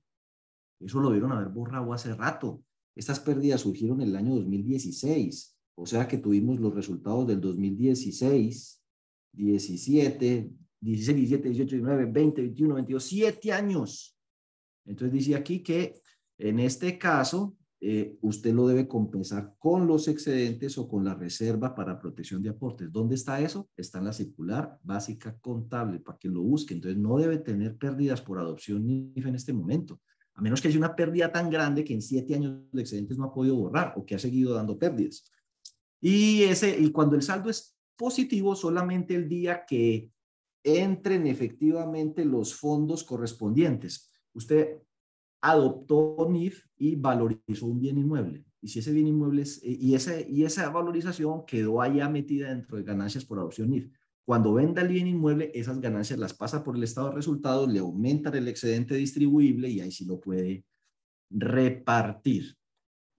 eso 0.81 1.01
lo 1.01 1.11
dieron 1.11 1.33
haber 1.33 1.49
borrado 1.49 1.93
hace 1.93 2.15
rato. 2.15 2.63
Estas 2.95 3.21
pérdidas 3.21 3.63
surgieron 3.63 4.01
en 4.01 4.09
el 4.09 4.17
año 4.17 4.35
2016 4.35 5.53
o 5.75 5.87
sea 5.87 6.07
que 6.07 6.19
tuvimos 6.19 6.61
los 6.61 6.75
resultados 6.75 7.27
del 7.27 7.41
2016, 7.41 8.83
17, 9.33 10.51
16, 10.81 11.17
17, 11.17 11.49
18, 11.49 11.77
19, 11.77 12.05
20, 12.07 12.43
21, 12.43 12.75
22, 12.75 13.05
7 13.05 13.53
años. 13.53 14.19
Entonces 14.85 15.13
dice 15.13 15.35
aquí 15.35 15.63
que 15.63 15.95
en 16.43 16.59
este 16.59 16.99
caso 16.99 17.57
eh, 17.81 18.19
usted 18.21 18.53
lo 18.53 18.67
debe 18.67 18.89
compensar 18.89 19.55
con 19.59 19.87
los 19.87 20.09
excedentes 20.09 20.77
o 20.77 20.89
con 20.89 21.05
la 21.05 21.15
reserva 21.15 21.75
para 21.75 22.01
protección 22.01 22.43
de 22.43 22.51
aportes. 22.51 22.91
¿Dónde 22.91 23.15
está 23.15 23.41
eso? 23.41 23.71
Está 23.77 23.99
en 23.99 24.07
la 24.07 24.13
circular 24.13 24.79
básica 24.83 25.39
contable 25.41 26.01
para 26.01 26.19
que 26.19 26.29
lo 26.29 26.43
busque. 26.43 26.75
Entonces 26.75 27.01
no 27.01 27.17
debe 27.17 27.39
tener 27.39 27.77
pérdidas 27.77 28.21
por 28.21 28.39
adopción 28.39 28.85
NIF 28.85 29.27
en 29.27 29.37
este 29.37 29.53
momento, 29.53 30.01
a 30.35 30.43
menos 30.43 30.61
que 30.61 30.67
haya 30.67 30.79
una 30.79 30.97
pérdida 30.97 31.31
tan 31.31 31.49
grande 31.49 31.85
que 31.85 31.95
en 31.95 32.03
siete 32.03 32.35
años 32.35 32.61
de 32.73 32.83
excedentes 32.83 33.19
no 33.19 33.25
ha 33.25 33.35
podido 33.35 33.57
borrar 33.57 33.95
o 33.97 34.05
que 34.05 34.17
ha 34.17 34.19
seguido 34.19 34.55
dando 34.55 34.77
pérdidas. 34.77 35.31
Y, 36.01 36.43
ese, 36.43 36.77
y 36.77 36.91
cuando 36.91 37.15
el 37.15 37.23
saldo 37.23 37.51
es 37.51 37.77
positivo, 37.97 38.57
solamente 38.57 39.15
el 39.15 39.29
día 39.29 39.65
que 39.65 40.11
entren 40.65 41.29
efectivamente 41.29 42.25
los 42.25 42.55
fondos 42.55 43.05
correspondientes. 43.05 44.11
Usted 44.35 44.79
adoptó 45.43 46.29
NIF 46.31 46.65
y 46.79 46.97
valorizó 46.97 47.67
un 47.67 47.81
bien 47.81 47.99
inmueble. 47.99 48.45
Y 48.61 48.69
si 48.69 48.79
ese 48.79 48.93
bien 48.93 49.09
inmueble 49.09 49.43
es, 49.43 49.61
y, 49.63 49.95
ese, 49.95 50.27
y 50.31 50.45
esa 50.45 50.71
valorización 50.71 51.45
quedó 51.45 51.83
allá 51.83 52.09
metida 52.09 52.49
dentro 52.49 52.77
de 52.77 52.85
ganancias 52.85 53.25
por 53.25 53.39
adopción 53.39 53.71
NIF. 53.71 53.91
Cuando 54.25 54.55
venda 54.55 54.83
el 54.83 54.89
bien 54.89 55.09
inmueble, 55.09 55.51
esas 55.53 55.81
ganancias 55.81 56.19
las 56.19 56.33
pasa 56.33 56.63
por 56.63 56.77
el 56.77 56.85
estado 56.85 57.09
de 57.09 57.17
resultados, 57.17 57.71
le 57.71 57.81
aumentan 57.81 58.37
el 58.37 58.47
excedente 58.47 58.95
distribuible 58.95 59.69
y 59.69 59.81
ahí 59.81 59.91
sí 59.91 60.05
lo 60.05 60.21
puede 60.21 60.65
repartir. 61.29 62.57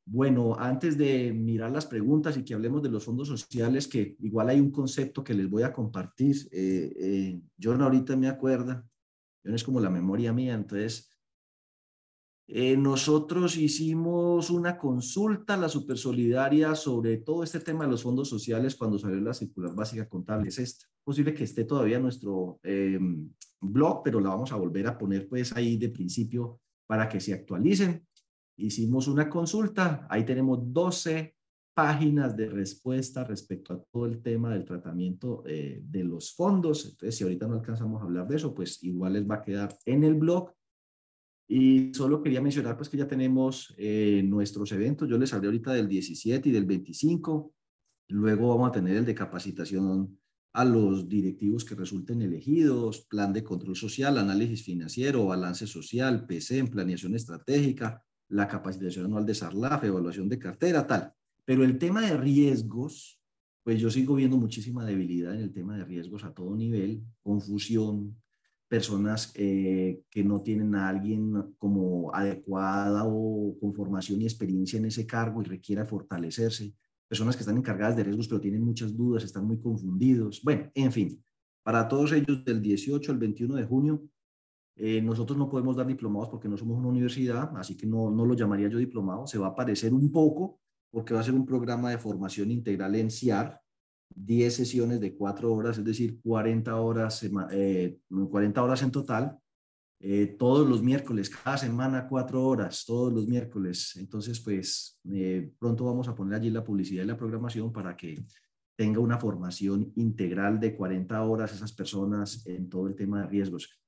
Bueno, 0.05 0.55
antes 0.57 0.97
de 0.97 1.33
mirar 1.33 1.71
las 1.71 1.85
preguntas 1.85 2.37
y 2.37 2.43
que 2.43 2.53
hablemos 2.53 2.81
de 2.81 2.89
los 2.89 3.03
fondos 3.03 3.27
sociales, 3.27 3.87
que 3.87 4.15
igual 4.19 4.49
hay 4.49 4.61
un 4.61 4.71
concepto 4.71 5.23
que 5.23 5.33
les 5.33 5.49
voy 5.49 5.63
a 5.63 5.73
compartir. 5.73 6.35
Eh, 6.51 6.93
eh, 6.97 7.41
yo 7.57 7.73
ahorita 7.73 8.15
me 8.15 8.27
acuerdo, 8.27 8.83
no 9.43 9.55
es 9.55 9.63
como 9.63 9.81
la 9.81 9.89
memoria 9.89 10.31
mía, 10.31 10.53
entonces 10.53 11.12
eh, 12.47 12.75
nosotros 12.75 13.55
hicimos 13.57 14.49
una 14.49 14.77
consulta 14.77 15.53
a 15.53 15.57
la 15.57 15.69
Supersolidaria 15.69 16.75
sobre 16.75 17.17
todo 17.17 17.43
este 17.43 17.61
tema 17.61 17.85
de 17.85 17.91
los 17.91 18.03
fondos 18.03 18.27
sociales 18.27 18.75
cuando 18.75 18.99
salió 18.99 19.21
la 19.21 19.33
circular 19.33 19.73
básica 19.73 20.09
contable. 20.09 20.49
Es 20.49 20.59
esta. 20.59 20.85
posible 21.03 21.33
que 21.33 21.45
esté 21.45 21.63
todavía 21.63 21.97
en 21.97 22.03
nuestro 22.03 22.59
em, 22.63 23.29
blog, 23.61 24.03
pero 24.03 24.19
la 24.19 24.29
vamos 24.29 24.51
a 24.51 24.57
volver 24.57 24.87
a 24.87 24.97
poner 24.97 25.27
pues 25.27 25.55
ahí 25.55 25.77
de 25.77 25.89
principio 25.89 26.59
para 26.85 27.07
que 27.07 27.21
se 27.21 27.33
actualicen. 27.33 28.05
Hicimos 28.57 29.07
una 29.07 29.29
consulta, 29.29 30.05
ahí 30.09 30.25
tenemos 30.25 30.59
12 30.61 31.35
páginas 31.73 32.35
de 32.37 32.49
respuesta 32.49 33.23
respecto 33.23 33.73
a 33.73 33.81
todo 33.91 34.05
el 34.05 34.21
tema 34.21 34.53
del 34.53 34.65
tratamiento 34.65 35.43
eh, 35.47 35.81
de 35.83 36.03
los 36.03 36.35
fondos. 36.35 36.85
Entonces, 36.85 37.15
si 37.15 37.23
ahorita 37.23 37.47
no 37.47 37.55
alcanzamos 37.55 38.01
a 38.01 38.05
hablar 38.05 38.27
de 38.27 38.35
eso, 38.35 38.53
pues 38.53 38.83
igual 38.83 39.13
les 39.13 39.27
va 39.27 39.35
a 39.35 39.41
quedar 39.41 39.75
en 39.85 40.03
el 40.03 40.13
blog 40.15 40.53
y 41.47 41.93
solo 41.93 42.21
quería 42.21 42.41
mencionar 42.41 42.77
pues 42.77 42.89
que 42.89 42.97
ya 42.97 43.07
tenemos 43.07 43.73
eh, 43.77 44.23
nuestros 44.25 44.71
eventos. 44.71 45.09
Yo 45.09 45.17
les 45.17 45.33
hablé 45.33 45.47
ahorita 45.47 45.73
del 45.73 45.87
17 45.87 46.49
y 46.49 46.51
del 46.51 46.65
25. 46.65 47.53
Luego 48.09 48.49
vamos 48.49 48.69
a 48.69 48.71
tener 48.71 48.97
el 48.97 49.05
de 49.05 49.15
capacitación 49.15 50.17
a 50.53 50.63
los 50.65 51.09
directivos 51.09 51.65
que 51.65 51.75
resulten 51.75 52.21
elegidos, 52.21 53.01
plan 53.01 53.33
de 53.33 53.43
control 53.43 53.75
social, 53.75 54.17
análisis 54.17 54.63
financiero, 54.63 55.25
balance 55.25 55.65
social, 55.65 56.25
PC 56.27 56.63
planeación 56.65 57.15
estratégica, 57.15 58.03
la 58.29 58.47
capacitación 58.47 59.05
anual 59.05 59.25
de 59.25 59.33
SARLAF, 59.33 59.83
evaluación 59.83 60.29
de 60.29 60.39
cartera, 60.39 60.85
tal. 60.85 61.11
Pero 61.43 61.63
el 61.63 61.77
tema 61.77 62.01
de 62.01 62.15
riesgos, 62.17 63.19
pues 63.63 63.79
yo 63.79 63.89
sigo 63.89 64.15
viendo 64.15 64.37
muchísima 64.37 64.85
debilidad 64.85 65.33
en 65.33 65.41
el 65.41 65.53
tema 65.53 65.75
de 65.75 65.85
riesgos 65.85 66.23
a 66.23 66.33
todo 66.33 66.55
nivel, 66.55 67.03
confusión, 67.23 68.15
personas 68.73 69.31
eh, 69.35 70.01
que 70.09 70.23
no 70.23 70.41
tienen 70.41 70.73
a 70.73 70.89
alguien 70.89 71.53
como 71.59 72.11
adecuada 72.11 73.03
o 73.05 73.55
con 73.59 73.71
formación 73.71 74.19
y 74.19 74.23
experiencia 74.23 74.79
en 74.79 74.85
ese 74.85 75.05
cargo 75.05 75.43
y 75.43 75.45
requiera 75.45 75.85
fortalecerse, 75.85 76.73
personas 77.07 77.35
que 77.35 77.41
están 77.41 77.57
encargadas 77.57 77.95
de 77.95 78.03
riesgos 78.03 78.27
pero 78.27 78.41
tienen 78.41 78.63
muchas 78.63 78.97
dudas, 78.97 79.23
están 79.23 79.45
muy 79.45 79.59
confundidos. 79.61 80.41
Bueno, 80.43 80.71
en 80.73 80.91
fin, 80.91 81.23
para 81.61 81.87
todos 81.87 82.13
ellos 82.13 82.43
del 82.43 82.63
18 82.63 83.11
al 83.11 83.19
21 83.19 83.53
de 83.57 83.63
junio, 83.63 84.03
eh, 84.75 85.03
nosotros 85.03 85.37
no 85.37 85.51
podemos 85.51 85.75
dar 85.75 85.85
diplomados 85.85 86.29
porque 86.29 86.49
no 86.49 86.57
somos 86.57 86.79
una 86.79 86.87
universidad, 86.87 87.55
así 87.57 87.77
que 87.77 87.85
no, 87.85 88.09
no 88.09 88.25
lo 88.25 88.33
llamaría 88.33 88.69
yo 88.69 88.79
diplomado, 88.79 89.27
se 89.27 89.37
va 89.37 89.49
a 89.49 89.55
parecer 89.55 89.93
un 89.93 90.11
poco 90.11 90.59
porque 90.89 91.13
va 91.13 91.19
a 91.19 91.23
ser 91.23 91.35
un 91.35 91.45
programa 91.45 91.91
de 91.91 91.99
formación 91.99 92.49
integral 92.49 92.95
en 92.95 93.11
CIAR, 93.11 93.61
10 94.15 94.55
sesiones 94.55 94.99
de 94.99 95.15
4 95.15 95.53
horas, 95.53 95.77
es 95.77 95.85
decir, 95.85 96.19
40 96.21 96.75
horas, 96.75 97.25
40 97.29 97.51
eh, 97.53 98.63
horas 98.63 98.83
en 98.83 98.91
total, 98.91 99.37
eh, 99.99 100.35
todos 100.37 100.67
los 100.67 100.83
miércoles, 100.83 101.29
cada 101.29 101.57
semana 101.57 102.07
4 102.07 102.45
horas, 102.45 102.83
todos 102.85 103.13
los 103.13 103.27
miércoles. 103.27 103.95
Entonces, 103.97 104.39
pues 104.39 104.99
eh, 105.11 105.51
pronto 105.57 105.85
vamos 105.85 106.07
a 106.07 106.15
poner 106.15 106.35
allí 106.35 106.49
la 106.49 106.63
publicidad 106.63 107.03
y 107.03 107.07
la 107.07 107.17
programación 107.17 107.71
para 107.71 107.95
que 107.95 108.25
tenga 108.75 108.99
una 108.99 109.17
formación 109.17 109.91
integral 109.95 110.59
de 110.59 110.75
40 110.75 111.21
horas 111.23 111.53
esas 111.53 111.73
personas 111.73 112.45
en 112.47 112.69
todo 112.69 112.87
el 112.87 112.95
tema 112.95 113.21
de 113.21 113.27
riesgos. 113.27 113.79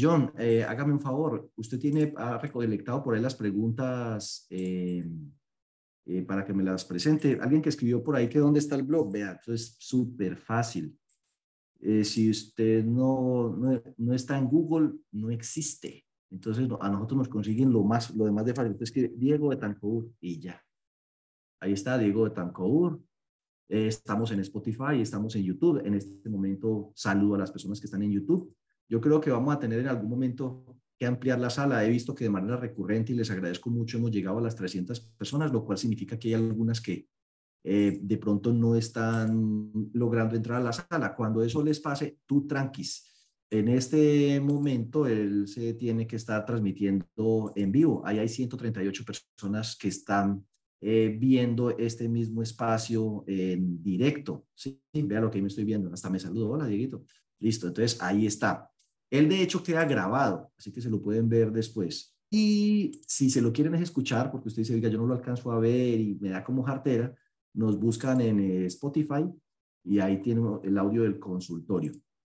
John, 0.00 0.32
hágame 0.68 0.92
un 0.92 1.00
favor, 1.00 1.50
usted 1.56 1.80
tiene, 1.80 2.14
ha 2.16 2.38
recolectado 2.38 3.02
por 3.02 3.16
ahí 3.16 3.20
las 3.20 3.34
preguntas 3.34 4.46
eh, 6.06 6.22
para 6.22 6.44
que 6.44 6.52
me 6.52 6.62
las 6.62 6.84
presente. 6.84 7.38
Alguien 7.40 7.62
que 7.62 7.70
escribió 7.70 8.02
por 8.02 8.16
ahí 8.16 8.28
que 8.28 8.38
dónde 8.38 8.58
está 8.58 8.74
el 8.74 8.82
blog, 8.82 9.10
vea, 9.10 9.38
eso 9.40 9.52
es 9.54 9.76
súper 9.78 10.36
fácil. 10.36 10.98
Eh, 11.80 12.04
si 12.04 12.30
usted 12.30 12.84
no, 12.84 13.56
no, 13.56 13.82
no, 13.96 14.14
está 14.14 14.38
en 14.38 14.46
Google, 14.46 14.92
no 15.12 15.30
existe. 15.30 16.04
Entonces 16.30 16.68
a 16.80 16.88
nosotros 16.88 17.18
nos 17.18 17.28
consiguen 17.28 17.72
lo, 17.72 17.84
más, 17.84 18.14
lo 18.14 18.24
demás 18.24 18.44
de 18.44 18.54
fácil. 18.54 18.72
Entonces 18.72 18.94
que 18.94 19.08
Diego 19.08 19.50
de 19.50 19.56
Tancour 19.56 20.10
y 20.20 20.40
ya. 20.40 20.60
Ahí 21.60 21.72
está 21.72 21.96
Diego 21.96 22.24
de 22.24 22.30
Tancour. 22.30 23.00
Eh, 23.68 23.86
estamos 23.86 24.30
en 24.30 24.40
Spotify, 24.40 25.00
estamos 25.00 25.34
en 25.36 25.42
YouTube. 25.42 25.80
En 25.84 25.94
este 25.94 26.28
momento 26.28 26.92
saludo 26.94 27.36
a 27.36 27.38
las 27.38 27.50
personas 27.50 27.80
que 27.80 27.86
están 27.86 28.02
en 28.02 28.12
YouTube. 28.12 28.54
Yo 28.88 29.00
creo 29.00 29.20
que 29.20 29.30
vamos 29.30 29.54
a 29.54 29.58
tener 29.58 29.80
en 29.80 29.88
algún 29.88 30.10
momento 30.10 30.76
ampliar 31.06 31.38
la 31.38 31.50
sala. 31.50 31.84
He 31.84 31.90
visto 31.90 32.14
que 32.14 32.24
de 32.24 32.30
manera 32.30 32.56
recurrente, 32.56 33.12
y 33.12 33.16
les 33.16 33.30
agradezco 33.30 33.70
mucho, 33.70 33.98
hemos 33.98 34.10
llegado 34.10 34.38
a 34.38 34.42
las 34.42 34.56
300 34.56 35.00
personas, 35.00 35.52
lo 35.52 35.64
cual 35.64 35.78
significa 35.78 36.18
que 36.18 36.28
hay 36.28 36.34
algunas 36.34 36.80
que 36.80 37.08
eh, 37.66 37.98
de 38.02 38.18
pronto 38.18 38.52
no 38.52 38.76
están 38.76 39.90
logrando 39.94 40.36
entrar 40.36 40.60
a 40.60 40.64
la 40.64 40.72
sala. 40.72 41.14
Cuando 41.14 41.42
eso 41.42 41.64
les 41.64 41.80
pase, 41.80 42.18
tú 42.26 42.46
tranquis. 42.46 43.10
En 43.50 43.68
este 43.68 44.40
momento, 44.40 45.06
él 45.06 45.48
se 45.48 45.74
tiene 45.74 46.06
que 46.06 46.16
estar 46.16 46.44
transmitiendo 46.44 47.52
en 47.54 47.72
vivo. 47.72 48.02
Ahí 48.04 48.18
hay 48.18 48.28
138 48.28 49.04
personas 49.04 49.76
que 49.76 49.88
están 49.88 50.44
eh, 50.80 51.16
viendo 51.18 51.70
este 51.78 52.08
mismo 52.08 52.42
espacio 52.42 53.24
en 53.26 53.82
directo. 53.82 54.46
Sí, 54.54 54.82
vea 54.92 55.20
lo 55.20 55.30
que 55.30 55.40
me 55.40 55.48
estoy 55.48 55.64
viendo. 55.64 55.90
Hasta 55.92 56.10
me 56.10 56.18
saludo. 56.18 56.50
Hola, 56.50 56.66
Dieguito. 56.66 57.04
Listo. 57.38 57.68
Entonces, 57.68 58.02
ahí 58.02 58.26
está. 58.26 58.73
Él 59.14 59.28
de 59.28 59.42
hecho 59.42 59.62
queda 59.62 59.84
grabado, 59.84 60.50
así 60.58 60.72
que 60.72 60.80
se 60.80 60.90
lo 60.90 61.00
pueden 61.00 61.28
ver 61.28 61.52
después. 61.52 62.16
Y 62.30 63.00
si 63.06 63.30
se 63.30 63.40
lo 63.40 63.52
quieren 63.52 63.76
escuchar, 63.76 64.32
porque 64.32 64.48
usted 64.48 64.62
dice, 64.62 64.74
oiga, 64.74 64.88
yo 64.88 64.98
no 64.98 65.06
lo 65.06 65.14
alcanzo 65.14 65.52
a 65.52 65.60
ver 65.60 66.00
y 66.00 66.18
me 66.20 66.30
da 66.30 66.42
como 66.42 66.64
jartera, 66.64 67.14
nos 67.54 67.78
buscan 67.78 68.20
en 68.20 68.40
eh, 68.40 68.66
Spotify 68.66 69.24
y 69.84 70.00
ahí 70.00 70.20
tienen 70.20 70.58
el 70.64 70.76
audio 70.78 71.04
del 71.04 71.20
consultorio. 71.20 71.92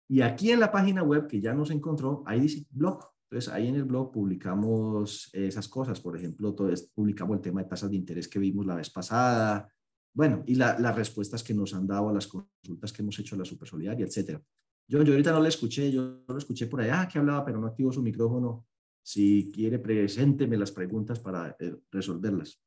Y 0.07 0.21
aquí 0.21 0.51
en 0.51 0.59
la 0.59 0.71
página 0.71 1.01
web 1.01 1.27
que 1.27 1.41
ya 1.41 1.51
nos 1.51 1.71
encontró, 1.71 2.21
ahí 2.27 2.41
dice 2.41 2.67
blog. 2.69 2.99
Entonces, 3.29 3.51
ahí 3.51 3.69
en 3.69 3.75
el 3.75 3.85
blog 3.85 4.11
publicamos 4.11 5.31
esas 5.33 5.67
cosas. 5.67 5.99
Por 5.99 6.15
ejemplo, 6.15 6.53
todo 6.53 6.71
publicamos 6.93 7.37
el 7.37 7.41
tema 7.41 7.63
de 7.63 7.69
tasas 7.69 7.89
de 7.89 7.97
interés 7.97 8.27
que 8.27 8.37
vimos 8.37 8.67
la 8.67 8.75
vez 8.75 8.91
pasada. 8.91 9.67
Bueno, 10.13 10.43
y 10.45 10.53
las 10.53 10.95
respuestas 10.95 11.43
que 11.43 11.55
nos 11.55 11.73
han 11.73 11.87
dado 11.87 12.09
a 12.09 12.13
las 12.13 12.27
consultas 12.27 12.93
que 12.93 13.01
hemos 13.01 13.17
hecho 13.17 13.33
a 13.33 13.39
la 13.39 13.45
Supersolidaria, 13.45 14.05
etcétera. 14.05 14.41
Yo, 14.89 15.03
yo 15.03 15.11
ahorita 15.13 15.31
no 15.33 15.41
le 15.41 15.49
escuché, 15.49 15.91
yo 15.91 16.23
lo 16.27 16.37
escuché 16.37 16.67
por 16.67 16.81
allá 16.81 17.01
ah, 17.01 17.07
que 17.07 17.19
hablaba, 17.19 17.43
pero 17.45 17.59
no 17.59 17.67
activó 17.67 17.91
su 17.91 18.01
micrófono. 18.01 18.65
Si 19.03 19.51
quiere, 19.53 19.79
presénteme 19.79 20.57
las 20.57 20.71
preguntas 20.71 21.19
para 21.19 21.55
eh, 21.59 21.75
resolverlas. 21.91 22.61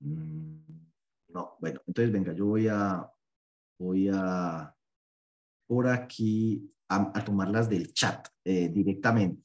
Mm, 0.00 0.58
no, 1.28 1.56
bueno, 1.60 1.80
entonces 1.86 2.12
venga, 2.12 2.32
yo 2.32 2.46
voy 2.46 2.68
a, 2.68 3.10
voy 3.78 4.08
a, 4.12 4.74
por 5.66 5.88
aquí, 5.88 6.70
a, 6.88 7.24
tomarlas 7.24 7.68
del 7.68 7.92
chat 7.94 8.28
eh, 8.44 8.68
directamente. 8.68 9.42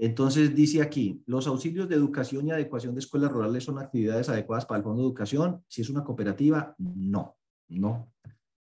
Entonces 0.00 0.54
dice 0.54 0.80
aquí, 0.80 1.24
los 1.26 1.48
auxilios 1.48 1.88
de 1.88 1.96
educación 1.96 2.46
y 2.46 2.52
adecuación 2.52 2.94
de 2.94 3.00
escuelas 3.00 3.32
rurales 3.32 3.64
son 3.64 3.78
actividades 3.78 4.28
adecuadas 4.28 4.64
para 4.64 4.78
el 4.78 4.84
Fondo 4.84 5.02
de 5.02 5.08
Educación. 5.08 5.64
Si 5.66 5.82
es 5.82 5.90
una 5.90 6.04
cooperativa, 6.04 6.76
no, 6.78 7.36
no. 7.68 8.12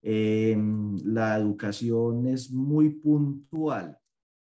Em, 0.02 0.98
la 1.04 1.38
educación 1.38 2.26
es 2.26 2.50
muy 2.50 2.90
puntual. 2.90 3.98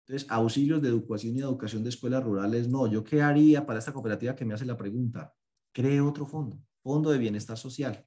Entonces, 0.06 0.30
auxilios 0.30 0.82
de 0.82 0.88
educación 0.88 1.34
y 1.34 1.40
educación 1.40 1.82
de 1.82 1.88
escuelas 1.88 2.22
rurales, 2.22 2.68
no. 2.68 2.86
¿Yo 2.86 3.02
qué 3.02 3.22
haría 3.22 3.64
para 3.64 3.78
esta 3.78 3.94
cooperativa 3.94 4.36
que 4.36 4.44
me 4.44 4.52
hace 4.52 4.66
la 4.66 4.76
pregunta? 4.76 5.32
Cree 5.72 6.02
otro 6.02 6.26
fondo, 6.26 6.62
fondo 6.82 7.10
de 7.10 7.16
bienestar 7.16 7.56
social. 7.56 8.04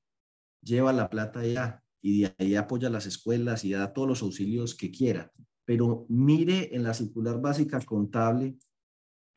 Lleva 0.61 0.93
la 0.93 1.09
plata 1.09 1.39
allá 1.39 1.83
y 1.99 2.21
de 2.21 2.35
ahí 2.37 2.53
apoya 2.53 2.91
las 2.91 3.07
escuelas 3.07 3.65
y 3.65 3.71
da 3.71 3.91
todos 3.91 4.07
los 4.07 4.21
auxilios 4.21 4.75
que 4.75 4.91
quiera. 4.91 5.31
Pero 5.65 6.05
mire 6.09 6.75
en 6.75 6.83
la 6.83 6.93
circular 6.93 7.41
básica 7.41 7.79
contable 7.81 8.59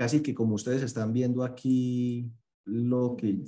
casi 0.00 0.22
que 0.22 0.34
como 0.34 0.54
ustedes 0.54 0.82
están 0.82 1.12
viendo 1.12 1.44
aquí, 1.44 2.32
lo 2.64 3.14
que, 3.18 3.44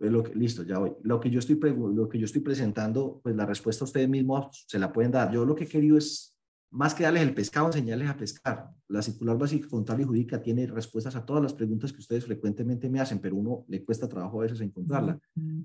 lo 0.00 0.22
que 0.22 0.34
listo, 0.34 0.64
ya 0.64 0.78
voy. 0.78 0.92
Lo 1.00 1.18
que 1.18 1.30
yo 1.30 1.38
estoy, 1.38 1.58
lo 1.94 2.10
que 2.10 2.18
yo 2.18 2.26
estoy 2.26 2.42
presentando, 2.42 3.20
pues 3.22 3.34
la 3.34 3.46
respuesta 3.46 3.86
ustedes 3.86 4.06
mismos 4.06 4.66
se 4.68 4.78
la 4.78 4.92
pueden 4.92 5.12
dar. 5.12 5.32
Yo 5.32 5.46
lo 5.46 5.54
que 5.54 5.64
he 5.64 5.66
querido 5.66 5.96
es, 5.96 6.36
más 6.70 6.94
que 6.94 7.04
darles 7.04 7.22
el 7.22 7.32
pescado, 7.32 7.68
enseñarles 7.68 8.10
a 8.10 8.18
pescar. 8.18 8.68
La 8.88 9.00
circular 9.00 9.38
básica 9.38 9.66
contable 9.66 10.02
y 10.02 10.06
jurídica 10.06 10.42
tiene 10.42 10.66
respuestas 10.66 11.16
a 11.16 11.24
todas 11.24 11.42
las 11.42 11.54
preguntas 11.54 11.90
que 11.90 12.00
ustedes 12.00 12.26
frecuentemente 12.26 12.90
me 12.90 13.00
hacen, 13.00 13.18
pero 13.18 13.36
uno 13.36 13.64
le 13.66 13.82
cuesta 13.82 14.06
trabajo 14.06 14.40
a 14.40 14.42
veces 14.42 14.60
encontrarla. 14.60 15.18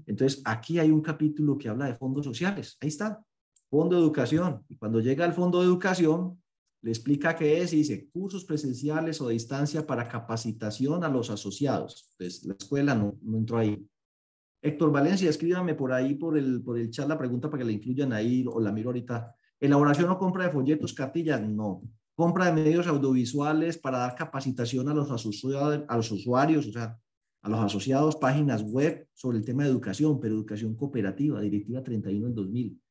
Entonces, 0.05 0.41
aquí 0.45 0.80
hay 0.80 0.89
un 0.89 1.01
capítulo 1.01 1.58
que 1.58 1.68
habla 1.68 1.88
de 1.88 1.95
fondos 1.95 2.26
sociales. 2.26 2.78
Ahí 2.80 2.88
está, 2.88 3.22
fondo 3.70 3.97
de 3.97 4.03
educación. 4.03 4.64
Y 4.70 4.78
cuando 4.78 5.01
llega 5.01 5.26
al 5.26 5.34
fondo 5.34 5.60
de 5.60 5.66
educación, 5.66 6.41
explica 6.92 7.36
qué 7.36 7.62
es 7.62 7.74
y 7.74 7.78
dice 7.78 8.10
cursos 8.10 8.46
presenciales 8.46 9.20
o 9.22 9.28
de 9.28 9.34
distancia 9.34 9.86
para 9.86 10.08
capacitación 10.08 11.04
a 11.04 11.10
los 11.10 11.30
asociados. 11.30 12.10
Entonces, 12.12 12.46
la 12.46 12.56
escuela 12.58 12.96
no, 12.96 13.18
no 13.22 13.38
entró 13.38 13.58
ahí. 13.58 13.86
Héctor 14.62 14.92
Valencia, 14.92 15.30
escríbame 15.30 15.76
por 15.76 15.94
ahí, 15.94 16.16
por 16.16 16.38
el, 16.38 16.62
por 16.64 16.78
el 16.78 16.90
chat, 16.90 17.08
la 17.08 17.18
pregunta 17.18 17.50
para 17.50 17.60
que 17.60 17.66
la 17.66 17.72
incluyan 17.72 18.12
ahí 18.14 18.46
o 18.48 18.60
la 18.60 18.72
miro 18.72 18.90
ahorita. 18.90 19.36
¿Elaboración 19.60 20.10
o 20.10 20.18
compra 20.18 20.46
de 20.46 20.52
folletos, 20.52 20.94
cartillas? 20.94 21.42
No. 21.42 21.82
¿Compra 22.16 22.46
de 22.46 22.54
medios 22.54 22.88
audiovisuales 22.88 23.78
para 23.78 24.00
dar 24.00 24.16
capacitación 24.16 24.90
a 24.90 24.94
los, 24.94 25.12
asociados, 25.12 25.84
a 25.88 25.96
los 25.96 26.12
usuarios, 26.12 26.68
o 26.68 26.72
sea, 26.72 27.00
a 27.42 27.50
los 27.50 27.60
asociados, 27.60 28.16
páginas 28.16 28.64
web 28.64 29.08
sobre 29.14 29.38
el 29.38 29.46
tema 29.46 29.64
de 29.64 29.70
educación, 29.70 30.20
pero 30.20 30.34
educación 30.34 30.76
cooperativa, 30.76 31.40
Directiva 31.40 31.84
31 31.84 32.26
del 32.26 32.36
2000. 32.36 32.82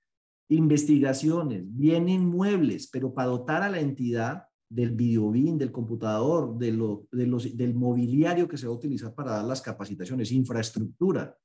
Investigaciones, 0.48 1.64
bien 1.66 2.08
inmuebles, 2.08 2.88
pero 2.88 3.12
para 3.12 3.30
dotar 3.30 3.62
a 3.62 3.70
la 3.70 3.80
entidad 3.80 4.44
del 4.68 4.92
videobin, 4.92 5.58
del 5.58 5.72
computador, 5.72 6.56
de 6.58 6.72
lo, 6.72 7.06
de 7.12 7.26
los, 7.26 7.56
del 7.56 7.74
mobiliario 7.74 8.48
que 8.48 8.56
se 8.56 8.66
va 8.66 8.72
a 8.72 8.76
utilizar 8.76 9.14
para 9.14 9.32
dar 9.32 9.44
las 9.44 9.62
capacitaciones, 9.62 10.32
infraestructura. 10.32 11.36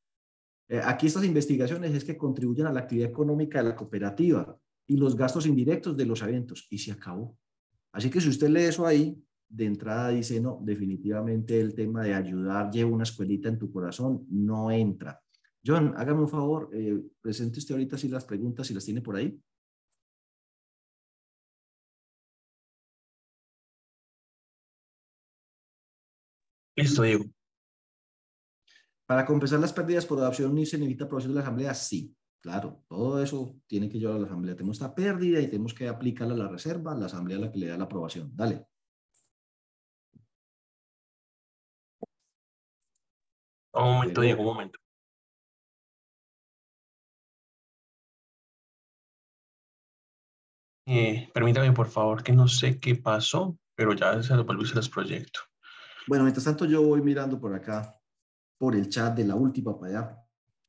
Eh, 0.67 0.81
aquí 0.83 1.07
estas 1.07 1.25
investigaciones 1.25 1.93
es 1.93 2.03
que 2.03 2.17
contribuyen 2.17 2.67
a 2.67 2.73
la 2.73 2.81
actividad 2.81 3.09
económica 3.09 3.61
de 3.61 3.69
la 3.69 3.75
cooperativa 3.75 4.57
y 4.87 4.97
los 4.97 5.15
gastos 5.15 5.45
indirectos 5.45 5.95
de 5.95 6.05
los 6.05 6.21
eventos. 6.21 6.67
Y 6.69 6.77
se 6.77 6.91
acabó. 6.91 7.37
Así 7.93 8.09
que 8.09 8.21
si 8.21 8.29
usted 8.29 8.49
lee 8.49 8.61
eso 8.61 8.85
ahí, 8.85 9.21
de 9.49 9.65
entrada 9.65 10.09
dice, 10.09 10.39
no, 10.39 10.59
definitivamente 10.63 11.59
el 11.59 11.75
tema 11.75 12.03
de 12.03 12.13
ayudar, 12.13 12.71
lleva 12.71 12.89
una 12.89 13.03
escuelita 13.03 13.49
en 13.49 13.59
tu 13.59 13.71
corazón, 13.71 14.25
no 14.29 14.71
entra. 14.71 15.21
John, 15.65 15.93
hágame 15.95 16.21
un 16.21 16.29
favor, 16.29 16.69
eh, 16.73 17.01
presente 17.21 17.59
usted 17.59 17.75
ahorita 17.75 17.97
si 17.97 18.07
las 18.07 18.25
preguntas, 18.25 18.67
si 18.67 18.73
las 18.73 18.85
tiene 18.85 19.01
por 19.01 19.15
ahí. 19.15 19.39
Listo, 26.75 27.03
Diego. 27.03 27.25
Para 29.05 29.25
compensar 29.25 29.59
las 29.59 29.73
pérdidas 29.73 30.05
por 30.05 30.17
adopción 30.19 30.55
ni 30.55 30.65
se 30.65 30.77
necesita 30.77 31.05
aprobación 31.05 31.33
de 31.33 31.35
la 31.35 31.41
asamblea, 31.41 31.73
sí, 31.73 32.15
claro, 32.39 32.83
todo 32.87 33.21
eso 33.21 33.57
tiene 33.67 33.89
que 33.89 33.99
llevar 33.99 34.15
a 34.15 34.19
la 34.19 34.25
asamblea. 34.25 34.55
Tenemos 34.55 34.77
esta 34.77 34.95
pérdida 34.95 35.39
y 35.41 35.47
tenemos 35.47 35.73
que 35.73 35.87
aplicarla 35.87 36.33
a 36.33 36.37
la 36.37 36.47
reserva, 36.47 36.95
la 36.95 37.07
asamblea 37.07 37.37
es 37.37 37.43
la 37.43 37.51
que 37.51 37.59
le 37.59 37.67
da 37.67 37.77
la 37.77 37.83
aprobación. 37.83 38.31
Dale. 38.35 38.65
Un 43.73 43.83
momento, 43.95 44.21
Diego, 44.21 44.41
un 44.41 44.47
momento. 44.47 44.79
Eh, 50.85 51.29
permítame, 51.33 51.71
por 51.71 51.87
favor, 51.87 52.23
que 52.23 52.33
no 52.33 52.47
sé 52.47 52.79
qué 52.79 52.95
pasó, 52.95 53.57
pero 53.75 53.93
ya 53.93 54.21
se 54.21 54.35
devuelve 54.35 54.67
los 54.73 54.89
proyectos. 54.89 55.43
Bueno, 56.07 56.23
mientras 56.23 56.45
tanto 56.45 56.65
yo 56.65 56.81
voy 56.81 57.01
mirando 57.01 57.39
por 57.39 57.53
acá, 57.53 57.95
por 58.57 58.75
el 58.75 58.89
chat 58.89 59.15
de 59.15 59.25
la 59.25 59.35
última 59.35 59.77
para 59.79 59.99
allá. 59.99 60.17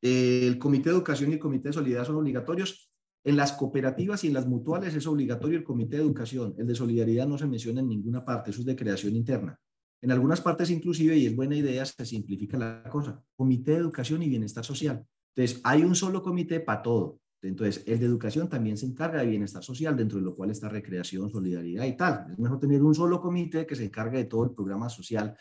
el 0.01 0.59
Comité 0.59 0.91
de 0.91 0.97
Educación 0.97 1.31
y 1.31 1.35
el 1.35 1.39
Comité 1.39 1.69
de 1.69 1.75
Solidaridad 1.75 2.07
son 2.07 2.17
obligatorios. 2.17 2.91
En 3.25 3.37
las 3.37 3.53
cooperativas 3.53 4.25
y 4.25 4.29
en 4.29 4.35
las 4.35 4.49
mutuales 4.49 4.95
es 4.95 5.07
obligatorio 5.07 5.59
el 5.59 5.65
Comité 5.65 5.97
de 5.97 6.03
Educación. 6.03 6.55
El 6.59 6.67
de 6.67 6.75
Solidaridad 6.75 7.27
no 7.27 7.39
se 7.39 7.47
menciona 7.47 7.81
en 7.81 7.89
ninguna 7.89 8.25
parte, 8.25 8.51
eso 8.51 8.61
es 8.61 8.67
de 8.67 8.77
creación 8.77 9.15
interna. 9.15 9.59
En 10.03 10.11
algunas 10.11 10.41
partes 10.41 10.71
inclusive, 10.71 11.17
y 11.17 11.27
es 11.27 11.37
buena 11.37 11.55
idea, 11.55 11.87
se 11.87 12.05
simplifica 12.05 12.59
la 12.59 12.83
cosa. 12.91 13.23
Comité 13.37 13.73
de 13.73 13.79
Educación 13.79 14.23
y 14.23 14.29
Bienestar 14.29 14.65
Social. 14.65 15.07
Entonces, 15.35 15.61
hay 15.65 15.83
un 15.83 15.95
solo 15.95 16.23
comité 16.23 16.61
para 16.61 16.83
todo. 16.83 17.21
Entonces, 17.43 17.83
el 17.87 17.99
de 17.99 18.07
educación 18.07 18.49
también 18.49 18.77
se 18.77 18.87
encarga 18.87 19.21
de 19.21 19.27
bienestar 19.27 19.65
social, 19.65 19.97
dentro 19.97 20.19
de 20.19 20.25
lo 20.25 20.37
cual 20.37 20.51
está 20.51 20.69
recreación, 20.69 21.29
solidaridad 21.29 21.85
y 21.85 21.97
tal. 21.97 22.31
Es 22.31 22.39
mejor 22.39 22.61
tener 22.61 22.83
un 22.83 22.95
solo 22.95 23.21
comité 23.21 23.67
que 23.67 23.75
se 23.75 23.85
encargue 23.85 24.19
de 24.19 24.25
todo 24.27 24.45
el 24.45 24.53
programa 24.53 24.89
social. 24.89 25.37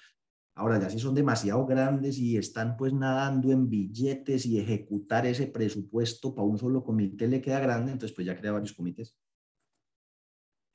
Ahora, 0.56 0.80
ya 0.80 0.90
si 0.90 0.98
son 0.98 1.14
demasiado 1.14 1.64
grandes 1.66 2.18
y 2.18 2.38
están 2.38 2.76
pues 2.76 2.92
nadando 2.92 3.52
en 3.52 3.70
billetes 3.70 4.48
y 4.48 4.60
ejecutar 4.60 5.28
ese 5.28 5.48
presupuesto 5.48 6.34
para 6.34 6.48
un 6.48 6.58
solo 6.58 6.84
comité 6.84 7.28
le 7.28 7.40
queda 7.40 7.60
grande, 7.60 7.92
entonces 7.92 8.16
pues 8.16 8.26
ya 8.26 8.36
crea 8.36 8.54
varios 8.54 8.74
comités. 8.74 9.16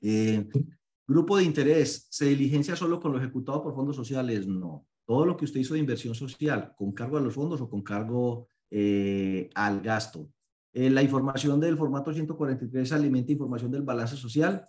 Eh, 0.01 0.49
grupo 1.09 1.37
de 1.37 1.45
interés, 1.45 2.07
¿se 2.09 2.27
diligencia 2.27 2.77
solo 2.77 3.01
con 3.01 3.13
lo 3.13 3.19
ejecutado 3.19 3.65
por 3.65 3.75
fondos 3.75 3.97
sociales? 3.97 4.47
No. 4.47 4.87
Todo 5.05 5.27
lo 5.27 5.37
que 5.37 5.45
usted 5.45 5.61
hizo 5.61 5.75
de 5.75 5.81
inversión 5.81 6.15
social, 6.15 6.73
con 6.77 6.93
cargo 6.93 7.17
a 7.17 7.21
los 7.21 7.35
fondos 7.35 7.61
o 7.61 7.69
con 7.69 7.83
cargo 7.83 8.49
eh, 8.71 9.51
al 9.55 9.81
gasto 9.81 10.31
eh, 10.79 10.91
la 10.91 11.03
información 11.03 11.59
del 11.59 11.79
formato 11.79 12.13
143 12.13 12.93
alimenta 12.93 13.33
información 13.33 13.71
del 13.71 13.81
balance 13.81 14.15
social, 14.15 14.67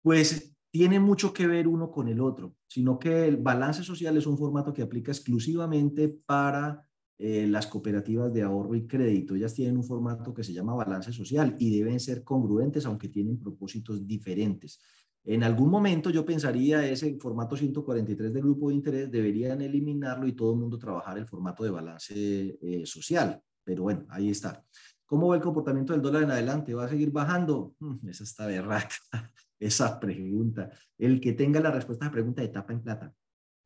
pues 0.00 0.56
tiene 0.70 0.98
mucho 0.98 1.30
que 1.34 1.46
ver 1.46 1.68
uno 1.68 1.90
con 1.90 2.08
el 2.08 2.22
otro, 2.22 2.56
sino 2.66 2.98
que 2.98 3.28
el 3.28 3.36
balance 3.36 3.82
social 3.84 4.16
es 4.16 4.26
un 4.26 4.38
formato 4.38 4.72
que 4.72 4.80
aplica 4.80 5.12
exclusivamente 5.12 6.08
para 6.08 6.88
eh, 7.18 7.46
las 7.46 7.66
cooperativas 7.66 8.32
de 8.32 8.44
ahorro 8.44 8.74
y 8.74 8.86
crédito. 8.86 9.34
Ellas 9.34 9.52
tienen 9.52 9.76
un 9.76 9.84
formato 9.84 10.32
que 10.32 10.42
se 10.42 10.54
llama 10.54 10.74
balance 10.74 11.12
social 11.12 11.54
y 11.58 11.76
deben 11.76 12.00
ser 12.00 12.24
congruentes, 12.24 12.86
aunque 12.86 13.10
tienen 13.10 13.38
propósitos 13.38 14.06
diferentes. 14.06 14.80
En 15.22 15.42
algún 15.42 15.68
momento 15.68 16.08
yo 16.08 16.24
pensaría 16.24 16.88
ese 16.88 17.18
formato 17.18 17.58
143 17.58 18.32
de 18.32 18.40
grupo 18.40 18.70
de 18.70 18.76
interés 18.76 19.10
deberían 19.10 19.60
eliminarlo 19.60 20.26
y 20.26 20.32
todo 20.32 20.54
el 20.54 20.60
mundo 20.60 20.78
trabajar 20.78 21.18
el 21.18 21.26
formato 21.26 21.62
de 21.62 21.70
balance 21.70 22.14
eh, 22.58 22.86
social. 22.86 23.42
Pero 23.66 23.82
bueno, 23.82 24.06
ahí 24.10 24.30
está. 24.30 24.64
¿Cómo 25.06 25.28
va 25.28 25.36
el 25.36 25.42
comportamiento 25.42 25.92
del 25.92 26.00
dólar 26.00 26.22
en 26.22 26.30
adelante? 26.30 26.72
¿Va 26.72 26.84
a 26.84 26.88
seguir 26.88 27.10
bajando? 27.10 27.74
Mm, 27.80 28.08
esa 28.08 28.22
está 28.22 28.46
berraca, 28.46 28.94
esa 29.58 29.98
pregunta. 29.98 30.70
El 30.96 31.20
que 31.20 31.32
tenga 31.32 31.58
la 31.58 31.72
respuesta 31.72 32.04
a 32.04 32.08
la 32.08 32.12
pregunta 32.12 32.42
de 32.42 32.48
tapa 32.48 32.72
en 32.72 32.82
plata. 32.82 33.12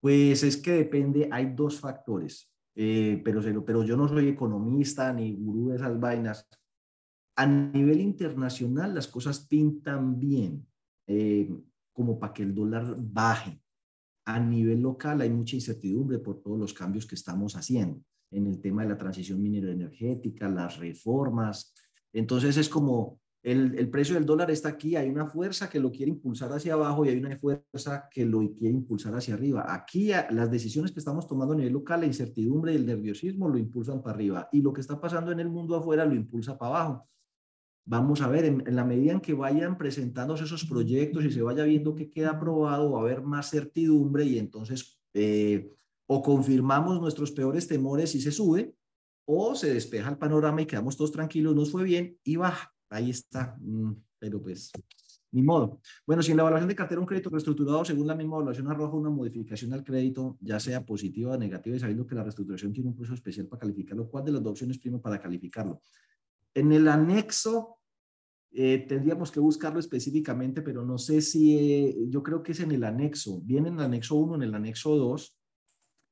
Pues 0.00 0.42
es 0.42 0.56
que 0.56 0.72
depende, 0.72 1.28
hay 1.30 1.52
dos 1.54 1.78
factores, 1.78 2.50
eh, 2.74 3.20
pero, 3.22 3.42
pero 3.62 3.84
yo 3.84 3.94
no 3.94 4.08
soy 4.08 4.28
economista 4.28 5.12
ni 5.12 5.34
gurú 5.34 5.68
de 5.68 5.76
esas 5.76 6.00
vainas. 6.00 6.48
A 7.36 7.46
nivel 7.46 8.00
internacional 8.00 8.94
las 8.94 9.06
cosas 9.06 9.40
pintan 9.40 10.18
bien, 10.18 10.66
eh, 11.06 11.54
como 11.92 12.18
para 12.18 12.32
que 12.32 12.42
el 12.42 12.54
dólar 12.54 12.96
baje. 12.98 13.60
A 14.24 14.40
nivel 14.40 14.80
local 14.80 15.20
hay 15.20 15.28
mucha 15.28 15.56
incertidumbre 15.56 16.18
por 16.18 16.40
todos 16.40 16.58
los 16.58 16.72
cambios 16.72 17.04
que 17.04 17.16
estamos 17.16 17.54
haciendo 17.54 18.02
en 18.30 18.46
el 18.46 18.60
tema 18.60 18.82
de 18.82 18.90
la 18.90 18.98
transición 18.98 19.42
minero-energética, 19.42 20.48
las 20.48 20.78
reformas. 20.78 21.74
Entonces 22.12 22.56
es 22.56 22.68
como 22.68 23.20
el, 23.42 23.78
el, 23.78 23.88
precio 23.88 24.14
del 24.14 24.26
dólar 24.26 24.50
está 24.50 24.68
aquí, 24.68 24.96
hay 24.96 25.08
una 25.08 25.26
fuerza 25.26 25.70
que 25.70 25.80
lo 25.80 25.90
quiere 25.90 26.10
impulsar 26.10 26.52
hacia 26.52 26.74
abajo 26.74 27.04
y 27.04 27.08
hay 27.08 27.18
una 27.18 27.38
fuerza 27.38 28.06
que 28.10 28.26
lo 28.26 28.38
quiere 28.52 28.74
impulsar 28.74 29.14
hacia 29.14 29.34
arriba. 29.34 29.64
Aquí 29.66 30.10
las 30.30 30.50
decisiones 30.50 30.92
que 30.92 30.98
estamos 30.98 31.26
tomando 31.26 31.54
a 31.54 31.56
nivel 31.56 31.72
local, 31.72 32.00
la 32.00 32.06
incertidumbre 32.06 32.72
y 32.72 32.76
el 32.76 32.86
nerviosismo 32.86 33.48
lo 33.48 33.56
impulsan 33.56 34.02
para 34.02 34.14
arriba 34.14 34.48
y 34.52 34.60
lo 34.60 34.72
que 34.72 34.82
está 34.82 35.00
pasando 35.00 35.32
en 35.32 35.40
el 35.40 35.48
mundo 35.48 35.74
afuera 35.74 36.04
lo 36.04 36.14
impulsa 36.14 36.58
para 36.58 36.76
abajo. 36.76 37.08
Vamos 37.86 38.20
a 38.20 38.28
ver, 38.28 38.44
en, 38.44 38.76
la 38.76 38.84
medida 38.84 39.12
en 39.12 39.20
que 39.20 39.32
vayan 39.32 39.78
presentándose 39.78 40.44
esos 40.44 40.66
proyectos 40.66 41.24
y 41.24 41.30
se 41.32 41.42
vaya 41.42 41.64
viendo 41.64 41.94
que 41.94 42.10
queda 42.10 42.32
aprobado, 42.32 42.92
va 42.92 42.98
a 42.98 43.02
haber 43.02 43.22
más 43.22 43.50
certidumbre 43.50 44.24
y 44.24 44.38
entonces 44.38 45.00
eh, 45.14 45.72
o 46.12 46.20
confirmamos 46.22 47.00
nuestros 47.00 47.30
peores 47.30 47.68
temores 47.68 48.16
y 48.16 48.20
se 48.20 48.32
sube, 48.32 48.74
o 49.24 49.54
se 49.54 49.72
despeja 49.72 50.10
el 50.10 50.18
panorama 50.18 50.60
y 50.60 50.66
quedamos 50.66 50.96
todos 50.96 51.12
tranquilos, 51.12 51.54
nos 51.54 51.70
fue 51.70 51.84
bien 51.84 52.18
y 52.24 52.34
baja. 52.34 52.74
Ahí 52.88 53.10
está. 53.10 53.56
Mm, 53.60 53.92
pero 54.18 54.42
pues, 54.42 54.72
ni 55.30 55.40
modo. 55.40 55.80
Bueno, 56.04 56.20
si 56.20 56.32
en 56.32 56.38
la 56.38 56.42
evaluación 56.42 56.68
de 56.68 56.74
cartera 56.74 57.00
un 57.00 57.06
crédito 57.06 57.30
reestructurado, 57.30 57.84
según 57.84 58.08
la 58.08 58.16
misma 58.16 58.38
evaluación, 58.38 58.66
arroja 58.66 58.96
una 58.96 59.08
modificación 59.08 59.72
al 59.72 59.84
crédito, 59.84 60.36
ya 60.40 60.58
sea 60.58 60.84
positiva 60.84 61.34
o 61.34 61.38
negativa, 61.38 61.76
y 61.76 61.78
sabiendo 61.78 62.04
que 62.04 62.16
la 62.16 62.24
reestructuración 62.24 62.72
tiene 62.72 62.88
un 62.88 62.96
proceso 62.96 63.14
especial 63.14 63.46
para 63.46 63.60
calificarlo, 63.60 64.08
¿cuál 64.10 64.24
de 64.24 64.32
las 64.32 64.42
dos 64.42 64.50
opciones 64.50 64.78
prima 64.78 65.00
para 65.00 65.20
calificarlo? 65.20 65.80
En 66.52 66.72
el 66.72 66.88
anexo, 66.88 67.76
eh, 68.50 68.84
tendríamos 68.88 69.30
que 69.30 69.38
buscarlo 69.38 69.78
específicamente, 69.78 70.60
pero 70.60 70.84
no 70.84 70.98
sé 70.98 71.20
si, 71.20 71.56
eh, 71.56 71.96
yo 72.08 72.20
creo 72.20 72.42
que 72.42 72.50
es 72.50 72.58
en 72.58 72.72
el 72.72 72.82
anexo. 72.82 73.40
Viene 73.42 73.68
en 73.68 73.74
el 73.74 73.84
anexo 73.84 74.16
1, 74.16 74.34
en 74.34 74.42
el 74.42 74.54
anexo 74.56 74.96
2, 74.96 75.36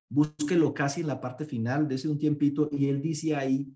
búsquelo 0.08 0.72
casi 0.72 1.00
en 1.02 1.06
la 1.06 1.20
parte 1.20 1.44
final, 1.44 1.90
ese 1.90 2.08
un 2.08 2.18
tiempito, 2.18 2.68
y 2.72 2.88
él 2.88 3.00
dice 3.02 3.34
ahí 3.34 3.72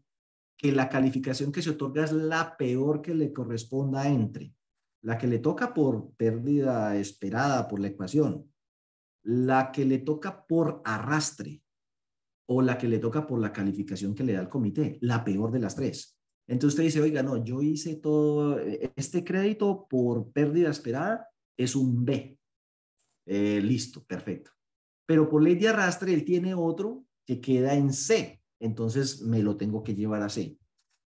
que 0.56 0.72
la 0.72 0.88
calificación 0.88 1.52
que 1.52 1.62
se 1.62 1.70
otorga 1.70 2.04
es 2.04 2.12
la 2.12 2.56
peor 2.56 3.02
que 3.02 3.14
le 3.14 3.32
corresponda 3.32 4.08
entre 4.08 4.54
la 5.02 5.18
que 5.18 5.26
le 5.26 5.40
toca 5.40 5.74
por 5.74 6.12
pérdida 6.14 6.96
esperada 6.96 7.66
por 7.68 7.80
la 7.80 7.88
ecuación, 7.88 8.50
la 9.24 9.72
que 9.72 9.84
le 9.84 9.98
toca 9.98 10.46
por 10.46 10.80
arrastre 10.84 11.62
o 12.48 12.62
la 12.62 12.78
que 12.78 12.88
le 12.88 12.98
toca 12.98 13.26
por 13.26 13.40
la 13.40 13.52
calificación 13.52 14.14
que 14.14 14.24
le 14.24 14.34
da 14.34 14.40
el 14.40 14.48
comité, 14.48 14.98
la 15.00 15.24
peor 15.24 15.50
de 15.50 15.60
las 15.60 15.74
tres. 15.74 16.18
Entonces 16.46 16.74
usted 16.74 16.84
dice, 16.84 17.00
oiga, 17.00 17.22
no, 17.22 17.42
yo 17.44 17.62
hice 17.62 17.96
todo, 17.96 18.58
este 18.96 19.24
crédito 19.24 19.86
por 19.88 20.30
pérdida 20.32 20.70
esperada 20.70 21.28
es 21.56 21.74
un 21.74 22.04
B. 22.04 22.38
Eh, 23.26 23.60
listo, 23.60 24.04
perfecto 24.04 24.50
pero 25.06 25.28
por 25.28 25.42
ley 25.42 25.54
de 25.56 25.68
arrastre 25.68 26.14
él 26.14 26.24
tiene 26.24 26.54
otro 26.54 27.04
que 27.26 27.40
queda 27.40 27.74
en 27.74 27.92
C, 27.92 28.42
entonces 28.60 29.22
me 29.22 29.42
lo 29.42 29.56
tengo 29.56 29.82
que 29.82 29.94
llevar 29.94 30.22
a 30.22 30.28
C. 30.28 30.58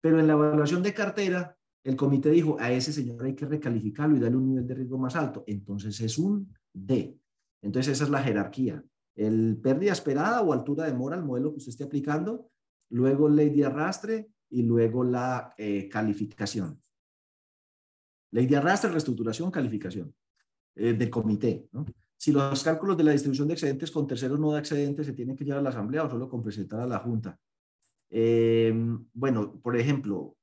Pero 0.02 0.20
en 0.20 0.28
la 0.28 0.34
evaluación 0.34 0.84
de 0.84 0.94
cartera, 0.94 1.58
el 1.84 1.96
comité 1.96 2.30
dijo, 2.30 2.58
a 2.60 2.72
ese 2.72 2.94
señor 2.94 3.24
hay 3.24 3.36
que 3.36 3.46
recalificarlo 3.46 4.16
y 4.16 4.20
darle 4.20 4.38
un 4.38 4.48
nivel 4.48 4.68
de 4.68 4.76
riesgo 4.76 4.98
más 4.98 5.16
alto, 5.16 5.44
entonces 5.48 6.00
es 6.02 6.18
un 6.18 6.54
D. 6.74 7.18
Entonces 7.62 7.94
esa 7.94 8.06
es 8.06 8.10
la 8.10 8.22
jerarquía. 8.22 8.84
El 9.16 9.58
pérdida 9.62 9.92
esperada 9.92 10.42
o 10.42 10.54
altura 10.54 10.86
de 10.86 10.94
mora, 10.94 11.16
el 11.16 11.24
modelo 11.24 11.52
que 11.52 11.58
usted 11.58 11.72
esté 11.72 11.84
aplicando, 11.84 12.50
luego 12.90 13.30
ley 13.30 13.50
de 13.50 13.66
arrastre 13.66 14.30
y 14.50 14.64
luego 14.64 15.04
la 15.04 15.54
eh, 15.58 15.88
calificación. 15.90 16.82
Ley 18.32 18.48
de 18.48 18.58
arrastre, 18.58 18.92
reestructuración, 18.92 19.52
calificación 19.52 20.14
eh, 20.76 20.94
del 20.94 21.10
comité. 21.10 21.70
¿no? 21.72 21.86
Si 22.24 22.32
los 22.32 22.64
cálculos 22.64 22.96
de 22.96 23.04
la 23.04 23.12
distribución 23.12 23.50
de 23.50 23.56
excedentes 23.56 23.92
con 23.92 24.08
terceros 24.08 24.40
no 24.40 24.54
da 24.54 24.60
excedentes, 24.60 25.06
se 25.06 25.12
tienen 25.12 25.36
que 25.36 25.44
llevar 25.44 25.60
a 25.60 25.64
la 25.64 25.72
asamblea 25.72 26.06
o 26.06 26.10
solo 26.10 26.30
con 26.30 26.42
presentar 26.42 26.80
a 26.80 26.88
la 26.88 27.00
junta. 27.00 27.38
Eh, 28.10 28.74
bueno, 29.14 29.60
por 29.62 29.76
ejemplo, 29.76 30.38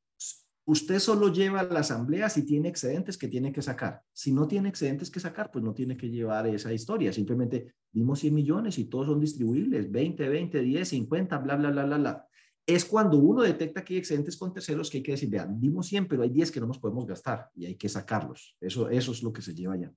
Usted 0.67 0.99
solo 0.99 1.33
lleva 1.33 1.61
a 1.61 1.65
la 1.65 1.81
asamblea 1.81 2.29
si 2.29 2.45
tiene 2.45 2.69
excedentes 2.69 3.17
que 3.17 3.29
tiene 3.29 3.51
que 3.51 3.63
sacar. 3.63 4.03
Si 4.13 4.31
no 4.31 4.47
tiene 4.47 4.69
excedentes 4.69 5.11
que 5.11 5.19
sacar, 5.19 5.51
pues 5.51 5.65
no 5.65 5.73
tiene 5.73 5.97
que 5.97 6.11
llevar 6.11 6.47
esa 6.49 6.71
historia. 6.71 7.13
Simplemente 7.15 7.75
dimos 7.91 8.21
100 8.21 8.35
millones 8.35 8.79
y 8.79 8.85
todos 8.85 9.07
son 9.07 9.19
distribuibles, 9.19 9.91
20, 9.91 10.29
20, 10.29 10.61
10, 10.61 10.89
50, 10.89 11.39
bla, 11.39 11.57
bla, 11.57 11.71
bla, 11.71 11.87
bla, 11.87 11.97
bla. 11.97 12.27
Es 12.67 12.85
cuando 12.85 13.17
uno 13.17 13.43
detecta 13.43 13.83
que 13.83 13.95
hay 13.95 14.01
excedentes 14.01 14.37
con 14.37 14.53
terceros 14.53 14.91
que 14.91 14.99
hay 14.99 15.03
que 15.03 15.13
decir, 15.13 15.31
vean, 15.31 15.59
dimos 15.59 15.87
100, 15.87 16.07
pero 16.07 16.23
hay 16.23 16.31
10 16.31 16.53
que 16.53 16.61
no 16.61 16.67
nos 16.67 16.79
podemos 16.79 17.07
gastar 17.07 17.49
y 17.57 17.65
hay 17.65 17.75
que 17.75 17.89
sacarlos. 17.89 18.57
Eso, 18.61 18.91
eso 18.91 19.13
es 19.13 19.23
lo 19.23 19.33
que 19.33 19.43
se 19.43 19.55
lleva 19.55 19.77
ya. 19.77 19.91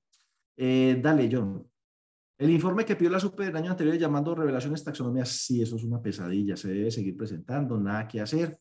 Eh, 0.57 0.97
dale, 1.01 1.29
John. 1.31 1.67
El 2.43 2.49
informe 2.49 2.83
que 2.83 2.97
pidió 2.97 3.09
la 3.09 3.21
SUPE 3.21 3.47
el 3.47 3.55
año 3.55 3.71
anterior 3.71 3.97
llamando 3.97 4.35
revelaciones 4.35 4.83
taxonomías, 4.83 5.29
sí, 5.29 5.61
eso 5.61 5.77
es 5.77 5.83
una 5.85 6.01
pesadilla, 6.01 6.57
se 6.57 6.73
debe 6.73 6.91
seguir 6.91 7.15
presentando, 7.15 7.79
nada 7.79 8.05
que 8.05 8.19
hacer. 8.19 8.59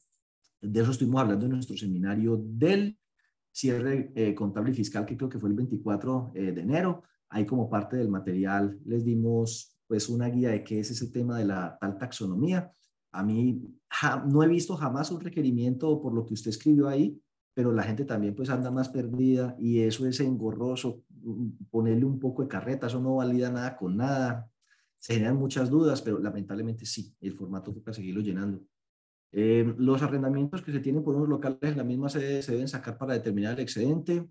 De 0.60 0.80
eso 0.82 0.92
estuvimos 0.92 1.20
hablando 1.20 1.46
en 1.46 1.50
nuestro 1.50 1.76
seminario 1.76 2.40
del 2.40 2.96
cierre 3.50 4.12
eh, 4.14 4.36
contable 4.36 4.70
y 4.70 4.74
fiscal, 4.74 5.04
que 5.04 5.16
creo 5.16 5.28
que 5.28 5.40
fue 5.40 5.48
el 5.48 5.56
24 5.56 6.30
eh, 6.32 6.52
de 6.52 6.60
enero. 6.60 7.02
Ahí 7.28 7.44
como 7.44 7.68
parte 7.68 7.96
del 7.96 8.08
material 8.08 8.78
les 8.84 9.04
dimos 9.04 9.76
pues 9.88 10.08
una 10.08 10.28
guía 10.28 10.50
de 10.50 10.62
qué 10.62 10.78
es 10.78 10.92
ese 10.92 11.08
tema 11.08 11.36
de 11.38 11.46
la 11.46 11.76
tal 11.80 11.98
taxonomía. 11.98 12.70
A 13.10 13.24
mí 13.24 13.64
no 14.28 14.44
he 14.44 14.48
visto 14.48 14.76
jamás 14.76 15.10
un 15.10 15.20
requerimiento 15.20 16.00
por 16.00 16.14
lo 16.14 16.24
que 16.24 16.34
usted 16.34 16.50
escribió 16.50 16.86
ahí, 16.86 17.20
pero 17.52 17.72
la 17.72 17.82
gente 17.82 18.04
también 18.04 18.36
pues 18.36 18.48
anda 18.48 18.70
más 18.70 18.90
perdida 18.90 19.56
y 19.58 19.80
eso 19.80 20.06
es 20.06 20.20
engorroso, 20.20 21.02
ponerle 21.70 22.04
un 22.04 22.18
poco 22.18 22.42
de 22.42 22.48
carreta, 22.48 22.86
eso 22.86 23.00
no 23.00 23.16
valida 23.16 23.50
nada 23.50 23.76
con 23.76 23.96
nada. 23.96 24.48
Se 24.98 25.14
generan 25.14 25.36
muchas 25.36 25.70
dudas, 25.70 26.02
pero 26.02 26.18
lamentablemente 26.18 26.86
sí, 26.86 27.14
el 27.20 27.34
formato 27.34 27.72
toca 27.72 27.92
seguirlo 27.92 28.20
llenando. 28.20 28.64
Eh, 29.32 29.74
los 29.78 30.02
arrendamientos 30.02 30.62
que 30.62 30.72
se 30.72 30.80
tienen 30.80 31.02
por 31.02 31.16
unos 31.16 31.28
locales 31.28 31.58
en 31.62 31.78
la 31.78 31.84
misma 31.84 32.08
sede 32.08 32.42
se 32.42 32.52
deben 32.52 32.68
sacar 32.68 32.98
para 32.98 33.14
determinar 33.14 33.54
el 33.54 33.60
excedente. 33.60 34.28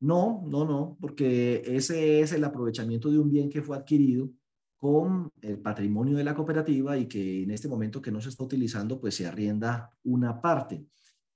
No, 0.00 0.44
no, 0.46 0.64
no, 0.64 0.96
porque 1.00 1.62
ese 1.64 2.20
es 2.20 2.32
el 2.32 2.44
aprovechamiento 2.44 3.10
de 3.10 3.18
un 3.18 3.30
bien 3.30 3.48
que 3.48 3.62
fue 3.62 3.76
adquirido 3.76 4.30
con 4.76 5.30
el 5.40 5.58
patrimonio 5.58 6.16
de 6.16 6.24
la 6.24 6.34
cooperativa 6.34 6.98
y 6.98 7.06
que 7.06 7.44
en 7.44 7.52
este 7.52 7.68
momento 7.68 8.02
que 8.02 8.10
no 8.10 8.20
se 8.20 8.30
está 8.30 8.42
utilizando, 8.42 9.00
pues 9.00 9.14
se 9.14 9.26
arrienda 9.26 9.90
una 10.02 10.40
parte. 10.42 10.84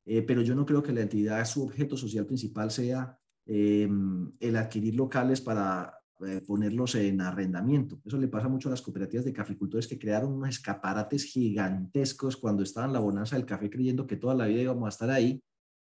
Eh, 0.05 0.23
pero 0.23 0.43
yo 0.43 0.55
no 0.55 0.67
creo 0.67 0.83
que 0.83 0.93
la 0.93 1.03
entidad, 1.03 1.45
su 1.45 1.63
objeto 1.63 1.97
social 1.97 2.27
principal 2.27 2.71
sea 2.71 3.17
eh, 3.47 3.88
el 4.40 4.57
adquirir 4.57 4.94
locales 4.94 5.40
para 5.40 5.97
eh, 6.26 6.40
ponerlos 6.47 6.94
en 6.94 7.20
arrendamiento. 7.20 8.01
Eso 8.03 8.16
le 8.16 8.28
pasa 8.28 8.49
mucho 8.49 8.68
a 8.68 8.70
las 8.70 8.80
cooperativas 8.80 9.26
de 9.26 9.34
caficultores 9.34 9.86
que 9.86 9.99
crearon 9.99 10.32
unos 10.32 10.49
escaparates 10.49 11.24
gigantescos 11.24 12.38
cuando 12.38 12.62
estaban 12.62 12.92
la 12.92 13.01
bonanza 13.01 13.36
del 13.36 13.44
café 13.44 13.68
creyendo 13.68 14.07
que 14.07 14.16
toda 14.16 14.34
la 14.34 14.47
vida 14.47 14.62
íbamos 14.62 14.86
a 14.86 14.88
estar 14.88 15.11
ahí. 15.11 15.42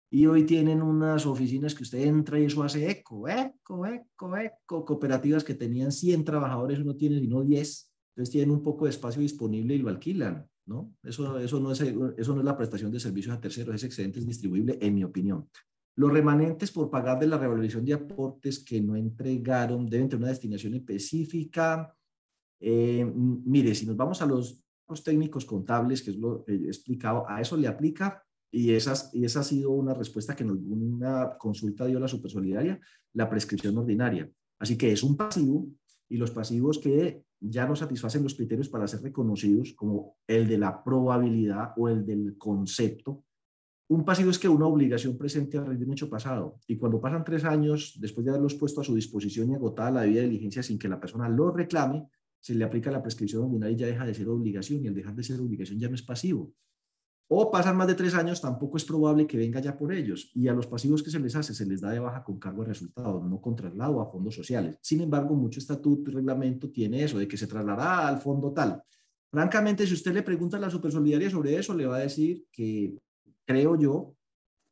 Y 0.09 0.25
hoy 0.27 0.45
tienen 0.45 0.81
unas 0.81 1.25
oficinas 1.25 1.75
que 1.75 1.83
usted 1.83 1.99
entra 2.01 2.39
y 2.39 2.45
eso 2.45 2.63
hace 2.63 2.89
eco, 2.89 3.27
eco, 3.27 3.85
eco, 3.85 4.37
eco. 4.37 4.85
Cooperativas 4.85 5.43
que 5.43 5.55
tenían 5.55 5.91
100 5.91 6.23
trabajadores, 6.23 6.79
uno 6.79 6.95
tiene 6.95 7.19
sino 7.19 7.43
10. 7.43 7.91
Entonces 8.15 8.31
tienen 8.31 8.51
un 8.51 8.63
poco 8.63 8.85
de 8.85 8.91
espacio 8.91 9.21
disponible 9.21 9.75
y 9.75 9.79
lo 9.79 9.89
alquilan, 9.89 10.47
¿no? 10.67 10.93
Eso, 11.03 11.37
eso, 11.39 11.59
no, 11.59 11.71
es, 11.71 11.81
eso 11.81 12.33
no 12.33 12.39
es 12.39 12.45
la 12.45 12.55
prestación 12.55 12.91
de 12.91 12.99
servicios 12.99 13.35
a 13.35 13.41
terceros, 13.41 13.75
es 13.75 13.83
excedente 13.83 14.19
es 14.19 14.27
distribuible, 14.27 14.77
en 14.79 14.93
mi 14.93 15.03
opinión. 15.03 15.49
Los 15.95 16.11
remanentes 16.11 16.71
por 16.71 16.89
pagar 16.89 17.19
de 17.19 17.27
la 17.27 17.37
revalorización 17.37 17.85
de 17.85 17.93
aportes 17.93 18.59
que 18.59 18.81
no 18.81 18.95
entregaron 18.95 19.87
deben 19.87 20.09
tener 20.09 20.23
una 20.23 20.31
destinación 20.31 20.73
específica. 20.73 21.95
Eh, 22.59 23.05
mire, 23.15 23.75
si 23.75 23.85
nos 23.85 23.95
vamos 23.95 24.21
a 24.21 24.25
los, 24.25 24.59
técnicos 25.03 25.45
contables, 25.45 26.03
que 26.03 26.11
es 26.11 26.17
lo 26.17 26.43
que 26.43 26.53
he 26.53 26.67
explicado, 26.67 27.27
a 27.27 27.41
eso 27.41 27.57
le 27.57 27.67
aplica 27.67 28.23
y, 28.51 28.71
esas, 28.71 29.09
y 29.11 29.25
esa 29.25 29.39
ha 29.39 29.43
sido 29.43 29.71
una 29.71 29.95
respuesta 29.95 30.35
que 30.35 30.43
en 30.43 30.51
una 30.51 31.35
consulta 31.39 31.87
dio 31.87 31.99
la 31.99 32.07
Supersolidaria, 32.07 32.79
la 33.13 33.27
prescripción 33.27 33.75
ordinaria. 33.75 34.29
Así 34.59 34.77
que 34.77 34.91
es 34.91 35.01
un 35.01 35.17
pasivo 35.17 35.67
y 36.09 36.17
los 36.17 36.29
pasivos 36.29 36.77
que 36.77 37.23
ya 37.39 37.65
no 37.65 37.75
satisfacen 37.75 38.23
los 38.23 38.35
criterios 38.35 38.69
para 38.69 38.87
ser 38.87 39.01
reconocidos 39.01 39.73
como 39.73 40.17
el 40.27 40.47
de 40.47 40.57
la 40.57 40.83
probabilidad 40.83 41.73
o 41.75 41.89
el 41.89 42.05
del 42.05 42.37
concepto, 42.37 43.23
un 43.87 44.05
pasivo 44.05 44.31
es 44.31 44.39
que 44.39 44.47
una 44.47 44.65
obligación 44.65 45.17
presente 45.17 45.57
a 45.57 45.61
de 45.61 45.85
un 45.85 45.91
hecho 45.91 46.09
pasado 46.09 46.59
y 46.67 46.77
cuando 46.77 47.01
pasan 47.01 47.23
tres 47.23 47.43
años 47.43 47.95
después 47.99 48.25
de 48.25 48.31
haberlos 48.31 48.55
puesto 48.55 48.81
a 48.81 48.83
su 48.83 48.95
disposición 48.95 49.51
y 49.51 49.55
agotada 49.55 49.91
la 49.91 50.01
debida 50.01 50.21
diligencia 50.21 50.63
sin 50.63 50.79
que 50.79 50.87
la 50.87 50.99
persona 50.99 51.27
lo 51.27 51.51
reclame, 51.51 52.07
se 52.39 52.55
le 52.55 52.63
aplica 52.63 52.91
la 52.91 53.01
prescripción 53.01 53.43
ordinaria 53.43 53.75
y 53.75 53.79
ya 53.79 53.87
deja 53.87 54.05
de 54.05 54.13
ser 54.13 54.29
obligación 54.29 54.83
y 54.83 54.87
al 54.87 54.95
dejar 54.95 55.15
de 55.15 55.23
ser 55.23 55.39
obligación 55.39 55.79
ya 55.79 55.89
no 55.89 55.95
es 55.95 56.03
pasivo. 56.03 56.53
O 57.27 57.49
pasan 57.49 57.77
más 57.77 57.87
de 57.87 57.95
tres 57.95 58.13
años, 58.15 58.41
tampoco 58.41 58.77
es 58.77 58.85
probable 58.85 59.25
que 59.25 59.37
venga 59.37 59.59
ya 59.59 59.77
por 59.77 59.93
ellos. 59.93 60.29
Y 60.35 60.49
a 60.49 60.53
los 60.53 60.67
pasivos 60.67 61.01
que 61.01 61.09
se 61.09 61.19
les 61.19 61.35
hace, 61.35 61.53
se 61.53 61.65
les 61.65 61.81
da 61.81 61.89
de 61.89 61.99
baja 61.99 62.23
con 62.23 62.37
cargo 62.37 62.63
de 62.63 62.69
resultados, 62.69 63.23
no 63.23 63.39
con 63.41 63.55
traslado 63.55 64.01
a 64.01 64.11
fondos 64.11 64.35
sociales. 64.35 64.77
Sin 64.81 65.01
embargo, 65.01 65.33
mucho 65.33 65.59
estatuto 65.59 66.11
y 66.11 66.13
reglamento 66.13 66.69
tiene 66.69 67.03
eso, 67.03 67.17
de 67.17 67.27
que 67.27 67.37
se 67.37 67.47
trasladará 67.47 68.07
al 68.07 68.19
fondo 68.19 68.51
tal. 68.51 68.83
Francamente, 69.31 69.87
si 69.87 69.93
usted 69.93 70.13
le 70.13 70.21
pregunta 70.21 70.57
a 70.57 70.59
la 70.59 70.69
Supersolidaria 70.69 71.29
sobre 71.29 71.57
eso, 71.57 71.73
le 71.73 71.87
va 71.87 71.95
a 71.95 72.01
decir 72.01 72.45
que 72.51 72.93
creo 73.45 73.79
yo, 73.79 74.15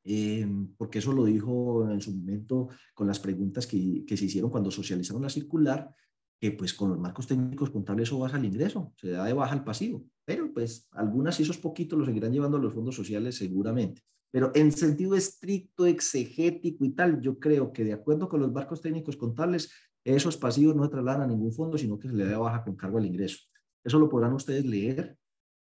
eh, 0.04 0.48
porque 0.78 1.00
eso 1.00 1.14
lo 1.14 1.26
dijo 1.26 1.90
en 1.90 2.02
su 2.02 2.12
momento 2.14 2.70
con 2.94 3.08
las 3.08 3.20
preguntas 3.20 3.68
que, 3.68 4.04
que, 4.06 4.18
se 4.18 4.26
hicieron 4.26 4.50
cuando 4.50 4.72
socializaron 4.72 5.22
la 5.22 5.30
circular, 5.30 5.94
que 6.40 6.52
pues 6.52 6.74
con 6.74 6.90
los 6.90 7.00
marcos 7.00 7.28
técnicos 7.28 7.70
contables 7.70 8.10
eso 8.10 8.18
baja 8.18 8.38
el 8.38 8.46
ingreso, 8.46 8.94
se 8.98 9.12
da 9.12 9.26
de 9.26 9.34
baja 9.34 9.54
el 9.54 9.64
pasivo, 9.64 10.04
pero 10.26 10.52
pues 10.52 10.88
algunas 10.92 11.40
y 11.40 11.44
esos 11.44 11.60
poquitos 11.60 12.00
lo 12.00 12.06
seguirán 12.06 12.32
llevando 12.34 12.58
a 12.58 12.62
los 12.62 12.74
fondos 12.74 12.96
sociales 12.96 13.36
seguramente. 13.36 14.02
Pero 14.32 14.52
en 14.56 14.72
sentido 14.72 15.16
estricto, 15.16 15.86
exegético 15.86 16.86
y 16.86 16.92
tal, 16.92 17.22
yo 17.22 17.38
creo 17.38 17.74
que 17.74 17.84
de 17.84 17.94
acuerdo 17.94 18.30
con 18.30 18.40
los 18.40 18.52
marcos 18.52 18.82
técnicos 18.82 19.18
contables, 19.18 19.72
esos 20.04 20.38
pasivos 20.38 20.76
no 20.76 20.86
se 20.86 20.90
trasladan 20.90 21.24
a 21.24 21.28
ningún 21.28 21.52
fondo, 21.52 21.78
sino 21.78 22.00
que 22.00 22.08
se 22.08 22.16
le 22.16 22.24
da 22.24 22.32
de 22.32 22.38
baja 22.38 22.64
con 22.64 22.76
cargo 22.76 22.98
al 22.98 23.06
ingreso. 23.06 23.38
Eso 23.84 24.00
lo 24.00 24.10
podrán 24.10 24.34
ustedes 24.34 24.66
leer 24.66 25.18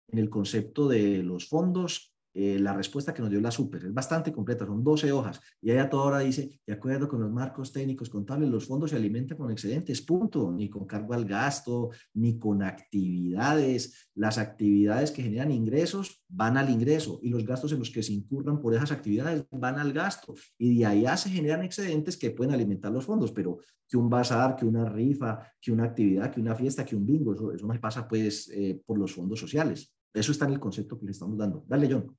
en 0.08 0.18
el 0.18 0.28
concepto 0.28 0.86
de 0.86 1.22
los 1.22 1.48
fondos 1.48 2.14
eh, 2.40 2.56
la 2.56 2.72
respuesta 2.72 3.12
que 3.12 3.20
nos 3.20 3.32
dio 3.32 3.40
la 3.40 3.50
super. 3.50 3.84
Es 3.84 3.92
bastante 3.92 4.30
completa, 4.30 4.64
son 4.64 4.84
12 4.84 5.10
hojas. 5.10 5.40
Y 5.60 5.72
ella 5.72 5.90
toda 5.90 6.04
hora 6.04 6.18
dice, 6.20 6.60
de 6.64 6.72
acuerdo 6.72 7.08
con 7.08 7.20
los 7.20 7.32
marcos 7.32 7.72
técnicos 7.72 8.08
contables, 8.08 8.48
los 8.48 8.64
fondos 8.64 8.90
se 8.90 8.96
alimentan 8.96 9.36
con 9.36 9.50
excedentes, 9.50 10.00
punto. 10.02 10.52
Ni 10.52 10.70
con 10.70 10.86
cargo 10.86 11.14
al 11.14 11.24
gasto, 11.24 11.90
ni 12.14 12.38
con 12.38 12.62
actividades. 12.62 14.08
Las 14.14 14.38
actividades 14.38 15.10
que 15.10 15.24
generan 15.24 15.50
ingresos 15.50 16.22
van 16.28 16.56
al 16.56 16.70
ingreso 16.70 17.18
y 17.24 17.30
los 17.30 17.44
gastos 17.44 17.72
en 17.72 17.80
los 17.80 17.90
que 17.90 18.04
se 18.04 18.12
incurran 18.12 18.60
por 18.60 18.72
esas 18.72 18.92
actividades 18.92 19.44
van 19.50 19.80
al 19.80 19.92
gasto. 19.92 20.32
Y 20.56 20.78
de 20.78 20.86
allá 20.86 21.16
se 21.16 21.30
generan 21.30 21.64
excedentes 21.64 22.16
que 22.16 22.30
pueden 22.30 22.54
alimentar 22.54 22.92
los 22.92 23.04
fondos, 23.04 23.32
pero 23.32 23.58
que 23.88 23.96
un 23.96 24.08
bazar, 24.08 24.54
que 24.54 24.64
una 24.64 24.88
rifa, 24.88 25.42
que 25.60 25.72
una 25.72 25.86
actividad, 25.86 26.30
que 26.30 26.40
una 26.40 26.54
fiesta, 26.54 26.84
que 26.84 26.94
un 26.94 27.04
bingo, 27.04 27.34
eso, 27.34 27.52
eso 27.52 27.66
no 27.66 27.80
pasa 27.80 28.06
pues 28.06 28.48
eh, 28.54 28.80
por 28.86 28.96
los 28.96 29.12
fondos 29.12 29.40
sociales. 29.40 29.92
Eso 30.14 30.30
está 30.30 30.44
en 30.44 30.52
el 30.52 30.60
concepto 30.60 30.96
que 30.96 31.04
le 31.04 31.10
estamos 31.10 31.36
dando. 31.36 31.64
Dale, 31.66 31.88
John. 31.90 32.16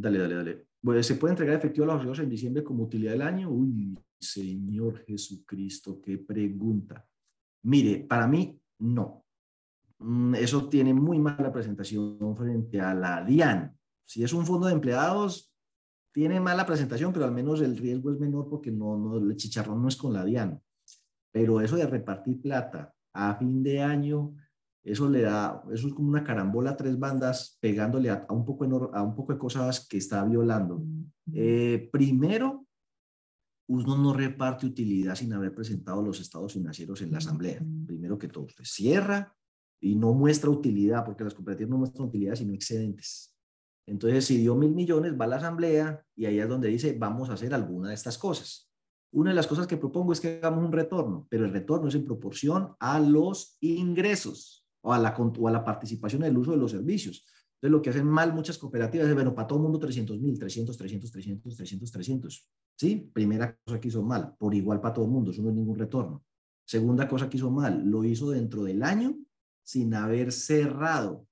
Dale, 0.00 0.16
dale, 0.16 0.34
dale. 0.36 0.66
Bueno, 0.80 1.02
¿Se 1.02 1.16
puede 1.16 1.32
entregar 1.32 1.56
efectivo 1.56 1.84
a 1.84 1.94
los 1.94 2.02
socios 2.02 2.20
en 2.20 2.30
diciembre 2.30 2.62
como 2.62 2.84
utilidad 2.84 3.12
del 3.12 3.22
año? 3.22 3.50
Uy, 3.50 3.98
Señor 4.16 5.04
Jesucristo, 5.04 6.00
qué 6.00 6.18
pregunta. 6.18 7.04
Mire, 7.64 8.06
para 8.08 8.28
mí, 8.28 8.56
no. 8.78 9.24
Mm, 9.98 10.36
eso 10.36 10.68
tiene 10.68 10.94
muy 10.94 11.18
mala 11.18 11.52
presentación 11.52 12.36
frente 12.36 12.80
a 12.80 12.94
la 12.94 13.24
DIAN. 13.24 13.76
Si 14.06 14.22
es 14.22 14.32
un 14.32 14.46
fondo 14.46 14.68
de 14.68 14.74
empleados, 14.74 15.52
tiene 16.12 16.38
mala 16.38 16.64
presentación, 16.64 17.12
pero 17.12 17.24
al 17.24 17.32
menos 17.32 17.60
el 17.60 17.76
riesgo 17.76 18.12
es 18.12 18.20
menor 18.20 18.48
porque 18.48 18.70
no, 18.70 18.96
no, 18.96 19.16
el 19.16 19.34
chicharrón 19.34 19.82
no 19.82 19.88
es 19.88 19.96
con 19.96 20.12
la 20.12 20.24
DIAN. 20.24 20.62
Pero 21.32 21.60
eso 21.60 21.74
de 21.74 21.88
repartir 21.88 22.40
plata 22.40 22.94
a 23.12 23.34
fin 23.34 23.64
de 23.64 23.82
año, 23.82 24.36
eso 24.92 25.08
le 25.08 25.22
da, 25.22 25.62
eso 25.72 25.88
es 25.88 25.94
como 25.94 26.08
una 26.08 26.24
carambola, 26.24 26.76
tres 26.76 26.98
bandas 26.98 27.58
pegándole 27.60 28.10
a, 28.10 28.26
un, 28.30 28.44
poco 28.44 28.64
a 28.64 29.02
un 29.02 29.14
poco 29.14 29.32
de 29.32 29.38
cosas 29.38 29.86
que 29.86 29.98
está 29.98 30.24
violando. 30.24 30.82
Eh, 31.32 31.88
primero, 31.92 32.66
uno 33.68 33.98
no 33.98 34.14
reparte 34.14 34.66
utilidad 34.66 35.14
sin 35.14 35.32
haber 35.32 35.54
presentado 35.54 36.02
los 36.02 36.20
estados 36.20 36.54
financieros 36.54 37.02
en 37.02 37.12
la 37.12 37.18
asamblea. 37.18 37.62
Primero 37.86 38.18
que 38.18 38.28
todo, 38.28 38.44
usted 38.44 38.64
cierra 38.64 39.34
y 39.80 39.94
no 39.94 40.14
muestra 40.14 40.48
utilidad, 40.48 41.04
porque 41.04 41.24
las 41.24 41.34
cooperativas 41.34 41.70
no 41.70 41.78
muestran 41.78 42.08
utilidad 42.08 42.34
sino 42.34 42.54
excedentes. 42.54 43.34
Entonces, 43.86 44.24
si 44.24 44.38
dio 44.38 44.54
mil 44.54 44.74
millones, 44.74 45.18
va 45.18 45.26
a 45.26 45.28
la 45.28 45.36
asamblea 45.36 46.02
y 46.16 46.26
ahí 46.26 46.38
es 46.38 46.48
donde 46.48 46.68
dice, 46.68 46.96
vamos 46.98 47.30
a 47.30 47.34
hacer 47.34 47.52
alguna 47.52 47.88
de 47.88 47.94
estas 47.94 48.16
cosas. 48.16 48.70
una 49.10 49.30
de 49.30 49.36
las 49.36 49.46
cosas 49.46 49.66
que 49.66 49.78
propongo 49.78 50.12
es 50.12 50.20
que 50.20 50.36
hagamos 50.36 50.64
un 50.64 50.72
retorno, 50.72 51.26
pero 51.30 51.46
el 51.46 51.52
retorno 51.52 51.88
es 51.88 51.94
en 51.94 52.04
proporción 52.04 52.74
a 52.78 53.00
los 53.00 53.56
ingresos 53.60 54.67
o 54.82 54.92
a 54.92 54.98
la, 54.98 55.14
o 55.16 55.48
a 55.48 55.50
la 55.50 55.64
participación 55.64 56.22
en 56.22 56.30
el 56.30 56.38
uso 56.38 56.52
de 56.52 56.56
los 56.56 56.70
servicios. 56.70 57.24
Entonces, 57.54 57.72
lo 57.72 57.82
que 57.82 57.90
hacen 57.90 58.06
mal 58.06 58.32
muchas 58.32 58.56
cooperativas 58.56 59.08
es, 59.08 59.14
bueno, 59.14 59.34
para 59.34 59.48
todo 59.48 59.58
el 59.58 59.64
mundo 59.64 59.80
300 59.80 60.20
mil, 60.20 60.38
300, 60.38 60.76
300, 60.76 61.10
300, 61.10 61.56
300, 61.56 61.92
300. 61.92 62.48
¿Sí? 62.76 63.10
Primera 63.12 63.58
cosa 63.64 63.80
que 63.80 63.88
hizo 63.88 64.02
mal, 64.02 64.36
por 64.38 64.54
igual 64.54 64.80
para 64.80 64.94
todo 64.94 65.06
el 65.06 65.10
mundo, 65.10 65.32
eso 65.32 65.42
no 65.42 65.48
es 65.48 65.56
ningún 65.56 65.76
retorno. 65.76 66.24
Segunda 66.64 67.08
cosa 67.08 67.28
que 67.28 67.36
hizo 67.36 67.50
mal, 67.50 67.84
lo 67.84 68.04
hizo 68.04 68.30
dentro 68.30 68.62
del 68.62 68.82
año 68.82 69.16
sin 69.64 69.92
haber 69.94 70.30
cerrado. 70.30 71.26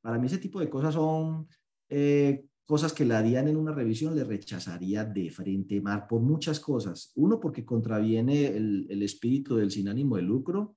Para 0.00 0.18
mí 0.18 0.26
ese 0.26 0.38
tipo 0.38 0.58
de 0.58 0.70
cosas 0.70 0.94
son 0.94 1.48
eh, 1.88 2.46
cosas 2.64 2.92
que 2.92 3.04
la 3.04 3.18
harían 3.18 3.48
en 3.48 3.56
una 3.56 3.72
revisión, 3.72 4.16
le 4.16 4.24
rechazaría 4.24 5.04
de 5.04 5.30
frente, 5.30 5.80
Mar, 5.80 6.06
por 6.08 6.22
muchas 6.22 6.60
cosas. 6.60 7.12
Uno, 7.16 7.38
porque 7.38 7.64
contraviene 7.64 8.46
el, 8.46 8.86
el 8.88 9.02
espíritu 9.02 9.56
del 9.56 9.70
sin 9.70 9.88
ánimo 9.88 10.16
de 10.16 10.22
lucro. 10.22 10.76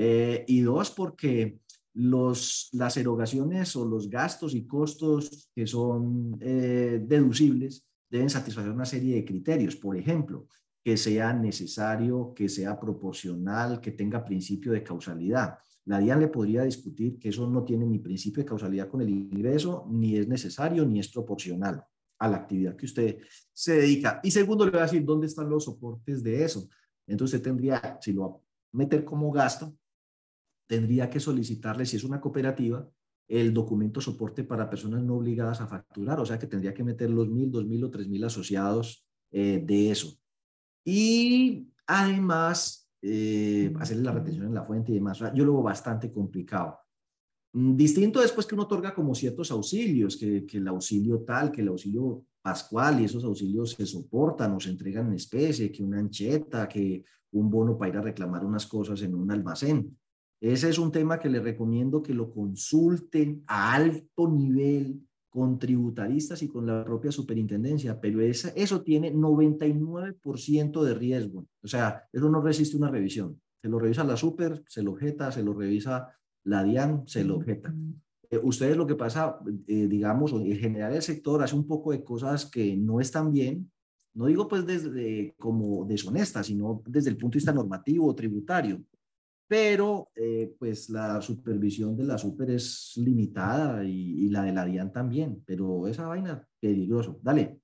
Eh, 0.00 0.44
y 0.46 0.60
dos, 0.60 0.92
porque 0.92 1.58
los, 1.94 2.68
las 2.72 2.96
erogaciones 2.96 3.74
o 3.74 3.84
los 3.84 4.08
gastos 4.08 4.54
y 4.54 4.64
costos 4.64 5.50
que 5.52 5.66
son 5.66 6.38
eh, 6.40 7.02
deducibles 7.04 7.84
deben 8.08 8.30
satisfacer 8.30 8.70
una 8.70 8.84
serie 8.84 9.16
de 9.16 9.24
criterios. 9.24 9.74
Por 9.74 9.96
ejemplo, 9.96 10.46
que 10.84 10.96
sea 10.96 11.32
necesario, 11.32 12.32
que 12.32 12.48
sea 12.48 12.78
proporcional, 12.78 13.80
que 13.80 13.90
tenga 13.90 14.24
principio 14.24 14.70
de 14.70 14.84
causalidad. 14.84 15.58
La 15.86 15.98
DIAN 15.98 16.20
le 16.20 16.28
podría 16.28 16.62
discutir 16.62 17.18
que 17.18 17.30
eso 17.30 17.50
no 17.50 17.64
tiene 17.64 17.84
ni 17.84 17.98
principio 17.98 18.44
de 18.44 18.48
causalidad 18.48 18.88
con 18.88 19.00
el 19.00 19.10
ingreso, 19.10 19.88
ni 19.90 20.16
es 20.16 20.28
necesario, 20.28 20.86
ni 20.86 21.00
es 21.00 21.08
proporcional 21.08 21.82
a 22.20 22.28
la 22.28 22.36
actividad 22.36 22.76
que 22.76 22.86
usted 22.86 23.18
se 23.52 23.78
dedica. 23.78 24.20
Y 24.22 24.30
segundo, 24.30 24.64
le 24.64 24.70
voy 24.70 24.80
a 24.80 24.84
decir 24.84 25.04
dónde 25.04 25.26
están 25.26 25.50
los 25.50 25.64
soportes 25.64 26.22
de 26.22 26.44
eso. 26.44 26.68
Entonces, 27.04 27.42
tendría, 27.42 27.98
si 28.00 28.12
lo 28.12 28.22
va 28.22 28.36
a 28.36 28.40
meter 28.72 29.04
como 29.04 29.32
gasto, 29.32 29.74
tendría 30.68 31.10
que 31.10 31.18
solicitarle, 31.18 31.86
si 31.86 31.96
es 31.96 32.04
una 32.04 32.20
cooperativa, 32.20 32.88
el 33.26 33.52
documento 33.52 34.00
soporte 34.00 34.44
para 34.44 34.70
personas 34.70 35.02
no 35.02 35.16
obligadas 35.16 35.60
a 35.60 35.66
facturar, 35.66 36.20
o 36.20 36.26
sea 36.26 36.38
que 36.38 36.46
tendría 36.46 36.72
que 36.72 36.84
meter 36.84 37.10
los 37.10 37.28
mil, 37.28 37.50
dos 37.50 37.66
mil 37.66 37.82
o 37.84 37.90
tres 37.90 38.06
mil 38.06 38.22
asociados 38.22 39.04
eh, 39.30 39.62
de 39.64 39.90
eso. 39.90 40.16
Y 40.84 41.68
además, 41.86 42.88
eh, 43.02 43.74
hacerle 43.78 44.04
la 44.04 44.12
retención 44.12 44.46
en 44.46 44.54
la 44.54 44.64
fuente 44.64 44.92
y 44.92 44.96
demás. 44.96 45.18
yo 45.18 45.44
lo 45.44 45.54
veo 45.54 45.62
bastante 45.62 46.12
complicado. 46.12 46.78
Mm, 47.52 47.76
distinto 47.76 48.20
después 48.20 48.46
que 48.46 48.54
uno 48.54 48.64
otorga 48.64 48.94
como 48.94 49.14
ciertos 49.14 49.50
auxilios, 49.50 50.16
que, 50.16 50.46
que, 50.46 50.58
el 50.58 50.68
auxilio 50.68 51.20
tal, 51.20 51.50
que 51.50 51.62
el 51.62 51.68
auxilio 51.68 52.24
pascual 52.40 53.00
y 53.00 53.04
esos 53.04 53.24
auxilios 53.24 53.72
se 53.72 53.86
soportan 53.86 54.54
o 54.54 54.60
se 54.60 54.70
entregan 54.70 55.08
en 55.08 55.14
especie, 55.14 55.70
que 55.70 55.82
una 55.82 55.98
ancheta, 55.98 56.68
que 56.68 57.04
un 57.32 57.50
bono 57.50 57.76
para 57.76 57.90
ir 57.90 57.96
a 57.98 58.02
reclamar 58.02 58.44
unas 58.44 58.66
cosas 58.66 59.02
en 59.02 59.14
un 59.14 59.30
almacén. 59.30 59.98
Ese 60.40 60.68
es 60.68 60.78
un 60.78 60.92
tema 60.92 61.18
que 61.18 61.28
les 61.28 61.42
recomiendo 61.42 62.02
que 62.02 62.14
lo 62.14 62.30
consulten 62.30 63.42
a 63.46 63.74
alto 63.74 64.30
nivel 64.30 65.00
con 65.28 65.58
tributaristas 65.58 66.42
y 66.42 66.48
con 66.48 66.66
la 66.66 66.84
propia 66.84 67.10
superintendencia, 67.10 68.00
pero 68.00 68.20
esa, 68.20 68.50
eso 68.50 68.82
tiene 68.82 69.12
99% 69.12 70.82
de 70.82 70.94
riesgo. 70.94 71.46
O 71.62 71.68
sea, 71.68 72.04
eso 72.12 72.30
no 72.30 72.40
resiste 72.40 72.76
una 72.76 72.90
revisión. 72.90 73.40
Se 73.60 73.68
lo 73.68 73.78
revisa 73.78 74.04
la 74.04 74.16
super, 74.16 74.62
se 74.68 74.82
lo 74.82 74.92
objeta, 74.92 75.32
se 75.32 75.42
lo 75.42 75.54
revisa 75.54 76.08
la 76.44 76.62
DIAN, 76.62 77.02
se 77.06 77.24
lo 77.24 77.36
objeta. 77.36 77.74
Eh, 78.30 78.38
ustedes 78.42 78.76
lo 78.76 78.86
que 78.86 78.94
pasa, 78.94 79.38
eh, 79.66 79.86
digamos, 79.88 80.32
en 80.32 80.56
general 80.56 80.94
el 80.94 81.02
sector 81.02 81.42
hace 81.42 81.56
un 81.56 81.66
poco 81.66 81.90
de 81.92 82.04
cosas 82.04 82.46
que 82.46 82.76
no 82.76 83.00
están 83.00 83.32
bien, 83.32 83.70
no 84.14 84.26
digo 84.26 84.48
pues 84.48 84.66
desde 84.66 85.34
como 85.38 85.84
deshonestas, 85.84 86.46
sino 86.46 86.82
desde 86.86 87.10
el 87.10 87.16
punto 87.16 87.34
de 87.34 87.38
vista 87.38 87.52
normativo 87.52 88.06
o 88.06 88.14
tributario 88.14 88.82
pero 89.48 90.10
eh, 90.14 90.54
pues 90.58 90.90
la 90.90 91.22
supervisión 91.22 91.96
de 91.96 92.04
la 92.04 92.18
super 92.18 92.50
es 92.50 92.92
limitada 92.96 93.82
y, 93.82 94.28
la 94.28 94.42
de 94.42 94.52
la 94.52 94.66
DIAN 94.66 94.92
también, 94.92 95.42
pero 95.46 95.88
esa 95.88 96.06
vaina 96.06 96.46
peligroso. 96.60 97.18
Dale. 97.22 97.62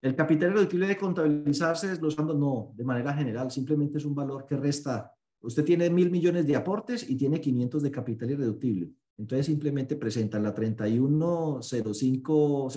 El 0.00 0.16
capital 0.16 0.54
reductible 0.54 0.86
de 0.86 0.96
contabilizarse 0.96 1.88
desglosando, 1.88 2.32
no, 2.32 2.72
de 2.74 2.84
manera 2.84 3.12
general, 3.12 3.50
simplemente 3.50 3.98
es 3.98 4.06
un 4.06 4.14
valor 4.14 4.46
que 4.46 4.56
resta. 4.56 5.12
Usted 5.40 5.64
tiene 5.64 5.90
mil 5.90 6.10
millones 6.10 6.46
de 6.46 6.56
aportes 6.56 7.10
y 7.10 7.16
tiene 7.16 7.40
500 7.40 7.82
de 7.82 7.90
capital 7.90 8.30
irreductible. 8.30 8.90
Entonces 9.18 9.46
simplemente 9.46 9.96
presenta 9.96 10.38
la 10.38 10.54
310505 10.54 12.70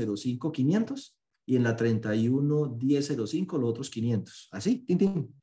y 1.46 1.56
en 1.56 1.64
la 1.64 1.76
311005 1.76 3.58
los 3.58 3.70
otros 3.70 3.90
500. 3.90 4.50
Así, 4.52 4.86
tin, 4.86 5.34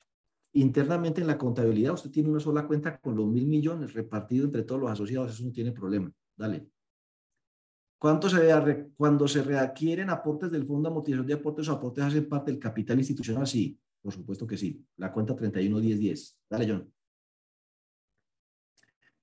Internamente 0.58 1.20
en 1.20 1.28
la 1.28 1.38
contabilidad 1.38 1.94
usted 1.94 2.10
tiene 2.10 2.30
una 2.30 2.40
sola 2.40 2.66
cuenta 2.66 2.98
con 2.98 3.14
los 3.14 3.28
mil 3.28 3.46
millones 3.46 3.92
repartido 3.92 4.44
entre 4.44 4.64
todos 4.64 4.80
los 4.80 4.90
asociados, 4.90 5.32
eso 5.32 5.44
no 5.44 5.52
tiene 5.52 5.70
problema. 5.70 6.12
Dale. 6.36 6.68
¿Cuánto 7.96 8.28
se, 8.28 8.90
cuando 8.96 9.28
se 9.28 9.44
readquieren 9.44 10.10
aportes 10.10 10.50
del 10.50 10.66
Fondo 10.66 10.88
de 10.88 10.92
Amortización 10.92 11.26
de 11.28 11.34
Aportes 11.34 11.68
o 11.68 11.72
aportes 11.74 12.02
hacen 12.02 12.28
parte 12.28 12.50
del 12.50 12.58
capital 12.58 12.98
institucional? 12.98 13.46
Sí, 13.46 13.78
por 14.02 14.12
supuesto 14.12 14.48
que 14.48 14.56
sí. 14.56 14.84
La 14.96 15.12
cuenta 15.12 15.36
311010. 15.36 16.38
Dale, 16.50 16.68
John. 16.68 16.92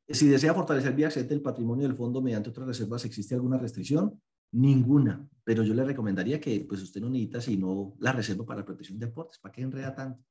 Si 0.08 0.28
desea 0.28 0.54
fortalecer 0.54 0.94
vía 0.94 1.08
acceder 1.08 1.34
el 1.34 1.42
patrimonio 1.42 1.86
del 1.86 1.98
fondo 1.98 2.22
mediante 2.22 2.50
otras 2.50 2.68
reservas, 2.68 3.04
¿existe 3.04 3.36
alguna 3.36 3.58
restricción? 3.58 4.22
Ninguna, 4.54 5.28
pero 5.44 5.64
yo 5.64 5.74
le 5.74 5.84
recomendaría 5.84 6.40
que 6.40 6.66
pues 6.68 6.82
usted 6.82 7.02
no 7.02 7.10
necesita 7.10 7.42
sino 7.42 7.94
la 8.00 8.14
reserva 8.14 8.46
para 8.46 8.64
protección 8.64 8.98
de 9.00 9.08
aportes. 9.08 9.38
¿Para 9.38 9.52
qué 9.52 9.64
enreda 9.64 9.94
tanto? 9.94 10.24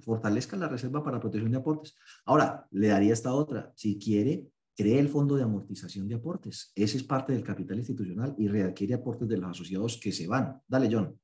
Fortalezca 0.00 0.56
la 0.56 0.68
reserva 0.68 1.02
para 1.02 1.20
protección 1.20 1.50
de 1.50 1.58
aportes. 1.58 1.94
Ahora, 2.24 2.66
le 2.70 2.88
daría 2.88 3.12
esta 3.12 3.32
otra. 3.32 3.72
Si 3.76 3.98
quiere, 3.98 4.48
cree 4.76 4.98
el 4.98 5.08
fondo 5.08 5.36
de 5.36 5.42
amortización 5.42 6.06
de 6.08 6.16
aportes. 6.16 6.72
Ese 6.74 6.98
es 6.98 7.02
parte 7.02 7.32
del 7.32 7.42
capital 7.42 7.78
institucional 7.78 8.34
y 8.38 8.48
readquiere 8.48 8.94
aportes 8.94 9.28
de 9.28 9.38
los 9.38 9.50
asociados 9.50 9.98
que 9.98 10.12
se 10.12 10.26
van. 10.26 10.60
Dale, 10.68 10.88
John. 10.92 11.18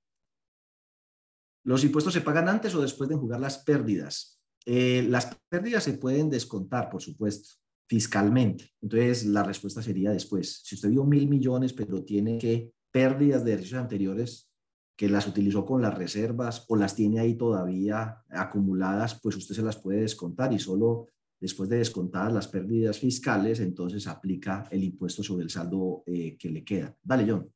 ¿Los 1.65 1.85
impuestos 1.85 2.15
se 2.15 2.23
pagan 2.23 2.49
antes 2.49 2.75
o 2.75 2.83
después 2.83 3.09
de 3.09 3.17
jugar 3.17 3.41
las 3.41 3.59
pérdidas? 3.59 4.41
Eh, 4.65 5.07
las 5.09 5.37
pérdidas 5.49 5.85
se 5.85 5.95
pueden 5.95 6.31
descontar, 6.31 6.91
por 6.91 7.03
supuesto, 7.03 7.51
fiscalmente. 7.89 8.71
Entonces, 8.81 9.27
la 9.27 9.43
respuesta 9.43 9.83
sería 9.83 10.11
después. 10.11 10.61
Si 10.65 10.75
usted 10.75 10.91
dio 10.91 11.05
mil 11.05 11.29
millones, 11.29 11.73
pero 11.73 12.03
tiene 12.03 12.39
que 12.39 12.73
pérdidas 12.91 13.45
de 13.45 13.53
ejercicios 13.53 13.81
anteriores, 13.81 14.52
que 14.97 15.09
las 15.09 15.27
utilizó 15.27 15.65
con 15.65 15.83
las 15.83 15.97
reservas 15.97 16.65
o 16.69 16.77
las 16.77 16.95
tiene 16.95 17.21
ahí 17.21 17.35
todavía 17.35 18.23
acumuladas, 18.31 19.21
pues 19.21 19.37
usted 19.37 19.55
se 19.55 19.63
las 19.63 19.77
puede 19.77 20.01
descontar 20.01 20.53
y 20.53 20.59
solo 20.59 21.07
después 21.41 21.69
de 21.69 21.79
descontar 21.79 22.31
las 22.31 22.47
pérdidas 22.47 22.99
fiscales, 22.99 23.59
entonces 23.61 24.07
aplica 24.07 24.69
el 24.71 24.85
impuesto 24.85 25.23
sobre 25.23 25.45
el 25.45 25.51
saldo 25.51 26.05
eh, 26.07 26.37
que 26.39 26.51
le 26.51 26.63
queda. 26.63 26.97
Dale, 27.03 27.27
John. 27.29 27.53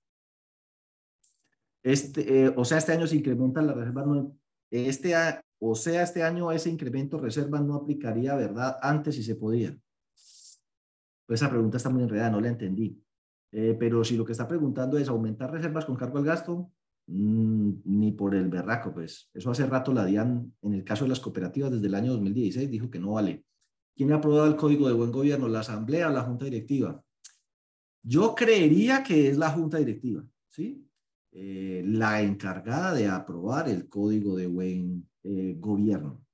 Este, 1.82 2.46
eh, 2.46 2.52
o 2.56 2.64
sea, 2.64 2.78
este 2.78 2.92
año 2.92 3.06
se 3.06 3.14
incrementa 3.14 3.62
la 3.62 3.72
reserva, 3.72 4.04
no, 4.04 4.36
este, 4.70 5.14
o 5.60 5.74
sea, 5.74 6.02
este 6.02 6.22
año 6.22 6.50
ese 6.50 6.68
incremento 6.68 7.16
de 7.16 7.24
reserva 7.24 7.60
no 7.60 7.74
aplicaría, 7.74 8.34
¿verdad? 8.34 8.76
Antes 8.82 9.14
si 9.14 9.22
se 9.22 9.36
podía. 9.36 9.76
Pues 11.26 11.40
esa 11.40 11.50
pregunta 11.50 11.76
está 11.76 11.90
muy 11.90 12.02
enredada, 12.02 12.30
no 12.30 12.40
la 12.40 12.48
entendí. 12.48 13.00
Eh, 13.52 13.76
pero 13.78 14.04
si 14.04 14.16
lo 14.16 14.24
que 14.24 14.32
está 14.32 14.46
preguntando 14.46 14.98
es 14.98 15.08
aumentar 15.08 15.50
reservas 15.50 15.84
con 15.84 15.96
cargo 15.96 16.18
al 16.18 16.24
gasto, 16.24 16.70
ni 17.08 18.12
por 18.12 18.34
el 18.34 18.48
berraco, 18.48 18.92
pues. 18.92 19.30
Eso 19.32 19.50
hace 19.50 19.66
rato 19.66 19.92
la 19.92 20.04
DIAN, 20.04 20.52
en 20.62 20.74
el 20.74 20.84
caso 20.84 21.04
de 21.04 21.10
las 21.10 21.20
cooperativas, 21.20 21.70
desde 21.70 21.86
el 21.86 21.94
año 21.94 22.12
2016, 22.12 22.70
dijo 22.70 22.90
que 22.90 22.98
no 22.98 23.12
vale. 23.12 23.44
¿Quién 23.94 24.12
ha 24.12 24.16
aprobado 24.16 24.46
el 24.46 24.56
Código 24.56 24.88
de 24.88 24.94
Buen 24.94 25.12
Gobierno? 25.12 25.48
¿La 25.48 25.60
Asamblea 25.60 26.08
o 26.08 26.12
la 26.12 26.22
Junta 26.22 26.44
Directiva? 26.44 27.02
Yo 28.02 28.34
creería 28.34 29.02
que 29.02 29.28
es 29.28 29.38
la 29.38 29.50
Junta 29.50 29.78
Directiva, 29.78 30.24
¿sí? 30.48 30.86
Eh, 31.32 31.82
la 31.86 32.22
encargada 32.22 32.94
de 32.94 33.08
aprobar 33.08 33.68
el 33.68 33.88
Código 33.88 34.36
de 34.36 34.46
Buen 34.46 35.08
eh, 35.22 35.56
Gobierno. 35.58 36.24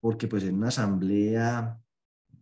Porque 0.00 0.26
pues 0.28 0.44
en 0.44 0.56
una 0.56 0.68
asamblea 0.68 1.79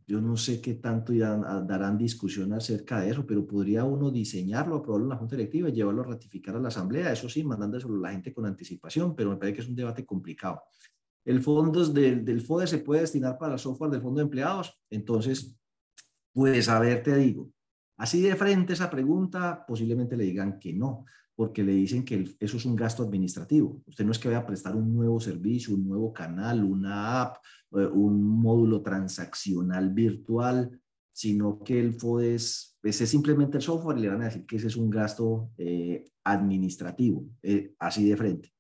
yo 0.08 0.22
no 0.22 0.38
sé 0.38 0.62
qué 0.62 0.74
tanto 0.74 1.12
darán 1.12 1.98
discusión 1.98 2.54
acerca 2.54 3.00
de 3.00 3.10
eso, 3.10 3.26
pero 3.26 3.46
podría 3.46 3.84
uno 3.84 4.10
diseñarlo, 4.10 4.76
aprobarlo 4.76 5.04
en 5.04 5.10
la 5.10 5.16
Junta 5.16 5.36
Directiva 5.36 5.68
y 5.68 5.72
llevarlo 5.72 6.00
a 6.00 6.06
ratificar 6.06 6.56
a 6.56 6.58
la 6.58 6.68
Asamblea, 6.68 7.12
eso 7.12 7.28
sí, 7.28 7.44
mandándoselo 7.44 7.94
a 7.96 8.08
la 8.08 8.12
gente 8.12 8.32
con 8.32 8.46
anticipación, 8.46 9.14
pero 9.14 9.28
me 9.28 9.36
parece 9.36 9.56
que 9.56 9.60
es 9.60 9.68
un 9.68 9.76
debate 9.76 10.06
complicado. 10.06 10.62
El 11.26 11.42
fondo 11.42 11.86
del, 11.86 12.24
del 12.24 12.40
FODE 12.40 12.66
se 12.66 12.78
puede 12.78 13.02
destinar 13.02 13.36
para 13.36 13.58
software 13.58 13.90
del 13.90 14.00
fondo 14.00 14.20
de 14.20 14.24
empleados, 14.24 14.80
entonces, 14.88 15.54
pues 16.32 16.70
a 16.70 16.80
ver, 16.80 17.02
te 17.02 17.14
digo, 17.14 17.50
así 17.98 18.22
de 18.22 18.34
frente 18.34 18.72
esa 18.72 18.88
pregunta, 18.88 19.62
posiblemente 19.68 20.16
le 20.16 20.24
digan 20.24 20.58
que 20.58 20.72
no, 20.72 21.04
porque 21.38 21.62
le 21.62 21.70
dicen 21.70 22.04
que 22.04 22.34
eso 22.40 22.56
es 22.56 22.64
un 22.64 22.74
gasto 22.74 23.04
administrativo. 23.04 23.80
Usted 23.86 24.04
no 24.04 24.10
es 24.10 24.18
que 24.18 24.26
vaya 24.26 24.40
a 24.40 24.46
prestar 24.46 24.74
un 24.74 24.92
nuevo 24.92 25.20
servicio, 25.20 25.72
un 25.72 25.86
nuevo 25.86 26.12
canal, 26.12 26.64
una 26.64 27.22
app, 27.22 27.36
eh, 27.76 27.86
un 27.86 28.20
módulo 28.20 28.82
transaccional 28.82 29.90
virtual, 29.90 30.80
sino 31.12 31.62
que 31.62 31.78
el 31.78 31.94
FODES, 31.94 32.78
ese 32.82 33.04
es 33.04 33.10
simplemente 33.10 33.58
el 33.58 33.62
software 33.62 33.98
y 33.98 34.00
le 34.00 34.08
van 34.08 34.22
a 34.22 34.24
decir 34.24 34.46
que 34.46 34.56
ese 34.56 34.66
es 34.66 34.74
un 34.74 34.90
gasto 34.90 35.52
eh, 35.56 36.10
administrativo, 36.24 37.24
eh, 37.40 37.72
así 37.78 38.08
de 38.08 38.16
frente. 38.16 38.52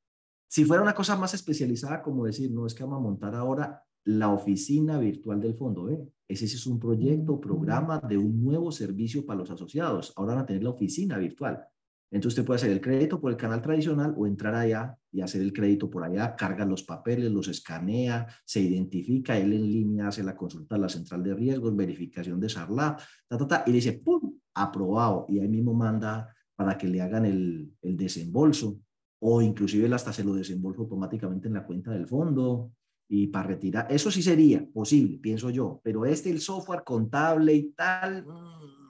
Si 0.46 0.64
fuera 0.64 0.80
una 0.80 0.94
cosa 0.94 1.16
más 1.16 1.34
especializada, 1.34 2.00
como 2.00 2.26
decir, 2.26 2.52
no 2.52 2.64
es 2.64 2.74
que 2.74 2.84
vamos 2.84 2.98
a 3.00 3.02
montar 3.02 3.34
ahora 3.34 3.82
la 4.04 4.28
oficina 4.28 5.00
virtual 5.00 5.40
del 5.40 5.56
fondo. 5.56 5.88
¿eh? 5.90 5.98
Ese 6.28 6.44
es 6.44 6.64
un 6.64 6.78
proyecto, 6.78 7.40
programa 7.40 7.98
de 7.98 8.16
un 8.18 8.40
nuevo 8.40 8.70
servicio 8.70 9.26
para 9.26 9.40
los 9.40 9.50
asociados. 9.50 10.12
Ahora 10.14 10.34
van 10.34 10.44
a 10.44 10.46
tener 10.46 10.62
la 10.62 10.70
oficina 10.70 11.18
virtual. 11.18 11.66
Entonces 12.10 12.38
usted 12.38 12.46
puede 12.46 12.56
hacer 12.56 12.70
el 12.70 12.80
crédito 12.80 13.20
por 13.20 13.30
el 13.30 13.36
canal 13.36 13.60
tradicional 13.60 14.14
o 14.16 14.26
entrar 14.26 14.54
allá 14.54 14.96
y 15.12 15.20
hacer 15.20 15.42
el 15.42 15.52
crédito 15.52 15.90
por 15.90 16.04
allá, 16.04 16.34
carga 16.34 16.64
los 16.64 16.82
papeles, 16.82 17.30
los 17.30 17.48
escanea, 17.48 18.26
se 18.44 18.60
identifica, 18.60 19.36
él 19.36 19.52
en 19.52 19.70
línea 19.70 20.08
hace 20.08 20.22
la 20.22 20.36
consulta 20.36 20.76
a 20.76 20.78
la 20.78 20.88
central 20.88 21.22
de 21.22 21.34
riesgos, 21.34 21.76
verificación 21.76 22.40
de 22.40 22.48
SARLA, 22.48 22.96
ta, 23.26 23.36
ta, 23.36 23.46
ta, 23.46 23.64
y 23.66 23.72
dice, 23.72 23.92
¡pum!, 23.92 24.38
aprobado. 24.54 25.26
Y 25.28 25.38
ahí 25.38 25.48
mismo 25.48 25.74
manda 25.74 26.34
para 26.56 26.78
que 26.78 26.88
le 26.88 27.02
hagan 27.02 27.26
el, 27.26 27.72
el 27.82 27.96
desembolso 27.96 28.80
o 29.20 29.42
inclusive 29.42 29.86
él 29.86 29.92
hasta 29.92 30.12
se 30.12 30.24
lo 30.24 30.34
desembolsa 30.34 30.80
automáticamente 30.80 31.48
en 31.48 31.54
la 31.54 31.64
cuenta 31.64 31.90
del 31.90 32.06
fondo 32.06 32.72
y 33.08 33.28
para 33.28 33.48
retirar. 33.48 33.86
Eso 33.90 34.10
sí 34.10 34.22
sería 34.22 34.66
posible, 34.72 35.18
pienso 35.18 35.50
yo, 35.50 35.80
pero 35.82 36.04
este, 36.04 36.30
el 36.30 36.40
software 36.40 36.84
contable 36.84 37.54
y 37.54 37.72
tal, 37.72 38.24
mm, 38.26 38.87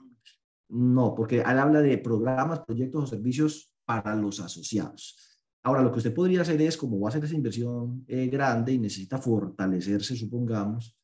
no, 0.69 1.15
porque 1.15 1.39
él 1.39 1.59
habla 1.59 1.81
de 1.81 1.97
programas, 1.97 2.61
proyectos 2.61 3.03
o 3.03 3.07
servicios 3.07 3.73
para 3.85 4.15
los 4.15 4.39
asociados. 4.39 5.17
Ahora, 5.63 5.81
lo 5.81 5.91
que 5.91 5.97
usted 5.97 6.13
podría 6.13 6.41
hacer 6.41 6.61
es, 6.61 6.77
como 6.77 6.99
va 6.99 7.07
a 7.07 7.09
hacer 7.09 7.23
esa 7.23 7.35
inversión 7.35 8.05
eh, 8.07 8.27
grande 8.27 8.73
y 8.73 8.77
necesita 8.79 9.17
fortalecerse, 9.17 10.15
supongamos, 10.15 10.97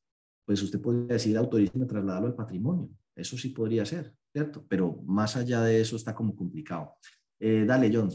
pues 0.46 0.62
usted 0.62 0.80
podría 0.80 1.14
decir, 1.14 1.36
autoríceme 1.38 1.86
trasladarlo 1.86 2.28
al 2.28 2.36
patrimonio. 2.36 2.90
Eso 3.16 3.38
sí 3.38 3.50
podría 3.50 3.86
ser, 3.86 4.16
¿cierto? 4.32 4.66
Pero 4.68 5.02
más 5.06 5.36
allá 5.36 5.62
de 5.62 5.82
eso 5.82 5.96
está 5.96 6.14
como 6.14 6.36
complicado. 6.36 6.96
Eh, 7.40 7.66
dale, 7.66 7.92
John. 7.94 8.10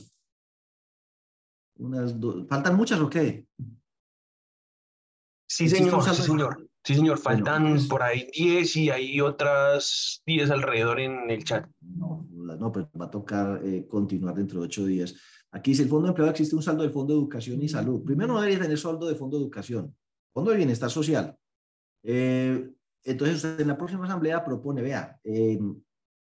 Unas 1.78 2.14
¿Faltan 2.48 2.76
muchas 2.76 3.00
o 3.00 3.10
qué? 3.10 3.46
Sí, 5.48 5.68
señor, 5.68 6.02
sí, 6.02 6.22
señor. 6.22 6.69
Sí, 6.82 6.94
señor, 6.94 7.18
faltan 7.18 7.70
pues 7.70 7.86
por 7.86 8.02
ahí 8.02 8.28
10 8.32 8.76
y 8.76 8.90
hay 8.90 9.20
otras 9.20 10.22
10 10.26 10.50
alrededor 10.50 11.00
en 11.00 11.30
el 11.30 11.44
chat. 11.44 11.66
No, 11.80 12.26
no, 12.30 12.72
pero 12.72 12.90
va 12.98 13.06
a 13.06 13.10
tocar 13.10 13.60
eh, 13.64 13.86
continuar 13.86 14.34
dentro 14.34 14.60
de 14.60 14.66
ocho 14.66 14.86
días. 14.86 15.14
Aquí 15.52 15.72
dice, 15.72 15.82
el 15.82 15.88
Fondo 15.88 16.06
de 16.06 16.10
Empleo 16.10 16.28
existe 16.28 16.56
un 16.56 16.62
saldo 16.62 16.82
de 16.82 16.90
Fondo 16.90 17.12
de 17.12 17.20
Educación 17.20 17.62
y 17.62 17.68
Salud. 17.68 18.02
Primero 18.02 18.32
no 18.32 18.40
debería 18.40 18.62
tener 18.62 18.78
saldo 18.78 19.06
de 19.06 19.14
Fondo 19.14 19.36
de 19.36 19.44
Educación. 19.44 19.94
Fondo 20.32 20.52
de 20.52 20.56
Bienestar 20.56 20.90
Social. 20.90 21.36
Eh, 22.02 22.70
entonces 23.04 23.36
usted 23.36 23.60
en 23.60 23.68
la 23.68 23.76
próxima 23.76 24.04
asamblea 24.04 24.44
propone, 24.44 24.80
vea, 24.80 25.18
eh, 25.24 25.58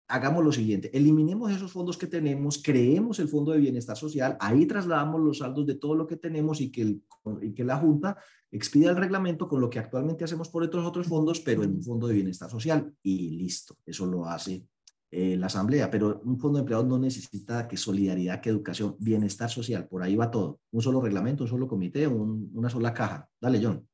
hagamos 0.09 0.43
lo 0.43 0.51
siguiente, 0.51 0.89
eliminemos 0.95 1.51
esos 1.51 1.71
fondos 1.71 1.97
que 1.97 2.07
tenemos, 2.07 2.61
creemos 2.63 3.19
el 3.19 3.27
Fondo 3.27 3.51
de 3.51 3.59
Bienestar 3.59 3.95
Social, 3.95 4.35
ahí 4.39 4.65
trasladamos 4.65 5.21
los 5.21 5.37
saldos 5.37 5.65
de 5.67 5.75
todo 5.75 5.95
lo 5.95 6.07
que 6.07 6.17
tenemos 6.17 6.59
y 6.61 6.71
que, 6.71 6.81
el, 6.81 7.03
y 7.41 7.53
que 7.53 7.63
la 7.63 7.77
Junta 7.77 8.17
expida 8.51 8.89
el 8.89 8.97
reglamento 8.97 9.47
con 9.47 9.61
lo 9.61 9.69
que 9.69 9.77
actualmente 9.77 10.23
hacemos 10.23 10.49
por 10.49 10.63
estos 10.63 10.83
otros 10.83 11.07
fondos, 11.07 11.39
pero 11.39 11.63
en 11.63 11.75
un 11.75 11.83
Fondo 11.83 12.07
de 12.07 12.15
Bienestar 12.15 12.49
Social 12.49 12.91
y 13.03 13.37
listo, 13.37 13.77
eso 13.85 14.07
lo 14.07 14.25
hace 14.25 14.65
eh, 15.11 15.37
la 15.37 15.47
Asamblea, 15.47 15.89
pero 15.89 16.21
un 16.23 16.39
fondo 16.39 16.57
de 16.57 16.61
empleados 16.61 16.87
no 16.87 16.99
necesita 16.99 17.67
que 17.67 17.77
solidaridad, 17.77 18.41
que 18.41 18.49
educación, 18.49 18.95
bienestar 18.99 19.49
social, 19.49 19.87
por 19.87 20.03
ahí 20.03 20.15
va 20.15 20.29
todo, 20.29 20.59
un 20.71 20.81
solo 20.81 21.01
reglamento, 21.01 21.43
un 21.43 21.49
solo 21.49 21.67
comité, 21.67 22.07
una 22.07 22.69
sola 22.69 22.93
caja. 22.93 23.27
Dale, 23.39 23.59
John. 23.63 23.87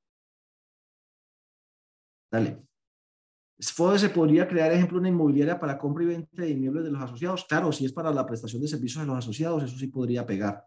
Dale. 2.31 2.64
FODE 3.59 3.99
se 3.99 4.09
podría 4.09 4.47
crear, 4.47 4.71
ejemplo, 4.71 4.99
una 4.99 5.09
inmobiliaria 5.09 5.59
para 5.59 5.77
compra 5.77 6.03
y 6.03 6.07
venta 6.07 6.41
de 6.41 6.49
inmuebles 6.49 6.83
de 6.83 6.91
los 6.91 7.01
asociados. 7.01 7.45
Claro, 7.45 7.71
si 7.71 7.85
es 7.85 7.93
para 7.93 8.11
la 8.11 8.25
prestación 8.25 8.61
de 8.61 8.67
servicios 8.67 9.03
de 9.03 9.07
los 9.07 9.17
asociados, 9.17 9.63
eso 9.63 9.77
sí 9.77 9.87
podría 9.87 10.25
pegar. 10.25 10.65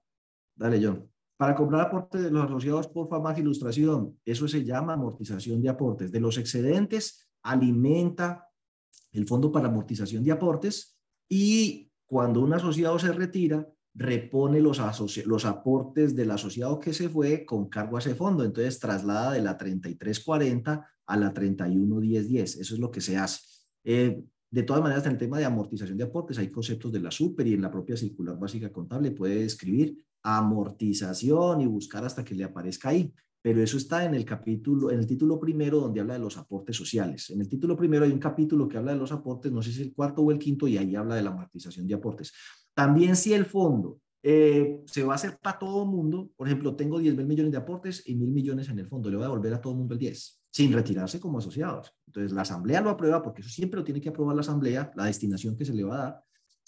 Dale, 0.55 0.81
John. 0.83 1.09
Para 1.37 1.55
comprar 1.55 1.83
aportes 1.83 2.23
de 2.23 2.31
los 2.31 2.45
asociados, 2.45 2.89
por 2.89 3.09
favor, 3.09 3.29
más 3.29 3.39
ilustración. 3.39 4.19
Eso 4.25 4.49
se 4.49 4.65
llama 4.65 4.95
amortización 4.95 5.63
de 5.63 5.69
aportes. 5.69 6.11
De 6.11 6.19
los 6.19 6.37
excedentes, 6.39 7.31
alimenta 7.43 8.49
el 9.13 9.27
fondo 9.27 9.53
para 9.53 9.69
amortización 9.69 10.25
de 10.25 10.33
aportes 10.33 10.99
y 11.29 11.93
cuando 12.07 12.41
un 12.41 12.55
asociado 12.55 12.99
se 12.99 13.13
retira, 13.13 13.69
repone 13.99 14.61
los, 14.61 14.81
los 15.27 15.45
aportes 15.45 16.15
del 16.15 16.31
asociado 16.31 16.79
que 16.79 16.93
se 16.93 17.09
fue 17.09 17.45
con 17.45 17.69
cargo 17.69 17.97
a 17.97 18.01
ese 18.01 18.15
fondo. 18.15 18.45
Entonces 18.45 18.79
traslada 18.79 19.33
de 19.33 19.43
la 19.43 19.59
3340 19.59 20.87
a 21.07 21.17
la 21.17 21.35
311010. 21.35 22.57
Eso 22.57 22.75
es 22.75 22.81
lo 22.81 22.91
que 22.91 23.01
se 23.01 23.17
hace. 23.17 23.41
Eh, 23.83 24.23
de 24.51 24.63
todas 24.63 24.83
maneras, 24.83 25.05
en 25.05 25.13
el 25.13 25.19
tema 25.19 25.39
de 25.39 25.45
amortización 25.45 25.99
de 25.99 26.05
aportes, 26.05 26.39
hay 26.39 26.51
conceptos 26.51 26.93
de 26.93 27.01
la 27.01 27.11
super 27.11 27.47
y 27.47 27.55
en 27.55 27.61
la 27.61 27.71
propia 27.71 27.97
circular 27.97 28.39
básica 28.39 28.73
contable 28.73 29.11
puede 29.11 29.45
escribir 29.45 29.99
amortización 30.23 31.61
y 31.61 31.67
buscar 31.67 32.05
hasta 32.05 32.25
que 32.25 32.35
le 32.35 32.45
aparezca 32.45 32.91
ahí. 32.91 33.13
Pero 33.43 33.63
eso 33.63 33.77
está 33.77 34.05
en 34.05 34.15
el 34.15 34.25
capítulo, 34.25 34.91
en 34.91 35.01
el 35.01 35.07
título 35.07 35.39
primero 35.39 35.81
donde 35.81 36.01
habla 36.01 36.15
de 36.15 36.21
los 36.21 36.37
aportes 36.37 36.77
sociales. 36.77 37.31
En 37.31 37.41
el 37.41 37.49
título 37.49 37.77
primero 37.77 38.05
hay 38.05 38.11
un 38.11 38.19
capítulo 38.19 38.69
que 38.69 38.79
habla 38.79 38.93
de 38.93 38.99
los 38.99 39.13
aportes, 39.13 39.53
no 39.53 39.63
sé 39.63 39.71
si 39.73 39.81
es 39.81 39.87
el 39.87 39.95
cuarto 39.95 40.23
o 40.23 40.31
el 40.31 40.39
quinto, 40.39 40.67
y 40.67 40.77
ahí 40.77 40.97
habla 40.97 41.15
de 41.15 41.23
la 41.23 41.31
amortización 41.31 41.87
de 41.87 41.95
aportes. 41.95 42.33
También 42.79 43.17
si 43.17 43.35
el 43.35 43.45
fondo 43.45 43.99
eh, 44.23 44.85
se 44.87 45.03
va 45.03 45.15
a 45.15 45.17
hacer 45.17 45.37
para 45.43 45.59
todo 45.59 45.83
el 45.83 45.89
mundo, 45.89 46.31
por 46.37 46.47
ejemplo, 46.47 46.77
tengo 46.77 47.01
10 47.01 47.17
mil 47.17 47.27
millones 47.27 47.51
de 47.51 47.59
aportes 47.59 48.05
y 48.07 48.15
mil 48.15 48.31
millones 48.31 48.69
en 48.69 48.79
el 48.79 48.87
fondo, 48.87 49.11
le 49.11 49.17
voy 49.17 49.25
a 49.25 49.27
devolver 49.27 49.53
a 49.53 49.61
todo 49.61 49.73
el 49.73 49.81
mundo 49.81 49.95
el 49.95 49.99
10, 49.99 50.41
sin 50.49 50.73
retirarse 50.73 51.19
como 51.19 51.39
asociados. 51.39 51.93
Entonces, 52.07 52.31
la 52.31 52.43
asamblea 52.43 52.81
lo 52.81 52.91
aprueba, 52.91 53.21
porque 53.21 53.41
eso 53.41 53.51
siempre 53.51 53.81
lo 53.81 53.85
tiene 53.85 54.01
que 54.01 54.11
aprobar 54.11 54.37
la 54.37 54.43
asamblea, 54.43 54.93
la 54.95 55.07
destinación 55.07 55.57
que 55.57 55.65
se 55.65 55.75
le 55.75 55.83
va 55.83 55.97
a 55.97 55.99
dar, 56.05 56.25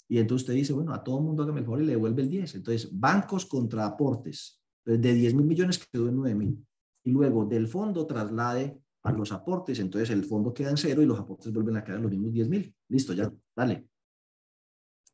y 0.09 0.17
entonces 0.17 0.43
usted 0.43 0.53
dice, 0.53 0.73
bueno, 0.73 0.93
a 0.93 1.01
todo 1.01 1.19
el 1.19 1.23
mundo 1.23 1.43
hágame 1.43 1.61
el 1.61 1.65
favor 1.65 1.81
y 1.81 1.85
le 1.85 1.93
devuelve 1.93 2.23
el 2.23 2.29
10. 2.29 2.55
Entonces, 2.55 2.89
bancos 2.91 3.45
contra 3.45 3.85
aportes, 3.85 4.61
de 4.83 4.97
10 5.13 5.33
mil 5.33 5.45
millones 5.45 5.79
quedó 5.89 6.09
en 6.09 6.17
9 6.17 6.35
mil. 6.35 6.67
Y 7.05 7.11
luego 7.11 7.45
del 7.45 7.69
fondo 7.69 8.05
traslade 8.05 8.77
a 9.03 9.13
los 9.13 9.31
aportes, 9.31 9.79
entonces 9.79 10.09
el 10.09 10.25
fondo 10.25 10.53
queda 10.53 10.71
en 10.71 10.77
cero 10.77 11.01
y 11.01 11.05
los 11.05 11.17
aportes 11.17 11.53
vuelven 11.53 11.77
a 11.77 11.85
quedar 11.85 11.99
en 11.99 12.03
los 12.03 12.11
mismos 12.11 12.33
10 12.33 12.49
mil. 12.49 12.75
Listo, 12.89 13.13
ya, 13.13 13.31
dale. 13.55 13.90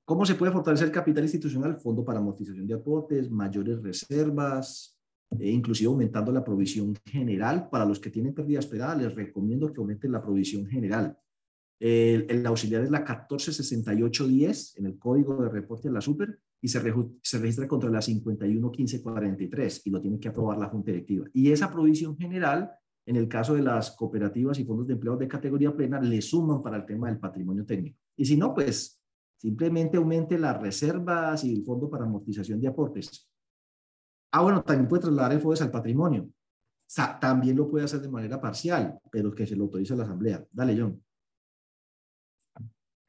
¿Cómo 0.07 0.25
se 0.25 0.35
puede 0.35 0.53
fortalecer 0.53 0.87
el 0.87 0.93
capital 0.93 1.25
institucional? 1.25 1.81
Fondo 1.81 2.05
para 2.05 2.19
amortización 2.19 2.65
de 2.65 2.75
aportes, 2.75 3.29
mayores 3.29 3.83
reservas, 3.83 4.97
e 5.37 5.51
inclusive 5.51 5.89
aumentando 5.89 6.31
la 6.31 6.45
provisión 6.45 6.95
general. 7.03 7.67
Para 7.69 7.83
los 7.83 7.99
que 7.99 8.09
tienen 8.09 8.33
pérdida 8.33 8.59
esperada, 8.59 8.95
les 8.95 9.13
recomiendo 9.13 9.67
que 9.73 9.81
aumenten 9.81 10.13
la 10.13 10.21
provisión 10.21 10.65
general. 10.65 11.17
El, 11.77 12.45
auxiliar 12.45 12.83
es 12.83 12.89
la 12.89 12.99
146810 12.99 14.77
en 14.77 14.85
el 14.85 14.97
código 14.97 15.43
de 15.43 15.49
reporte 15.49 15.89
de 15.89 15.93
la 15.93 15.99
super 15.99 16.39
y 16.61 16.69
se, 16.69 16.81
se 17.21 17.39
registra 17.39 17.67
contra 17.67 17.89
la 17.89 18.01
511543 18.01 19.81
y 19.87 19.89
lo 19.89 19.99
tiene 19.99 20.21
que 20.21 20.29
aprobar 20.29 20.57
la 20.57 20.69
Junta 20.69 20.91
Directiva. 20.91 21.27
Y 21.33 21.51
esa 21.51 21.69
provisión 21.69 22.15
general, 22.17 22.71
en 23.05 23.17
el 23.17 23.27
caso 23.27 23.55
de 23.55 23.61
las 23.61 23.91
cooperativas 23.91 24.57
y 24.57 24.63
fondos 24.63 24.87
de 24.87 24.93
empleados 24.93 25.19
de 25.19 25.27
categoría 25.27 25.75
plena, 25.75 25.99
le 25.99 26.21
suman 26.21 26.63
para 26.63 26.77
el 26.77 26.85
tema 26.85 27.09
del 27.09 27.19
patrimonio 27.19 27.65
técnico. 27.65 27.99
Y 28.15 28.23
si 28.23 28.37
no, 28.37 28.53
pues 28.55 28.96
Simplemente 29.37 29.97
aumente 29.97 30.37
las 30.37 30.59
reservas 30.59 31.43
y 31.43 31.53
el 31.53 31.63
fondo 31.63 31.89
para 31.89 32.05
amortización 32.05 32.59
de 32.59 32.67
aportes. 32.67 33.29
Ah, 34.31 34.41
bueno, 34.41 34.63
también 34.63 34.87
puede 34.87 35.03
trasladar 35.03 35.33
el 35.33 35.41
FODES 35.41 35.61
al 35.61 35.71
patrimonio. 35.71 36.29
también 37.21 37.55
lo 37.55 37.69
puede 37.69 37.85
hacer 37.85 38.01
de 38.01 38.09
manera 38.09 38.41
parcial, 38.41 38.99
pero 39.11 39.33
que 39.33 39.45
se 39.45 39.55
lo 39.55 39.65
autorice 39.65 39.95
la 39.95 40.03
asamblea. 40.03 40.45
Dale, 40.51 40.79
John. 40.79 41.03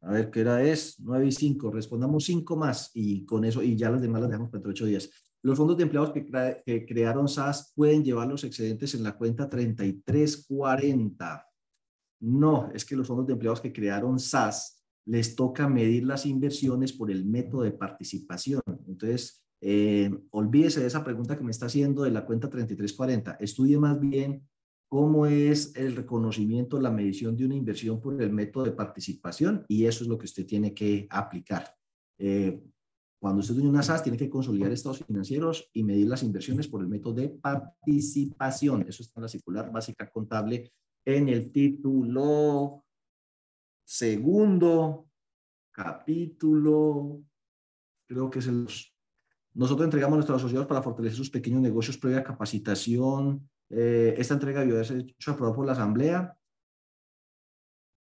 A 0.02 0.12
ver, 0.12 0.30
¿qué 0.30 0.42
hora 0.42 0.62
es? 0.62 1.00
9 1.00 1.26
y 1.26 1.32
5. 1.32 1.70
Respondamos 1.70 2.24
5 2.24 2.56
más 2.56 2.90
y 2.94 3.24
con 3.24 3.44
eso, 3.44 3.62
y 3.62 3.76
ya 3.76 3.90
las 3.90 4.00
demás 4.00 4.20
las 4.20 4.30
dejamos 4.30 4.50
para 4.50 4.68
8 4.68 4.86
días. 4.86 5.10
Los 5.42 5.56
fondos 5.56 5.76
de 5.76 5.84
empleados 5.84 6.12
que 6.12 6.86
crearon 6.86 7.28
SAS 7.28 7.72
pueden 7.74 8.04
llevar 8.04 8.28
los 8.28 8.44
excedentes 8.44 8.94
en 8.94 9.02
la 9.02 9.16
cuenta 9.16 9.48
3340. 9.48 11.46
No, 12.20 12.70
es 12.72 12.84
que 12.84 12.96
los 12.96 13.06
fondos 13.06 13.26
de 13.26 13.34
empleados 13.34 13.60
que 13.60 13.72
crearon 13.72 14.18
SAS 14.18 14.77
les 15.08 15.34
toca 15.34 15.68
medir 15.68 16.04
las 16.04 16.26
inversiones 16.26 16.92
por 16.92 17.10
el 17.10 17.24
método 17.24 17.62
de 17.62 17.72
participación. 17.72 18.60
Entonces, 18.86 19.42
eh, 19.62 20.10
olvídese 20.30 20.80
de 20.80 20.86
esa 20.86 21.02
pregunta 21.02 21.36
que 21.36 21.42
me 21.42 21.50
está 21.50 21.66
haciendo 21.66 22.02
de 22.02 22.10
la 22.10 22.26
cuenta 22.26 22.50
3340. 22.50 23.38
Estudie 23.40 23.78
más 23.78 23.98
bien 23.98 24.46
cómo 24.86 25.24
es 25.24 25.74
el 25.76 25.96
reconocimiento, 25.96 26.78
la 26.78 26.90
medición 26.90 27.36
de 27.36 27.46
una 27.46 27.54
inversión 27.54 28.00
por 28.00 28.20
el 28.22 28.30
método 28.30 28.64
de 28.64 28.72
participación 28.72 29.64
y 29.66 29.86
eso 29.86 30.04
es 30.04 30.08
lo 30.08 30.18
que 30.18 30.26
usted 30.26 30.46
tiene 30.46 30.74
que 30.74 31.06
aplicar. 31.10 31.74
Eh, 32.18 32.62
cuando 33.18 33.40
usted 33.40 33.54
tiene 33.54 33.70
una 33.70 33.82
SAS, 33.82 34.02
tiene 34.02 34.18
que 34.18 34.28
consolidar 34.28 34.70
estados 34.72 35.02
financieros 35.04 35.70
y 35.72 35.84
medir 35.84 36.06
las 36.06 36.22
inversiones 36.22 36.68
por 36.68 36.82
el 36.82 36.88
método 36.88 37.14
de 37.14 37.30
participación. 37.30 38.84
Eso 38.86 39.02
está 39.02 39.20
en 39.20 39.22
la 39.22 39.28
circular 39.28 39.72
básica 39.72 40.08
contable 40.10 40.70
en 41.06 41.30
el 41.30 41.50
título 41.50 42.84
segundo 43.88 45.08
capítulo, 45.70 47.22
creo 48.06 48.28
que 48.28 48.40
es 48.40 48.46
el... 48.46 48.68
Nosotros 49.54 49.86
entregamos 49.86 50.12
a 50.12 50.16
nuestros 50.18 50.42
asociados 50.42 50.66
para 50.66 50.82
fortalecer 50.82 51.16
sus 51.16 51.30
pequeños 51.30 51.62
negocios 51.62 51.96
previa 51.96 52.22
capacitación. 52.22 53.48
Eh, 53.70 54.14
esta 54.18 54.34
entrega 54.34 54.60
debió 54.60 54.84
ser 54.84 54.98
hecho 54.98 55.30
aprobado 55.30 55.56
por 55.56 55.64
la 55.64 55.72
asamblea. 55.72 56.36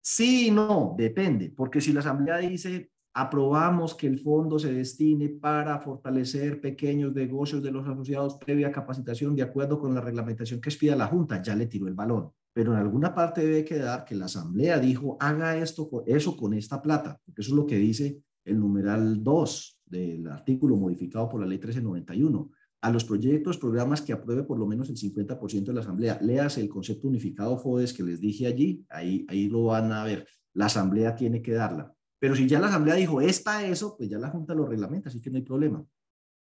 Sí 0.02 0.48
y 0.48 0.50
no, 0.50 0.94
depende, 0.96 1.54
porque 1.56 1.80
si 1.80 1.94
la 1.94 2.00
asamblea 2.00 2.36
dice 2.36 2.92
aprobamos 3.14 3.94
que 3.94 4.06
el 4.06 4.20
fondo 4.20 4.58
se 4.58 4.72
destine 4.72 5.30
para 5.30 5.80
fortalecer 5.80 6.60
pequeños 6.60 7.14
negocios 7.14 7.62
de 7.62 7.72
los 7.72 7.88
asociados 7.88 8.36
previa 8.36 8.70
capacitación 8.70 9.34
de 9.34 9.42
acuerdo 9.42 9.78
con 9.78 9.94
la 9.94 10.02
reglamentación 10.02 10.60
que 10.60 10.68
expida 10.68 10.94
la 10.94 11.06
Junta, 11.06 11.42
ya 11.42 11.56
le 11.56 11.66
tiró 11.66 11.88
el 11.88 11.94
balón. 11.94 12.30
Pero 12.58 12.72
en 12.72 12.80
alguna 12.80 13.14
parte 13.14 13.42
debe 13.42 13.64
quedar 13.64 14.04
que 14.04 14.16
la 14.16 14.24
Asamblea 14.24 14.80
dijo, 14.80 15.16
haga 15.20 15.56
esto, 15.56 16.02
eso 16.08 16.36
con 16.36 16.54
esta 16.54 16.82
plata, 16.82 17.20
porque 17.24 17.42
eso 17.42 17.52
es 17.52 17.56
lo 17.56 17.64
que 17.64 17.76
dice 17.76 18.20
el 18.44 18.58
numeral 18.58 19.22
2 19.22 19.80
del 19.86 20.26
artículo 20.26 20.74
modificado 20.74 21.28
por 21.28 21.40
la 21.40 21.46
ley 21.46 21.58
1391 21.58 22.50
a 22.80 22.90
los 22.90 23.04
proyectos, 23.04 23.58
programas 23.58 24.02
que 24.02 24.12
apruebe 24.12 24.42
por 24.42 24.58
lo 24.58 24.66
menos 24.66 24.88
el 24.90 24.96
50% 24.96 25.66
de 25.66 25.72
la 25.72 25.82
Asamblea. 25.82 26.18
Leas 26.20 26.58
el 26.58 26.68
concepto 26.68 27.06
unificado 27.06 27.56
FODES 27.58 27.92
que 27.92 28.02
les 28.02 28.20
dije 28.20 28.48
allí, 28.48 28.84
ahí, 28.88 29.24
ahí 29.28 29.48
lo 29.48 29.66
van 29.66 29.92
a 29.92 30.02
ver. 30.02 30.26
La 30.54 30.66
Asamblea 30.66 31.14
tiene 31.14 31.40
que 31.40 31.52
darla. 31.52 31.94
Pero 32.18 32.34
si 32.34 32.48
ya 32.48 32.58
la 32.58 32.66
Asamblea 32.66 32.96
dijo, 32.96 33.20
está 33.20 33.64
eso, 33.64 33.96
pues 33.96 34.10
ya 34.10 34.18
la 34.18 34.30
Junta 34.30 34.56
lo 34.56 34.66
reglamenta, 34.66 35.10
así 35.10 35.20
que 35.20 35.30
no 35.30 35.36
hay 35.36 35.44
problema. 35.44 35.86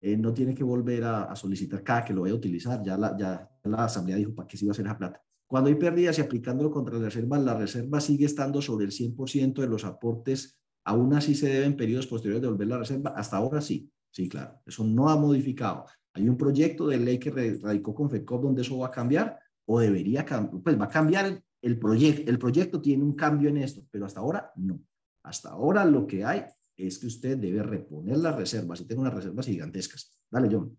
Eh, 0.01 0.17
no 0.17 0.33
tiene 0.33 0.55
que 0.55 0.63
volver 0.63 1.03
a, 1.03 1.35
solicitar 1.35 1.83
cada 1.83 2.05
que 2.05 2.15
lo 2.15 2.23
vaya 2.23 2.35
a 2.35 2.39
utilizar, 2.39 2.81
ya 2.85 2.97
la, 2.97 3.17
ya 3.19 3.51
la 3.65 3.87
Asamblea 3.87 4.19
dijo 4.19 4.37
para 4.37 4.47
qué 4.47 4.57
se 4.57 4.67
iba 4.67 4.71
a 4.71 4.75
hacer 4.75 4.87
esa 4.87 4.97
plata. 4.97 5.26
Cuando 5.47 5.69
hay 5.69 5.77
pérdidas 5.77 6.19
y 6.19 6.23
aplicándolo 6.23 6.71
contra 6.71 6.99
la 6.99 7.05
reserva, 7.05 7.39
la 7.39 7.57
reserva 7.57 8.01
sigue 8.01 8.27
estando 8.27 8.61
sobre 8.61 8.87
el 8.87 8.91
100% 8.91 9.61
de 9.61 9.69
los 9.69 9.85
aportes, 9.85 10.59
aún 10.85 11.15
así 11.15 11.35
se 11.35 11.49
deben 11.49 11.77
periodos 11.77 12.07
posteriores 12.07 12.43
devolver 12.43 12.67
la 12.67 12.79
reserva, 12.79 13.11
hasta 13.11 13.37
ahora 13.37 13.61
sí, 13.61 13.91
sí, 14.11 14.29
claro, 14.29 14.61
eso 14.67 14.85
no 14.85 15.09
ha 15.09 15.17
modificado. 15.17 15.85
Hay 16.15 16.29
un 16.29 16.37
proyecto 16.37 16.89
de 16.89 16.97
ley 16.97 17.19
que 17.19 17.31
radicó 17.31 17.95
con 17.95 18.11
FECOP 18.11 18.43
donde 18.43 18.63
eso 18.63 18.79
va 18.79 18.89
a 18.89 18.91
cambiar 18.91 19.39
o 19.67 19.79
debería 19.79 20.25
cambiar, 20.25 20.63
pues 20.63 20.81
va 20.81 20.87
a 20.87 20.89
cambiar 20.89 21.43
el 21.61 21.79
proyecto. 21.79 22.31
El 22.31 22.39
proyecto 22.39 22.81
tiene 22.81 23.05
un 23.05 23.15
cambio 23.15 23.51
en 23.51 23.59
esto, 23.59 23.83
pero 23.91 24.07
hasta 24.07 24.21
ahora 24.21 24.51
no. 24.57 24.81
Hasta 25.23 25.51
ahora 25.51 25.85
lo 25.85 26.07
que 26.07 26.25
hay 26.25 26.45
es 26.77 26.99
que 26.99 27.07
usted 27.07 27.37
debe 27.37 27.63
reponer 27.63 28.17
las 28.19 28.37
reservas 28.37 28.81
y 28.81 28.87
tengo 28.87 29.03
unas 29.03 29.15
reservas 29.15 29.47
gigantescas. 29.47 30.17
Dale, 30.31 30.49
John. 30.51 30.77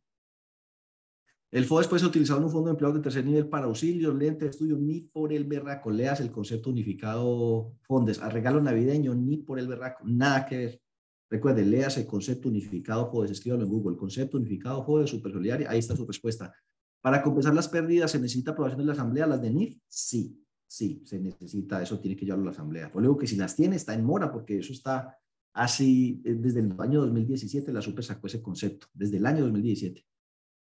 El 1.50 1.64
FODES 1.64 1.88
puede 1.88 2.02
ser 2.02 2.10
utilizado 2.10 2.40
en 2.40 2.46
un 2.46 2.52
fondo 2.52 2.66
de 2.68 2.72
empleados 2.72 2.98
de 2.98 3.04
tercer 3.04 3.26
nivel 3.26 3.48
para 3.48 3.68
auxilios, 3.68 4.14
lente 4.14 4.44
de 4.44 4.52
estudio, 4.52 4.76
ni 4.78 5.02
por 5.02 5.32
el 5.32 5.46
berraco. 5.46 5.90
Leas 5.90 6.20
el 6.20 6.30
concepto 6.30 6.70
unificado 6.70 7.74
FONDES, 7.84 8.22
a 8.22 8.30
regalo 8.30 8.60
navideño, 8.62 9.16
ni 9.16 9.38
por 9.38 9.58
el 9.58 9.68
berraco, 9.68 10.04
nada 10.06 10.46
que 10.46 10.58
ver. 10.58 10.82
Recuerde, 11.30 11.66
leas 11.66 11.98
el 11.98 12.06
concepto 12.06 12.50
unificado 12.50 13.10
FODES, 13.10 13.32
escríbalo 13.32 13.64
en 13.64 13.70
Google, 13.70 13.96
concepto 13.96 14.38
unificado 14.38 14.84
FODES, 14.86 15.10
super 15.10 15.32
solidaria, 15.32 15.70
ahí 15.70 15.80
está 15.80 15.96
su 15.96 16.06
respuesta. 16.06 16.54
Para 17.02 17.24
compensar 17.24 17.54
las 17.54 17.70
pérdidas, 17.70 18.12
¿se 18.12 18.20
necesita 18.20 18.52
aprobación 18.52 18.80
de 18.80 18.86
la 18.88 18.94
Asamblea, 18.94 19.26
las 19.26 19.42
de 19.42 19.50
NIF? 19.50 19.80
Sí, 19.88 20.44
sí, 20.68 21.02
se 21.06 21.18
necesita, 21.18 21.82
eso 21.82 21.98
tiene 22.02 22.18
que 22.18 22.26
llevarlo 22.26 22.44
a 22.44 22.48
la 22.48 22.52
Asamblea. 22.52 22.92
Por 22.92 23.02
luego 23.02 23.18
que 23.18 23.28
si 23.28 23.38
las 23.38 23.56
tiene, 23.56 23.78
está 23.78 23.94
en 23.94 24.04
mora, 24.04 24.34
porque 24.34 24.58
eso 24.60 24.74
está 24.74 25.18
así, 25.54 26.22
eh, 26.26 26.36
desde 26.38 26.60
el 26.60 26.74
año 26.78 27.00
2017 27.02 27.72
la 27.72 27.82
Super 27.82 28.04
sacó 28.04 28.28
ese 28.28 28.42
concepto, 28.42 28.88
desde 28.94 29.16
el 29.16 29.26
año 29.26 29.44
2017. 29.44 30.06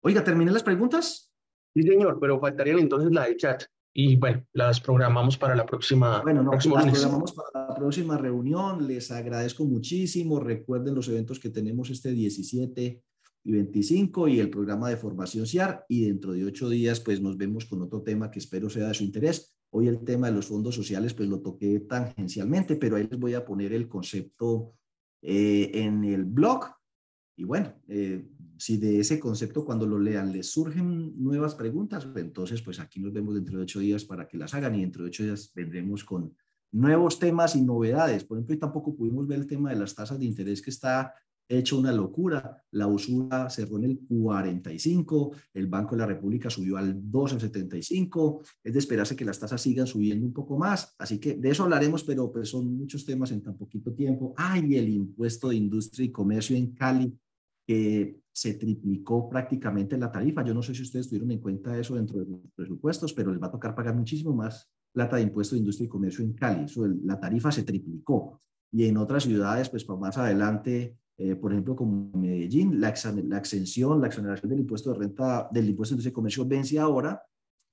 Oiga, 0.02 0.22
¿terminé 0.22 0.50
las 0.50 0.62
preguntas? 0.62 1.32
Sí, 1.74 1.82
señor, 1.82 2.18
pero 2.20 2.40
faltarían 2.40 2.78
entonces 2.78 3.12
la 3.12 3.26
de 3.26 3.36
chat 3.36 3.64
y 4.00 4.14
bueno, 4.14 4.44
las 4.52 4.80
programamos 4.80 5.36
para 5.36 5.56
la 5.56 5.66
próxima. 5.66 6.22
Bueno, 6.22 6.42
no, 6.44 6.52
las 6.52 6.64
programamos 6.64 7.32
para 7.32 7.68
la 7.68 7.74
próxima 7.74 8.16
reunión. 8.16 8.86
Les 8.86 9.10
agradezco 9.10 9.64
muchísimo. 9.64 10.38
Recuerden 10.38 10.94
los 10.94 11.08
eventos 11.08 11.40
que 11.40 11.50
tenemos 11.50 11.90
este 11.90 12.12
17 12.12 13.02
y 13.42 13.52
25 13.52 14.28
y 14.28 14.38
el 14.38 14.50
programa 14.50 14.88
de 14.88 14.98
formación 14.98 15.46
CIAR 15.46 15.84
y 15.88 16.04
dentro 16.06 16.32
de 16.32 16.44
ocho 16.44 16.68
días 16.68 17.00
pues 17.00 17.20
nos 17.20 17.36
vemos 17.36 17.64
con 17.64 17.82
otro 17.82 18.02
tema 18.02 18.30
que 18.30 18.38
espero 18.38 18.70
sea 18.70 18.86
de 18.86 18.94
su 18.94 19.02
interés. 19.02 19.56
Hoy 19.70 19.88
el 19.88 20.04
tema 20.04 20.28
de 20.28 20.34
los 20.34 20.46
fondos 20.46 20.76
sociales 20.76 21.12
pues 21.12 21.28
lo 21.28 21.40
toqué 21.40 21.80
tangencialmente, 21.80 22.76
pero 22.76 22.94
ahí 22.94 23.08
les 23.10 23.18
voy 23.18 23.34
a 23.34 23.44
poner 23.44 23.72
el 23.72 23.88
concepto 23.88 24.74
eh, 25.22 25.72
en 25.74 26.04
el 26.04 26.24
blog. 26.24 26.66
Y 27.36 27.42
bueno, 27.42 27.74
eh, 27.88 28.28
si 28.58 28.76
de 28.76 29.00
ese 29.00 29.18
concepto 29.18 29.64
cuando 29.64 29.86
lo 29.86 29.98
lean 29.98 30.32
les 30.32 30.50
surgen 30.50 31.14
nuevas 31.16 31.54
preguntas, 31.54 32.06
pues 32.06 32.24
entonces 32.24 32.60
pues 32.62 32.80
aquí 32.80 33.00
nos 33.00 33.12
vemos 33.12 33.34
dentro 33.34 33.56
de 33.56 33.62
ocho 33.62 33.80
días 33.80 34.04
para 34.04 34.26
que 34.26 34.36
las 34.36 34.54
hagan 34.54 34.74
y 34.74 34.80
dentro 34.80 35.04
de 35.04 35.08
ocho 35.08 35.22
días 35.22 35.52
vendremos 35.54 36.04
con 36.04 36.34
nuevos 36.72 37.18
temas 37.18 37.56
y 37.56 37.62
novedades. 37.62 38.24
Por 38.24 38.36
ejemplo, 38.36 38.54
hoy 38.54 38.60
tampoco 38.60 38.94
pudimos 38.94 39.26
ver 39.26 39.40
el 39.40 39.46
tema 39.46 39.70
de 39.70 39.76
las 39.76 39.94
tasas 39.94 40.18
de 40.18 40.26
interés 40.26 40.60
que 40.60 40.70
está 40.70 41.14
hecho 41.48 41.78
una 41.78 41.92
locura. 41.92 42.62
La 42.72 42.86
usura 42.86 43.48
cerró 43.48 43.78
en 43.78 43.84
el 43.84 43.98
45, 44.06 45.32
el 45.54 45.66
Banco 45.66 45.94
de 45.94 46.00
la 46.00 46.06
República 46.06 46.50
subió 46.50 46.76
al 46.76 47.02
2,75. 47.02 48.42
Es 48.62 48.72
de 48.72 48.78
esperarse 48.78 49.16
que 49.16 49.24
las 49.24 49.38
tasas 49.38 49.60
sigan 49.60 49.86
subiendo 49.86 50.26
un 50.26 50.32
poco 50.32 50.58
más. 50.58 50.94
Así 50.98 51.18
que 51.18 51.34
de 51.34 51.50
eso 51.50 51.62
hablaremos, 51.62 52.04
pero 52.04 52.30
pues 52.30 52.50
son 52.50 52.76
muchos 52.76 53.04
temas 53.04 53.32
en 53.32 53.42
tan 53.42 53.56
poquito 53.56 53.94
tiempo. 53.94 54.34
Ay, 54.36 54.76
el 54.76 54.88
impuesto 54.90 55.48
de 55.48 55.56
industria 55.56 56.06
y 56.06 56.12
comercio 56.12 56.56
en 56.56 56.74
Cali, 56.74 57.18
que 57.68 58.22
se 58.32 58.54
triplicó 58.54 59.28
prácticamente 59.28 59.98
la 59.98 60.10
tarifa. 60.10 60.42
Yo 60.42 60.54
no 60.54 60.62
sé 60.62 60.74
si 60.74 60.80
ustedes 60.80 61.06
tuvieron 61.06 61.30
en 61.32 61.38
cuenta 61.38 61.78
eso 61.78 61.96
dentro 61.96 62.18
de 62.18 62.24
los 62.24 62.40
presupuestos, 62.56 63.12
pero 63.12 63.30
les 63.30 63.42
va 63.42 63.48
a 63.48 63.50
tocar 63.50 63.74
pagar 63.74 63.94
muchísimo 63.94 64.34
más 64.34 64.70
plata 64.90 65.16
de 65.16 65.22
impuesto 65.22 65.54
de 65.54 65.58
industria 65.58 65.84
y 65.84 65.88
comercio 65.88 66.24
en 66.24 66.32
Cali. 66.32 66.64
Eso, 66.64 66.86
la 67.04 67.20
tarifa 67.20 67.52
se 67.52 67.64
triplicó. 67.64 68.40
Y 68.72 68.86
en 68.86 68.96
otras 68.96 69.24
ciudades, 69.24 69.68
pues 69.68 69.86
más 69.86 70.16
adelante, 70.16 70.96
eh, 71.18 71.36
por 71.36 71.52
ejemplo, 71.52 71.76
como 71.76 72.10
Medellín, 72.16 72.80
la, 72.80 72.94
la 73.26 73.38
exención, 73.38 74.00
la 74.00 74.06
exoneración 74.06 74.48
del 74.48 74.60
impuesto 74.60 74.90
de 74.92 75.00
renta, 75.00 75.46
del 75.52 75.68
impuesto 75.68 75.92
de 75.92 75.96
industria 75.96 76.12
y 76.12 76.14
comercio 76.14 76.46
vence 76.46 76.78
ahora 76.78 77.22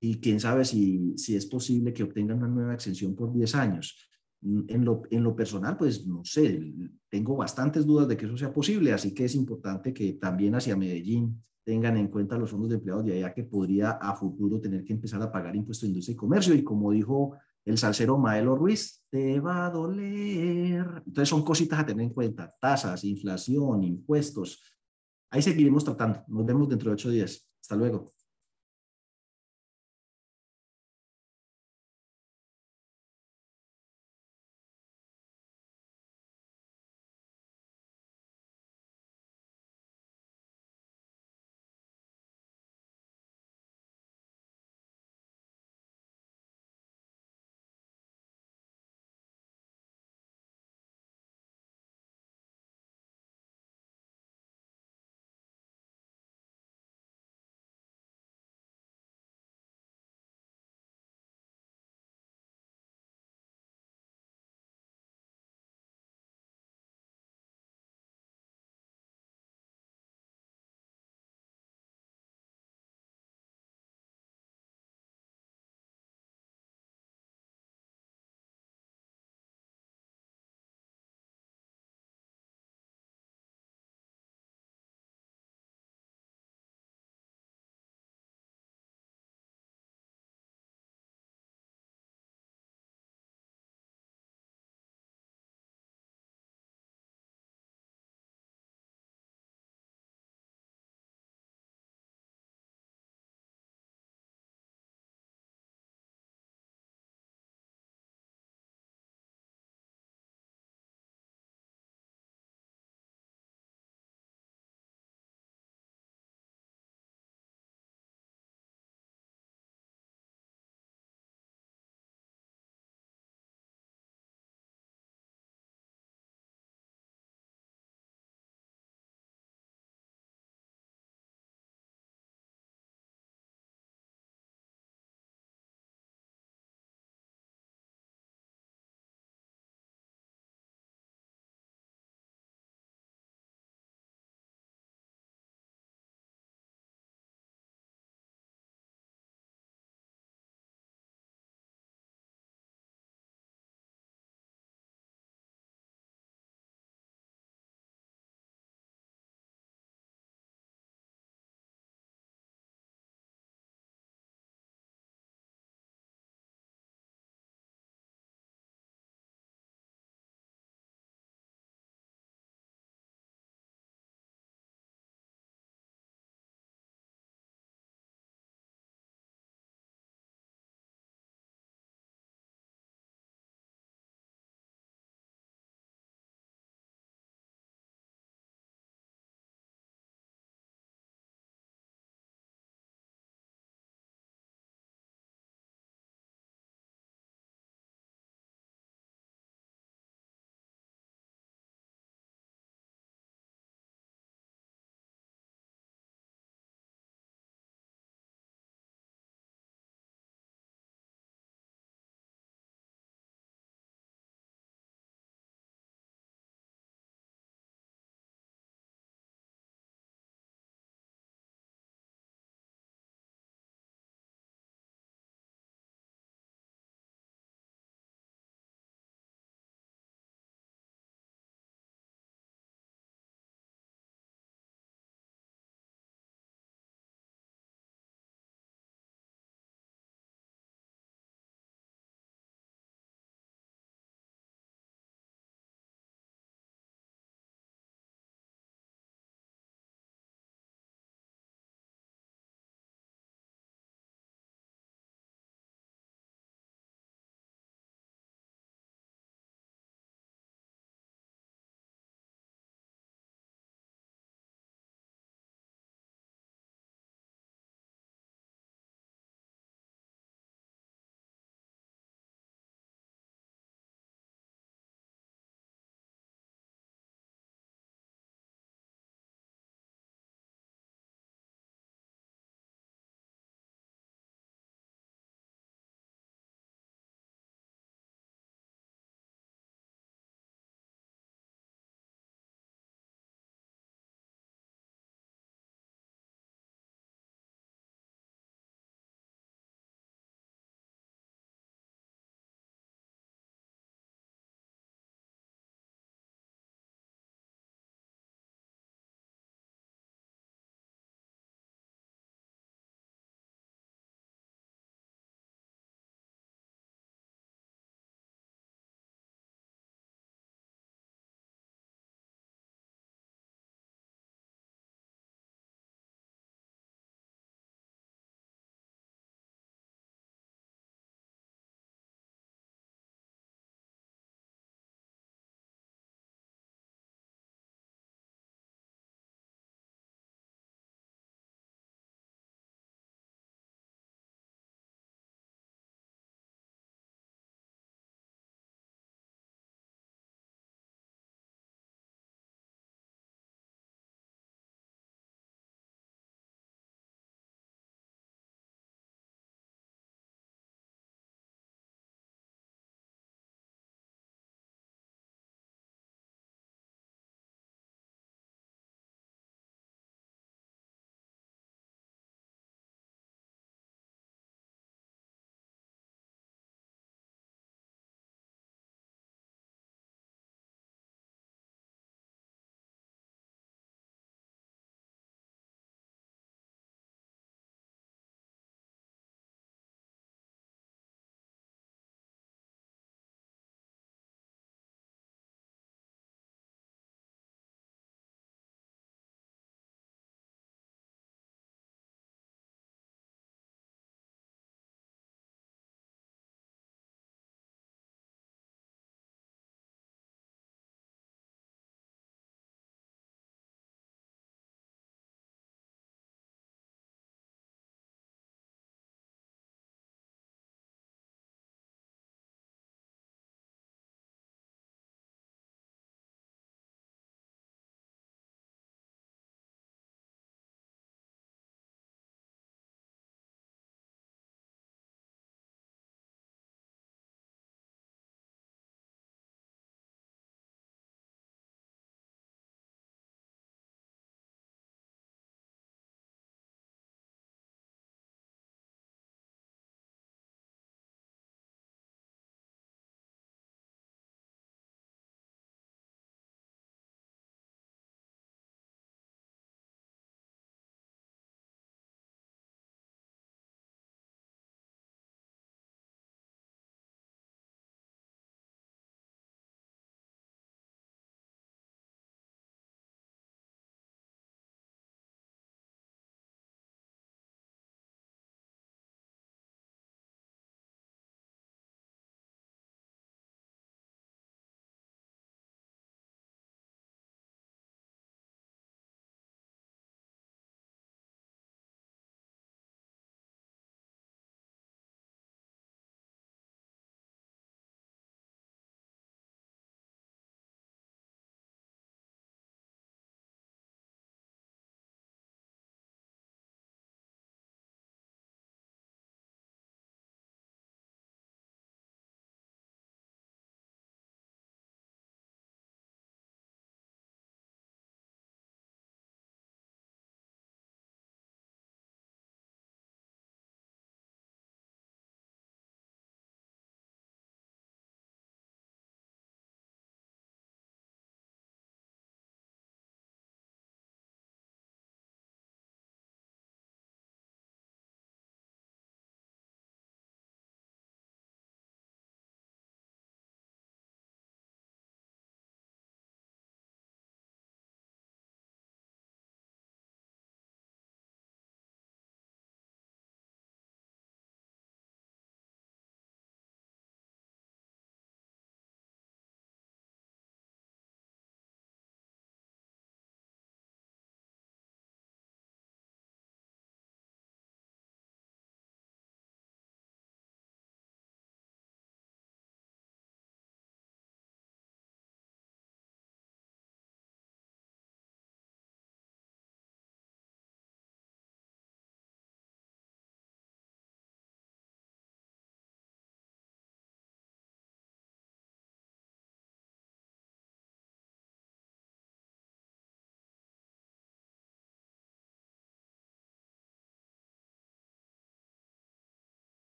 y 0.00 0.20
quién 0.20 0.38
sabe 0.38 0.66
si, 0.66 1.16
si 1.16 1.34
es 1.34 1.46
posible 1.46 1.94
que 1.94 2.02
obtengan 2.02 2.36
una 2.36 2.48
nueva 2.48 2.74
exención 2.74 3.16
por 3.16 3.32
10 3.32 3.54
años. 3.54 4.07
En 4.40 4.84
lo, 4.84 5.02
en 5.10 5.24
lo 5.24 5.34
personal, 5.34 5.76
pues 5.76 6.06
no 6.06 6.24
sé, 6.24 6.62
tengo 7.08 7.36
bastantes 7.36 7.84
dudas 7.84 8.06
de 8.06 8.16
que 8.16 8.26
eso 8.26 8.36
sea 8.36 8.52
posible, 8.52 8.92
así 8.92 9.12
que 9.12 9.24
es 9.24 9.34
importante 9.34 9.92
que 9.92 10.12
también 10.12 10.54
hacia 10.54 10.76
Medellín 10.76 11.42
tengan 11.64 11.96
en 11.98 12.08
cuenta 12.08 12.38
los 12.38 12.50
fondos 12.50 12.70
de 12.70 12.76
empleados 12.76 13.04
de 13.04 13.12
allá 13.12 13.34
que 13.34 13.44
podría 13.44 13.90
a 13.90 14.14
futuro 14.14 14.58
tener 14.58 14.84
que 14.84 14.94
empezar 14.94 15.20
a 15.20 15.30
pagar 15.30 15.54
impuestos 15.54 15.82
de 15.82 15.88
industria 15.88 16.14
y 16.14 16.16
comercio. 16.16 16.54
Y 16.54 16.64
como 16.64 16.92
dijo 16.92 17.36
el 17.62 17.76
salsero 17.76 18.16
Maelo 18.16 18.56
Ruiz, 18.56 19.04
te 19.10 19.38
va 19.38 19.66
a 19.66 19.70
doler. 19.70 21.02
Entonces 21.04 21.28
son 21.28 21.44
cositas 21.44 21.80
a 21.80 21.84
tener 21.84 22.06
en 22.06 22.14
cuenta, 22.14 22.54
tasas, 22.58 23.04
inflación, 23.04 23.82
impuestos. 23.82 24.62
Ahí 25.30 25.42
seguiremos 25.42 25.84
tratando. 25.84 26.24
Nos 26.28 26.46
vemos 26.46 26.70
dentro 26.70 26.88
de 26.88 26.94
ocho 26.94 27.10
días. 27.10 27.46
Hasta 27.60 27.76
luego. 27.76 28.17